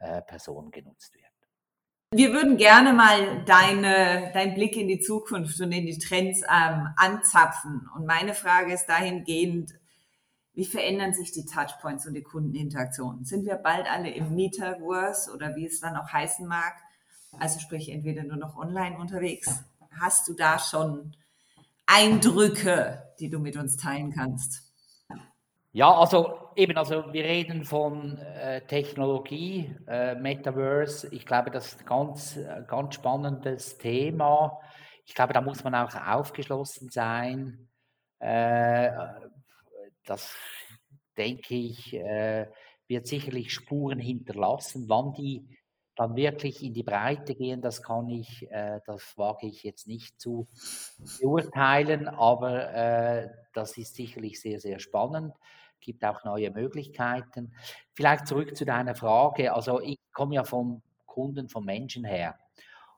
äh, 0.00 0.22
Personen 0.22 0.72
genutzt 0.72 1.14
werden. 1.14 1.26
Wir 2.10 2.32
würden 2.32 2.56
gerne 2.56 2.92
mal 2.92 3.44
deine, 3.44 4.32
deinen 4.32 4.54
Blick 4.54 4.76
in 4.76 4.88
die 4.88 4.98
Zukunft 4.98 5.60
und 5.60 5.70
in 5.70 5.86
die 5.86 5.98
Trends 5.98 6.42
ähm, 6.42 6.88
anzapfen. 6.96 7.88
Und 7.94 8.06
meine 8.06 8.34
Frage 8.34 8.74
ist 8.74 8.86
dahingehend, 8.86 9.72
wie 10.54 10.64
verändern 10.66 11.14
sich 11.14 11.30
die 11.30 11.46
Touchpoints 11.46 12.08
und 12.08 12.14
die 12.14 12.24
Kundeninteraktionen? 12.24 13.24
Sind 13.24 13.46
wir 13.46 13.54
bald 13.54 13.88
alle 13.88 14.10
im 14.10 14.34
Metaverse 14.34 15.32
oder 15.32 15.54
wie 15.54 15.66
es 15.66 15.78
dann 15.78 15.96
auch 15.96 16.12
heißen 16.12 16.44
mag? 16.48 16.74
Also 17.38 17.60
sprich 17.60 17.88
entweder 17.90 18.24
nur 18.24 18.36
noch 18.36 18.56
online 18.56 18.98
unterwegs. 18.98 19.62
Hast 20.00 20.26
du 20.26 20.34
da 20.34 20.58
schon 20.58 21.14
Eindrücke, 21.86 23.05
die 23.20 23.30
du 23.30 23.38
mit 23.38 23.56
uns 23.56 23.76
teilen 23.76 24.12
kannst? 24.12 24.66
Ja, 25.76 25.92
also 25.92 26.38
eben, 26.56 26.78
also 26.78 27.12
wir 27.12 27.24
reden 27.24 27.64
von 27.66 28.16
äh, 28.16 28.62
Technologie, 28.66 29.76
äh, 29.86 30.14
Metaverse. 30.14 31.14
Ich 31.14 31.26
glaube, 31.26 31.50
das 31.50 31.66
ist 31.66 31.80
ein 31.80 31.84
ganz, 31.86 32.36
äh, 32.38 32.64
ganz 32.66 32.94
spannendes 32.94 33.76
Thema. 33.76 34.58
Ich 35.04 35.14
glaube, 35.14 35.34
da 35.34 35.42
muss 35.42 35.64
man 35.64 35.74
auch 35.74 35.94
aufgeschlossen 35.94 36.88
sein. 36.88 37.68
Äh, 38.20 38.90
das 40.06 40.34
denke 41.18 41.54
ich, 41.54 41.92
äh, 41.92 42.46
wird 42.88 43.06
sicherlich 43.06 43.52
Spuren 43.52 43.98
hinterlassen. 43.98 44.88
Wann 44.88 45.12
die 45.12 45.55
dann 45.96 46.14
wirklich 46.14 46.62
in 46.62 46.74
die 46.74 46.82
Breite 46.82 47.34
gehen, 47.34 47.62
das 47.62 47.82
kann 47.82 48.08
ich, 48.10 48.50
äh, 48.50 48.80
das 48.84 49.16
wage 49.16 49.46
ich 49.46 49.62
jetzt 49.64 49.88
nicht 49.88 50.20
zu 50.20 50.46
beurteilen, 51.20 52.06
aber 52.06 52.72
äh, 52.72 53.30
das 53.54 53.76
ist 53.78 53.94
sicherlich 53.94 54.40
sehr, 54.40 54.60
sehr 54.60 54.78
spannend, 54.78 55.34
gibt 55.80 56.04
auch 56.04 56.22
neue 56.24 56.50
Möglichkeiten. 56.50 57.54
Vielleicht 57.94 58.26
zurück 58.26 58.54
zu 58.56 58.66
deiner 58.66 58.94
Frage, 58.94 59.54
also 59.54 59.80
ich 59.80 59.98
komme 60.12 60.34
ja 60.34 60.44
vom 60.44 60.82
Kunden, 61.06 61.48
vom 61.48 61.64
Menschen 61.64 62.04
her. 62.04 62.38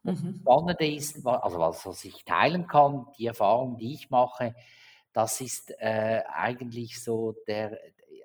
Und 0.03 0.23
mhm. 0.23 0.33
das 0.33 0.41
Spannende 0.41 0.87
ist, 0.87 1.27
also 1.27 1.59
was, 1.59 1.87
was 1.87 2.05
ich 2.05 2.25
teilen 2.25 2.67
kann, 2.67 3.07
die 3.17 3.27
Erfahrung, 3.27 3.77
die 3.77 3.95
ich 3.95 4.11
mache, 4.11 4.57
das 5.13 5.41
ist 5.41 5.73
äh, 5.79 6.23
eigentlich 6.33 7.03
so 7.03 7.37
der, 7.47 7.79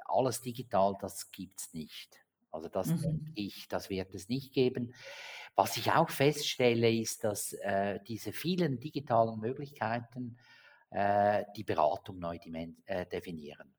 alles 0.06 0.42
digital, 0.42 0.96
das 1.00 1.32
gibt 1.32 1.60
es 1.60 1.74
nicht. 1.74 2.23
Also 2.54 2.70
das 2.70 2.88
mhm. 2.88 3.02
denke 3.02 3.32
ich, 3.36 3.68
das 3.68 3.90
wird 3.90 4.14
es 4.14 4.30
nicht 4.30 4.54
geben. 4.54 4.94
Was 5.56 5.76
ich 5.78 5.92
auch 5.92 6.10
feststelle, 6.10 6.92
ist, 6.92 7.24
dass 7.24 7.54
äh, 7.54 8.00
diese 8.08 8.32
vielen 8.32 8.80
digitalen 8.80 9.40
Möglichkeiten 9.40 10.38
äh, 10.92 11.44
die 11.56 11.64
Beratung 11.64 12.20
neu 12.20 12.38
äh, 12.86 13.06
definieren. 13.08 13.74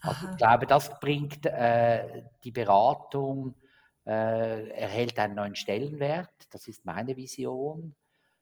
Also 0.00 0.28
ich 0.30 0.36
glaube, 0.36 0.66
das 0.66 0.98
bringt 1.00 1.46
äh, 1.46 2.22
die 2.44 2.52
Beratung, 2.52 3.56
äh, 4.04 4.68
erhält 4.70 5.18
einen 5.18 5.34
neuen 5.34 5.56
Stellenwert. 5.56 6.46
Das 6.50 6.68
ist 6.68 6.84
meine 6.84 7.16
Vision. 7.16 7.96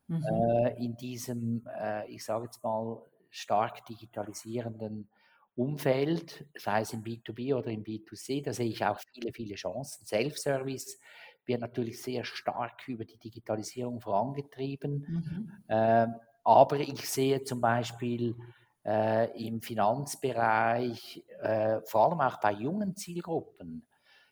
Mhm. 0.06 0.22
Äh, 0.22 0.84
in 0.84 0.96
diesem, 0.96 1.66
ich 2.08 2.22
sage 2.24 2.44
jetzt 2.44 2.62
mal, 2.62 3.02
stark 3.30 3.86
digitalisierenden 3.86 5.08
Umfeld, 5.56 6.46
sei 6.56 6.80
es 6.80 6.92
im 6.92 7.04
B2B 7.04 7.54
oder 7.54 7.70
im 7.70 7.84
B2C, 7.84 8.42
da 8.42 8.52
sehe 8.52 8.68
ich 8.68 8.84
auch 8.84 8.98
viele, 9.12 9.32
viele 9.32 9.54
Chancen. 9.54 10.04
Self-Service 10.04 10.98
wird 11.46 11.60
natürlich 11.60 12.02
sehr 12.02 12.24
stark 12.24 12.88
über 12.88 13.04
die 13.04 13.18
Digitalisierung 13.18 14.00
vorangetrieben. 14.00 15.06
Mhm. 15.08 15.52
Ähm, 15.68 16.14
aber 16.42 16.80
ich 16.80 17.08
sehe 17.08 17.44
zum 17.44 17.60
Beispiel 17.60 18.34
äh, 18.84 19.46
im 19.46 19.62
Finanzbereich, 19.62 21.24
äh, 21.40 21.80
vor 21.86 22.10
allem 22.10 22.20
auch 22.20 22.40
bei 22.40 22.52
jungen 22.52 22.96
Zielgruppen, 22.96 23.86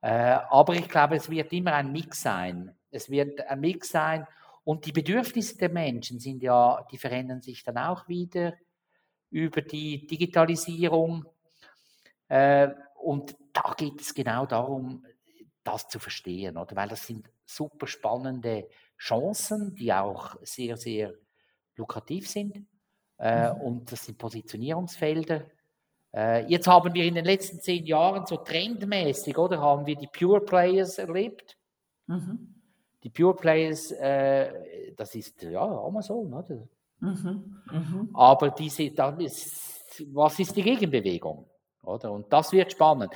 Äh, 0.00 0.38
aber 0.48 0.74
ich 0.74 0.88
glaube, 0.88 1.16
es 1.16 1.28
wird 1.28 1.52
immer 1.52 1.74
ein 1.74 1.90
Mix 1.90 2.22
sein. 2.22 2.76
Es 2.90 3.10
wird 3.10 3.40
ein 3.40 3.60
Mix 3.60 3.90
sein. 3.90 4.26
Und 4.62 4.86
die 4.86 4.92
Bedürfnisse 4.92 5.56
der 5.58 5.70
Menschen 5.70 6.18
sind 6.20 6.42
ja, 6.42 6.86
die 6.90 6.98
verändern 6.98 7.40
sich 7.40 7.64
dann 7.64 7.78
auch 7.78 8.08
wieder 8.08 8.54
über 9.30 9.62
die 9.62 10.06
Digitalisierung. 10.06 11.24
Äh, 12.28 12.68
und 13.02 13.36
da 13.56 13.74
geht 13.76 14.00
es 14.00 14.12
genau 14.12 14.46
darum, 14.46 15.04
das 15.64 15.88
zu 15.88 15.98
verstehen, 15.98 16.56
oder? 16.56 16.76
Weil 16.76 16.88
das 16.88 17.06
sind 17.06 17.30
super 17.44 17.86
spannende 17.86 18.68
Chancen, 18.98 19.74
die 19.74 19.92
auch 19.92 20.36
sehr, 20.42 20.76
sehr 20.76 21.14
lukrativ 21.74 22.28
sind. 22.28 22.66
Äh, 23.18 23.52
mhm. 23.52 23.60
Und 23.60 23.92
das 23.92 24.04
sind 24.04 24.18
Positionierungsfelder. 24.18 25.46
Äh, 26.14 26.46
jetzt 26.46 26.68
haben 26.68 26.92
wir 26.94 27.04
in 27.04 27.14
den 27.14 27.24
letzten 27.24 27.60
zehn 27.60 27.84
Jahren 27.84 28.26
so 28.26 28.36
trendmäßig, 28.36 29.36
oder, 29.38 29.60
haben 29.60 29.86
wir 29.86 29.96
die 29.96 30.06
Pure 30.08 30.40
Players 30.40 30.98
erlebt. 30.98 31.56
Mhm. 32.06 32.54
Die 33.02 33.10
Pure 33.10 33.34
Players, 33.34 33.90
äh, 33.92 34.92
das 34.94 35.14
ist 35.14 35.42
ja 35.42 35.60
Amazon, 35.60 36.32
oder? 36.32 36.68
Mhm. 37.00 37.62
Mhm. 37.70 38.10
Aber 38.14 38.50
diese, 38.50 38.90
dann 38.90 39.20
ist, 39.20 40.04
was 40.12 40.38
ist 40.38 40.56
die 40.56 40.62
Gegenbewegung? 40.62 41.48
Oder? 41.86 42.12
Und 42.12 42.32
das 42.32 42.52
wird 42.52 42.72
spannend. 42.72 43.12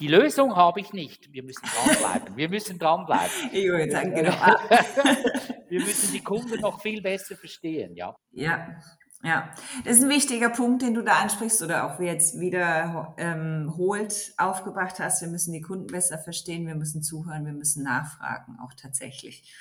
Die 0.00 0.08
Lösung 0.08 0.56
habe 0.56 0.80
ich 0.80 0.92
nicht. 0.92 1.30
Wir 1.32 1.42
müssen 1.42 1.66
dranbleiben. 1.66 2.36
Wir 2.36 2.48
müssen 2.48 2.78
dranbleiben. 2.78 3.30
Ich 3.52 3.66
würde 3.66 3.90
sagen, 3.90 4.14
genau. 4.14 4.32
Wir 5.68 5.80
müssen 5.80 6.12
die 6.12 6.20
Kunden 6.20 6.60
noch 6.60 6.80
viel 6.80 7.00
besser 7.00 7.36
verstehen, 7.36 7.94
ja. 7.94 8.16
Ja, 8.32 8.76
ja, 9.22 9.50
das 9.84 9.98
ist 9.98 10.02
ein 10.02 10.08
wichtiger 10.08 10.48
Punkt, 10.48 10.80
den 10.80 10.94
du 10.94 11.02
da 11.02 11.20
ansprichst 11.20 11.62
oder 11.62 11.84
auch 11.84 12.00
jetzt 12.00 12.40
wieder 12.40 13.14
ähm, 13.18 13.74
holt 13.76 14.32
aufgebracht 14.38 14.98
hast. 14.98 15.20
Wir 15.20 15.28
müssen 15.28 15.52
die 15.52 15.60
Kunden 15.60 15.88
besser 15.88 16.18
verstehen, 16.18 16.66
wir 16.66 16.74
müssen 16.74 17.02
zuhören, 17.02 17.44
wir 17.44 17.52
müssen 17.52 17.84
nachfragen, 17.84 18.58
auch 18.64 18.72
tatsächlich. 18.72 19.54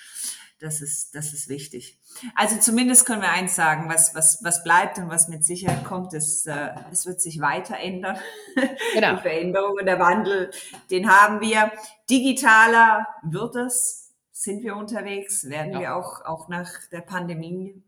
Das 0.60 0.82
ist, 0.82 1.16
das 1.16 1.32
ist 1.32 1.48
wichtig. 1.48 1.98
Also 2.36 2.58
zumindest 2.60 3.06
können 3.06 3.22
wir 3.22 3.32
eins 3.32 3.56
sagen, 3.56 3.90
was, 3.90 4.14
was, 4.14 4.44
was 4.44 4.62
bleibt 4.64 4.98
und 4.98 5.10
was 5.10 5.30
mit 5.30 5.46
Sicherheit 5.46 5.86
kommt, 5.86 6.14
ist, 6.14 6.48
äh, 6.48 6.72
es 6.92 7.06
wird 7.06 7.22
sich 7.22 7.40
weiter 7.40 7.78
ändern. 7.78 8.18
Genau. 8.94 9.16
Die 9.16 9.22
Veränderung 9.22 9.78
und 9.80 9.86
der 9.86 10.00
Wandel, 10.00 10.52
den 10.90 11.10
haben 11.10 11.42
wir. 11.42 11.72
Digitaler 12.10 13.08
wird 13.24 13.56
es, 13.56 14.14
sind 14.32 14.64
wir 14.64 14.76
unterwegs, 14.76 15.48
werden 15.48 15.74
ja. 15.74 15.80
wir 15.80 15.96
auch, 15.96 16.26
auch 16.26 16.50
nach 16.50 16.70
der 16.92 17.02
Pandemie 17.02 17.82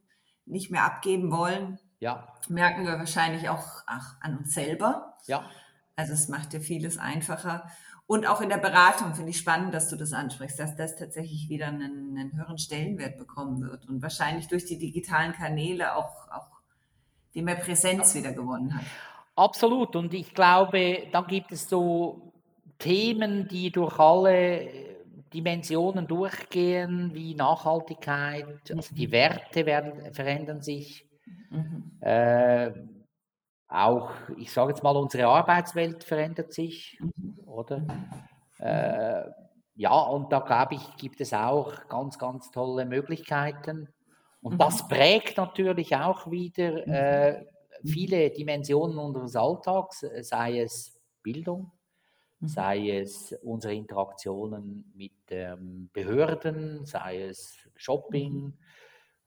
nicht 0.45 0.69
mehr 0.69 0.83
abgeben 0.83 1.31
wollen. 1.31 1.79
Ja. 1.99 2.27
Merken 2.47 2.85
wir 2.85 2.97
wahrscheinlich 2.99 3.49
auch 3.49 3.83
ach, 3.87 4.15
an 4.21 4.37
uns 4.37 4.53
selber. 4.53 5.17
Ja. 5.25 5.49
Also 5.95 6.13
es 6.13 6.27
macht 6.27 6.53
ja 6.53 6.59
vieles 6.59 6.97
einfacher. 6.97 7.69
Und 8.07 8.27
auch 8.27 8.41
in 8.41 8.49
der 8.49 8.57
Beratung 8.57 9.13
finde 9.13 9.29
ich 9.29 9.37
spannend, 9.37 9.73
dass 9.73 9.89
du 9.89 9.95
das 9.95 10.11
ansprichst, 10.11 10.59
dass 10.59 10.75
das 10.75 10.97
tatsächlich 10.97 11.47
wieder 11.47 11.67
einen, 11.67 12.17
einen 12.17 12.35
höheren 12.35 12.57
Stellenwert 12.57 13.17
bekommen 13.17 13.61
wird 13.61 13.87
und 13.87 14.01
wahrscheinlich 14.01 14.47
durch 14.47 14.65
die 14.65 14.77
digitalen 14.77 15.31
Kanäle 15.31 15.95
auch, 15.95 16.29
auch 16.29 16.47
die 17.33 17.41
mehr 17.41 17.55
Präsenz 17.55 18.13
wieder 18.15 18.33
gewonnen 18.33 18.75
hat. 18.75 18.85
Absolut. 19.35 19.95
Und 19.95 20.13
ich 20.13 20.33
glaube, 20.33 21.07
dann 21.11 21.25
gibt 21.27 21.51
es 21.53 21.69
so 21.69 22.33
Themen, 22.79 23.47
die 23.47 23.71
durch 23.71 23.97
alle 23.97 24.67
Dimensionen 25.33 26.07
durchgehen, 26.07 27.11
wie 27.13 27.35
Nachhaltigkeit, 27.35 28.71
also 28.75 28.93
die 28.93 29.11
Werte 29.11 29.65
werden, 29.65 30.13
verändern 30.13 30.61
sich. 30.61 31.05
Mhm. 31.49 31.91
Äh, 32.01 32.71
auch, 33.71 34.11
ich 34.37 34.51
sage 34.51 34.71
jetzt 34.71 34.83
mal, 34.83 34.95
unsere 34.95 35.27
Arbeitswelt 35.27 36.03
verändert 36.03 36.53
sich, 36.53 36.99
mhm. 36.99 37.39
oder? 37.45 37.79
Mhm. 37.79 38.09
Äh, 38.59 39.23
ja, 39.75 39.97
und 39.99 40.31
da 40.31 40.39
glaube 40.39 40.75
ich, 40.75 40.97
gibt 40.97 41.21
es 41.21 41.33
auch 41.33 41.87
ganz, 41.87 42.19
ganz 42.19 42.51
tolle 42.51 42.85
Möglichkeiten. 42.85 43.87
Und 44.41 44.55
mhm. 44.55 44.57
das 44.57 44.87
prägt 44.87 45.37
natürlich 45.37 45.95
auch 45.95 46.29
wieder 46.29 46.85
mhm. 46.85 46.93
äh, 46.93 47.45
viele 47.85 48.29
Dimensionen 48.29 48.97
unseres 48.97 49.35
Alltags, 49.35 50.05
sei 50.21 50.59
es 50.59 50.99
Bildung, 51.23 51.71
mhm. 52.39 52.47
sei 52.47 52.99
es 52.99 53.33
unsere 53.41 53.73
Interaktionen 53.73 54.91
mit 54.95 55.13
ähm, 55.29 55.89
Behörden, 55.93 56.85
sei 56.85 57.23
es 57.23 57.57
Shopping, 57.75 58.33
mhm. 58.33 58.53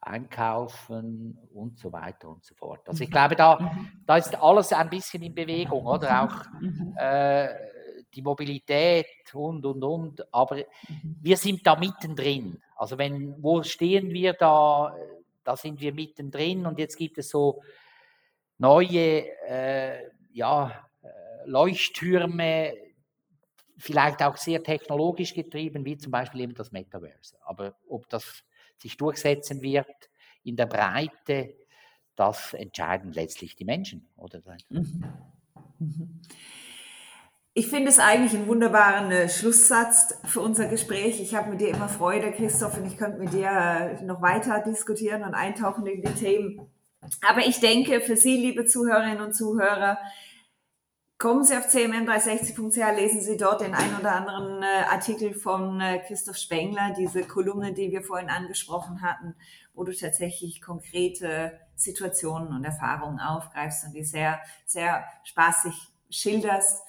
Einkaufen 0.07 1.38
und 1.52 1.78
so 1.78 1.92
weiter 1.92 2.28
und 2.28 2.44
so 2.44 2.55
fort. 2.55 2.88
Also 2.88 3.05
ich 3.05 3.11
glaube, 3.11 3.36
da, 3.36 3.76
da 4.07 4.16
ist 4.16 4.34
alles 4.40 4.72
ein 4.72 4.90
bisschen 4.90 5.22
in 5.22 5.34
Bewegung, 5.34 5.86
oder 5.86 6.22
auch 6.22 7.00
äh, 7.00 7.48
die 8.14 8.22
Mobilität 8.22 9.07
und, 9.32 9.64
und, 9.64 9.82
und. 9.82 10.34
Aber 10.34 10.59
wir 11.20 11.36
sind 11.36 11.66
da 11.66 11.76
mittendrin. 11.76 12.61
Also 12.76 12.98
wenn, 12.98 13.42
wo 13.42 13.62
stehen 13.62 14.11
wir 14.11 14.34
da? 14.34 14.94
Da 15.42 15.57
sind 15.57 15.80
wir 15.80 15.92
mittendrin 15.92 16.64
und 16.64 16.78
jetzt 16.78 16.96
gibt 16.96 17.18
es 17.18 17.28
so 17.28 17.62
neue 18.57 19.28
äh, 19.46 20.11
ja, 20.32 20.86
äh, 21.02 21.09
Leuchttürme, 21.44 22.72
vielleicht 23.76 24.22
auch 24.22 24.36
sehr 24.36 24.62
technologisch 24.62 25.34
getrieben, 25.34 25.84
wie 25.84 25.98
zum 25.98 26.12
Beispiel 26.12 26.42
eben 26.42 26.55
das 26.55 26.72
Metaverse. 26.72 27.36
Aber 27.44 27.74
ob 27.88 28.09
das 28.09 28.42
sich 28.85 28.99
durchsetzen 28.99 29.62
wird 29.62 30.11
in 30.43 30.57
der 30.57 30.66
Breite, 30.66 31.55
das 32.16 32.53
entscheiden 32.53 33.12
letztlich 33.12 33.57
die 33.57 33.64
Menschen, 33.64 34.07
oder? 34.16 34.41
Mhm. 34.68 35.05
Mhm. 35.78 36.20
Ich 37.55 37.68
finde 37.68 37.89
es 37.89 37.99
eigentlich 37.99 38.35
einen 38.35 38.47
wunderbaren 38.47 39.11
äh, 39.11 39.28
Schlusssatz 39.28 40.18
für 40.24 40.41
unser 40.41 40.66
Gespräch. 40.66 41.20
Ich 41.20 41.35
habe 41.35 41.51
mit 41.51 41.61
dir 41.61 41.68
immer 41.68 41.89
Freude, 41.89 42.30
Christoph, 42.32 42.76
und 42.76 42.87
ich 42.87 42.99
könnte 42.99 43.18
mit 43.18 43.32
dir 43.32 43.49
äh, 43.49 44.03
noch 44.05 44.20
weiter 44.20 44.61
diskutieren 44.61 45.22
und 45.22 45.35
eintauchen 45.35 45.87
in 45.87 46.03
die 46.03 46.14
Themen. 46.14 46.61
Aber 47.22 47.47
ich 47.47 47.61
denke, 47.61 48.01
für 48.01 48.16
Sie, 48.16 48.37
liebe 48.37 48.66
Zuhörerinnen 48.66 49.20
und 49.20 49.35
Zuhörer, 49.35 49.99
kommen 51.25 51.43
Sie 51.43 51.57
auf 51.57 51.68
cmm360.ch, 51.68 52.97
lesen 52.97 53.22
Sie 53.22 53.39
dort 53.39 53.62
den 53.62 53.72
ein 53.72 53.97
oder 53.99 54.12
anderen 54.12 54.62
äh, 54.62 54.85
Artikel 54.91 55.33
von 55.33 55.81
äh, 55.81 56.01
Christoph 56.07 56.37
Spengler, 56.37 56.93
diese 56.99 57.22
Kolumne, 57.22 57.72
die 57.72 57.91
wir 57.91 58.03
vorhin 58.03 58.29
angesprochen 58.29 59.01
hatten, 59.01 59.35
wo 59.72 59.85
du 59.85 59.97
tatsächlich 59.97 60.61
konkrete 60.61 61.59
Situationen 61.77 62.49
und 62.49 62.62
Erfahrungen 62.62 63.20
aufgreifst 63.20 63.87
und 63.87 63.95
die 63.95 64.05
sehr, 64.05 64.39
sehr 64.66 65.03
spaßig 65.25 65.72
schilderst. 66.11 66.83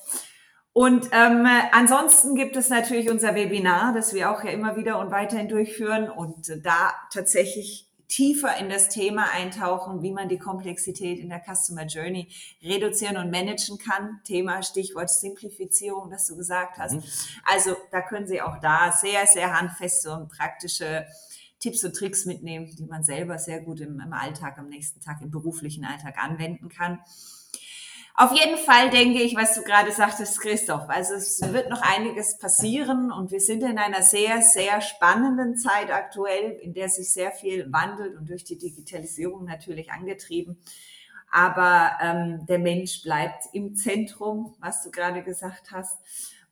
Und 0.73 1.07
ähm, 1.13 1.47
ansonsten 1.71 2.35
gibt 2.35 2.57
es 2.57 2.67
natürlich 2.67 3.09
unser 3.09 3.35
Webinar, 3.35 3.93
das 3.93 4.13
wir 4.13 4.31
auch 4.31 4.43
ja 4.43 4.49
immer 4.49 4.75
wieder 4.75 4.99
und 4.99 5.11
weiterhin 5.11 5.47
durchführen 5.47 6.09
und 6.09 6.51
da 6.61 6.93
tatsächlich 7.09 7.89
tiefer 8.07 8.57
in 8.57 8.69
das 8.69 8.89
Thema 8.89 9.31
eintauchen, 9.31 10.01
wie 10.01 10.11
man 10.11 10.29
die 10.29 10.37
Komplexität 10.37 11.19
in 11.19 11.29
der 11.29 11.41
Customer 11.41 11.85
Journey 11.85 12.29
reduzieren 12.61 13.17
und 13.17 13.31
managen 13.31 13.77
kann. 13.77 14.21
Thema 14.23 14.63
Stichwort 14.63 15.09
Simplifizierung, 15.09 16.09
das 16.09 16.27
du 16.27 16.35
gesagt 16.35 16.77
hast. 16.77 16.93
Mhm. 16.93 17.03
Also 17.45 17.75
da 17.91 18.01
können 18.01 18.27
Sie 18.27 18.41
auch 18.41 18.59
da 18.59 18.91
sehr, 18.91 19.25
sehr 19.25 19.57
handfeste 19.57 20.11
und 20.13 20.29
praktische 20.29 21.05
Tipps 21.59 21.83
und 21.83 21.95
Tricks 21.95 22.25
mitnehmen, 22.25 22.75
die 22.77 22.85
man 22.85 23.03
selber 23.03 23.39
sehr 23.39 23.61
gut 23.61 23.79
im, 23.79 23.99
im 23.99 24.13
Alltag, 24.13 24.57
am 24.59 24.69
nächsten 24.69 24.99
Tag, 24.99 25.21
im 25.21 25.31
beruflichen 25.31 25.85
Alltag 25.85 26.17
anwenden 26.17 26.69
kann. 26.69 26.99
Auf 28.17 28.31
jeden 28.31 28.57
Fall 28.57 28.89
denke 28.91 29.21
ich, 29.21 29.35
was 29.35 29.55
du 29.55 29.61
gerade 29.61 29.91
sagtest, 29.91 30.39
Christoph. 30.39 30.87
Also 30.87 31.15
es 31.15 31.41
wird 31.51 31.69
noch 31.69 31.81
einiges 31.81 32.37
passieren 32.37 33.11
und 33.11 33.29
wir 33.31 33.41
sind 33.41 33.61
in 33.61 33.77
einer 33.77 34.03
sehr, 34.03 34.41
sehr 34.41 34.79
spannenden 34.79 35.57
Zeit 35.57 35.91
aktuell, 35.91 36.51
in 36.61 36.73
der 36.73 36.87
sich 36.87 37.11
sehr 37.11 37.31
viel 37.31 37.69
wandelt 37.73 38.15
und 38.15 38.29
durch 38.29 38.45
die 38.45 38.57
Digitalisierung 38.57 39.43
natürlich 39.43 39.91
angetrieben. 39.91 40.57
Aber 41.29 41.91
ähm, 42.01 42.45
der 42.45 42.59
Mensch 42.59 43.03
bleibt 43.03 43.47
im 43.51 43.75
Zentrum, 43.75 44.55
was 44.59 44.81
du 44.81 44.91
gerade 44.91 45.21
gesagt 45.21 45.71
hast. 45.73 45.97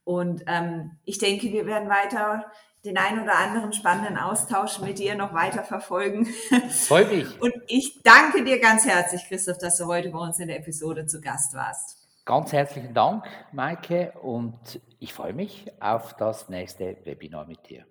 Und 0.04 0.44
ähm, 0.48 0.98
ich 1.06 1.18
denke, 1.18 1.54
wir 1.54 1.66
werden 1.66 1.88
weiter 1.88 2.44
den 2.86 2.98
ein 2.98 3.22
oder 3.22 3.38
anderen 3.38 3.72
spannenden 3.72 4.18
Austausch 4.18 4.80
mit 4.80 5.00
dir 5.00 5.16
noch 5.16 5.34
weiter 5.34 5.64
verfolgen. 5.64 6.26
Freut 6.70 7.12
mich. 7.12 7.42
Und 7.42 7.54
ich 7.68 8.02
danke 8.04 8.44
dir 8.44 8.60
ganz 8.60 8.86
herzlich, 8.86 9.24
Christoph, 9.28 9.58
dass 9.58 9.78
du 9.78 9.86
heute 9.86 10.10
bei 10.10 10.20
uns 10.20 10.40
in 10.40 10.48
der 10.48 10.58
Episode 10.58 11.06
zu 11.06 11.22
Gast 11.22 11.54
warst. 11.54 11.98
Ganz 12.26 12.54
herzlichen 12.54 12.94
Dank, 12.94 13.26
Maike, 13.52 14.14
und 14.22 14.80
ich 15.00 15.14
freue 15.14 15.34
mich 15.34 15.66
auf 15.82 16.14
das 16.14 16.48
nächste 16.48 16.96
Webinar 17.04 17.46
mit 17.46 17.70
dir. 17.70 17.86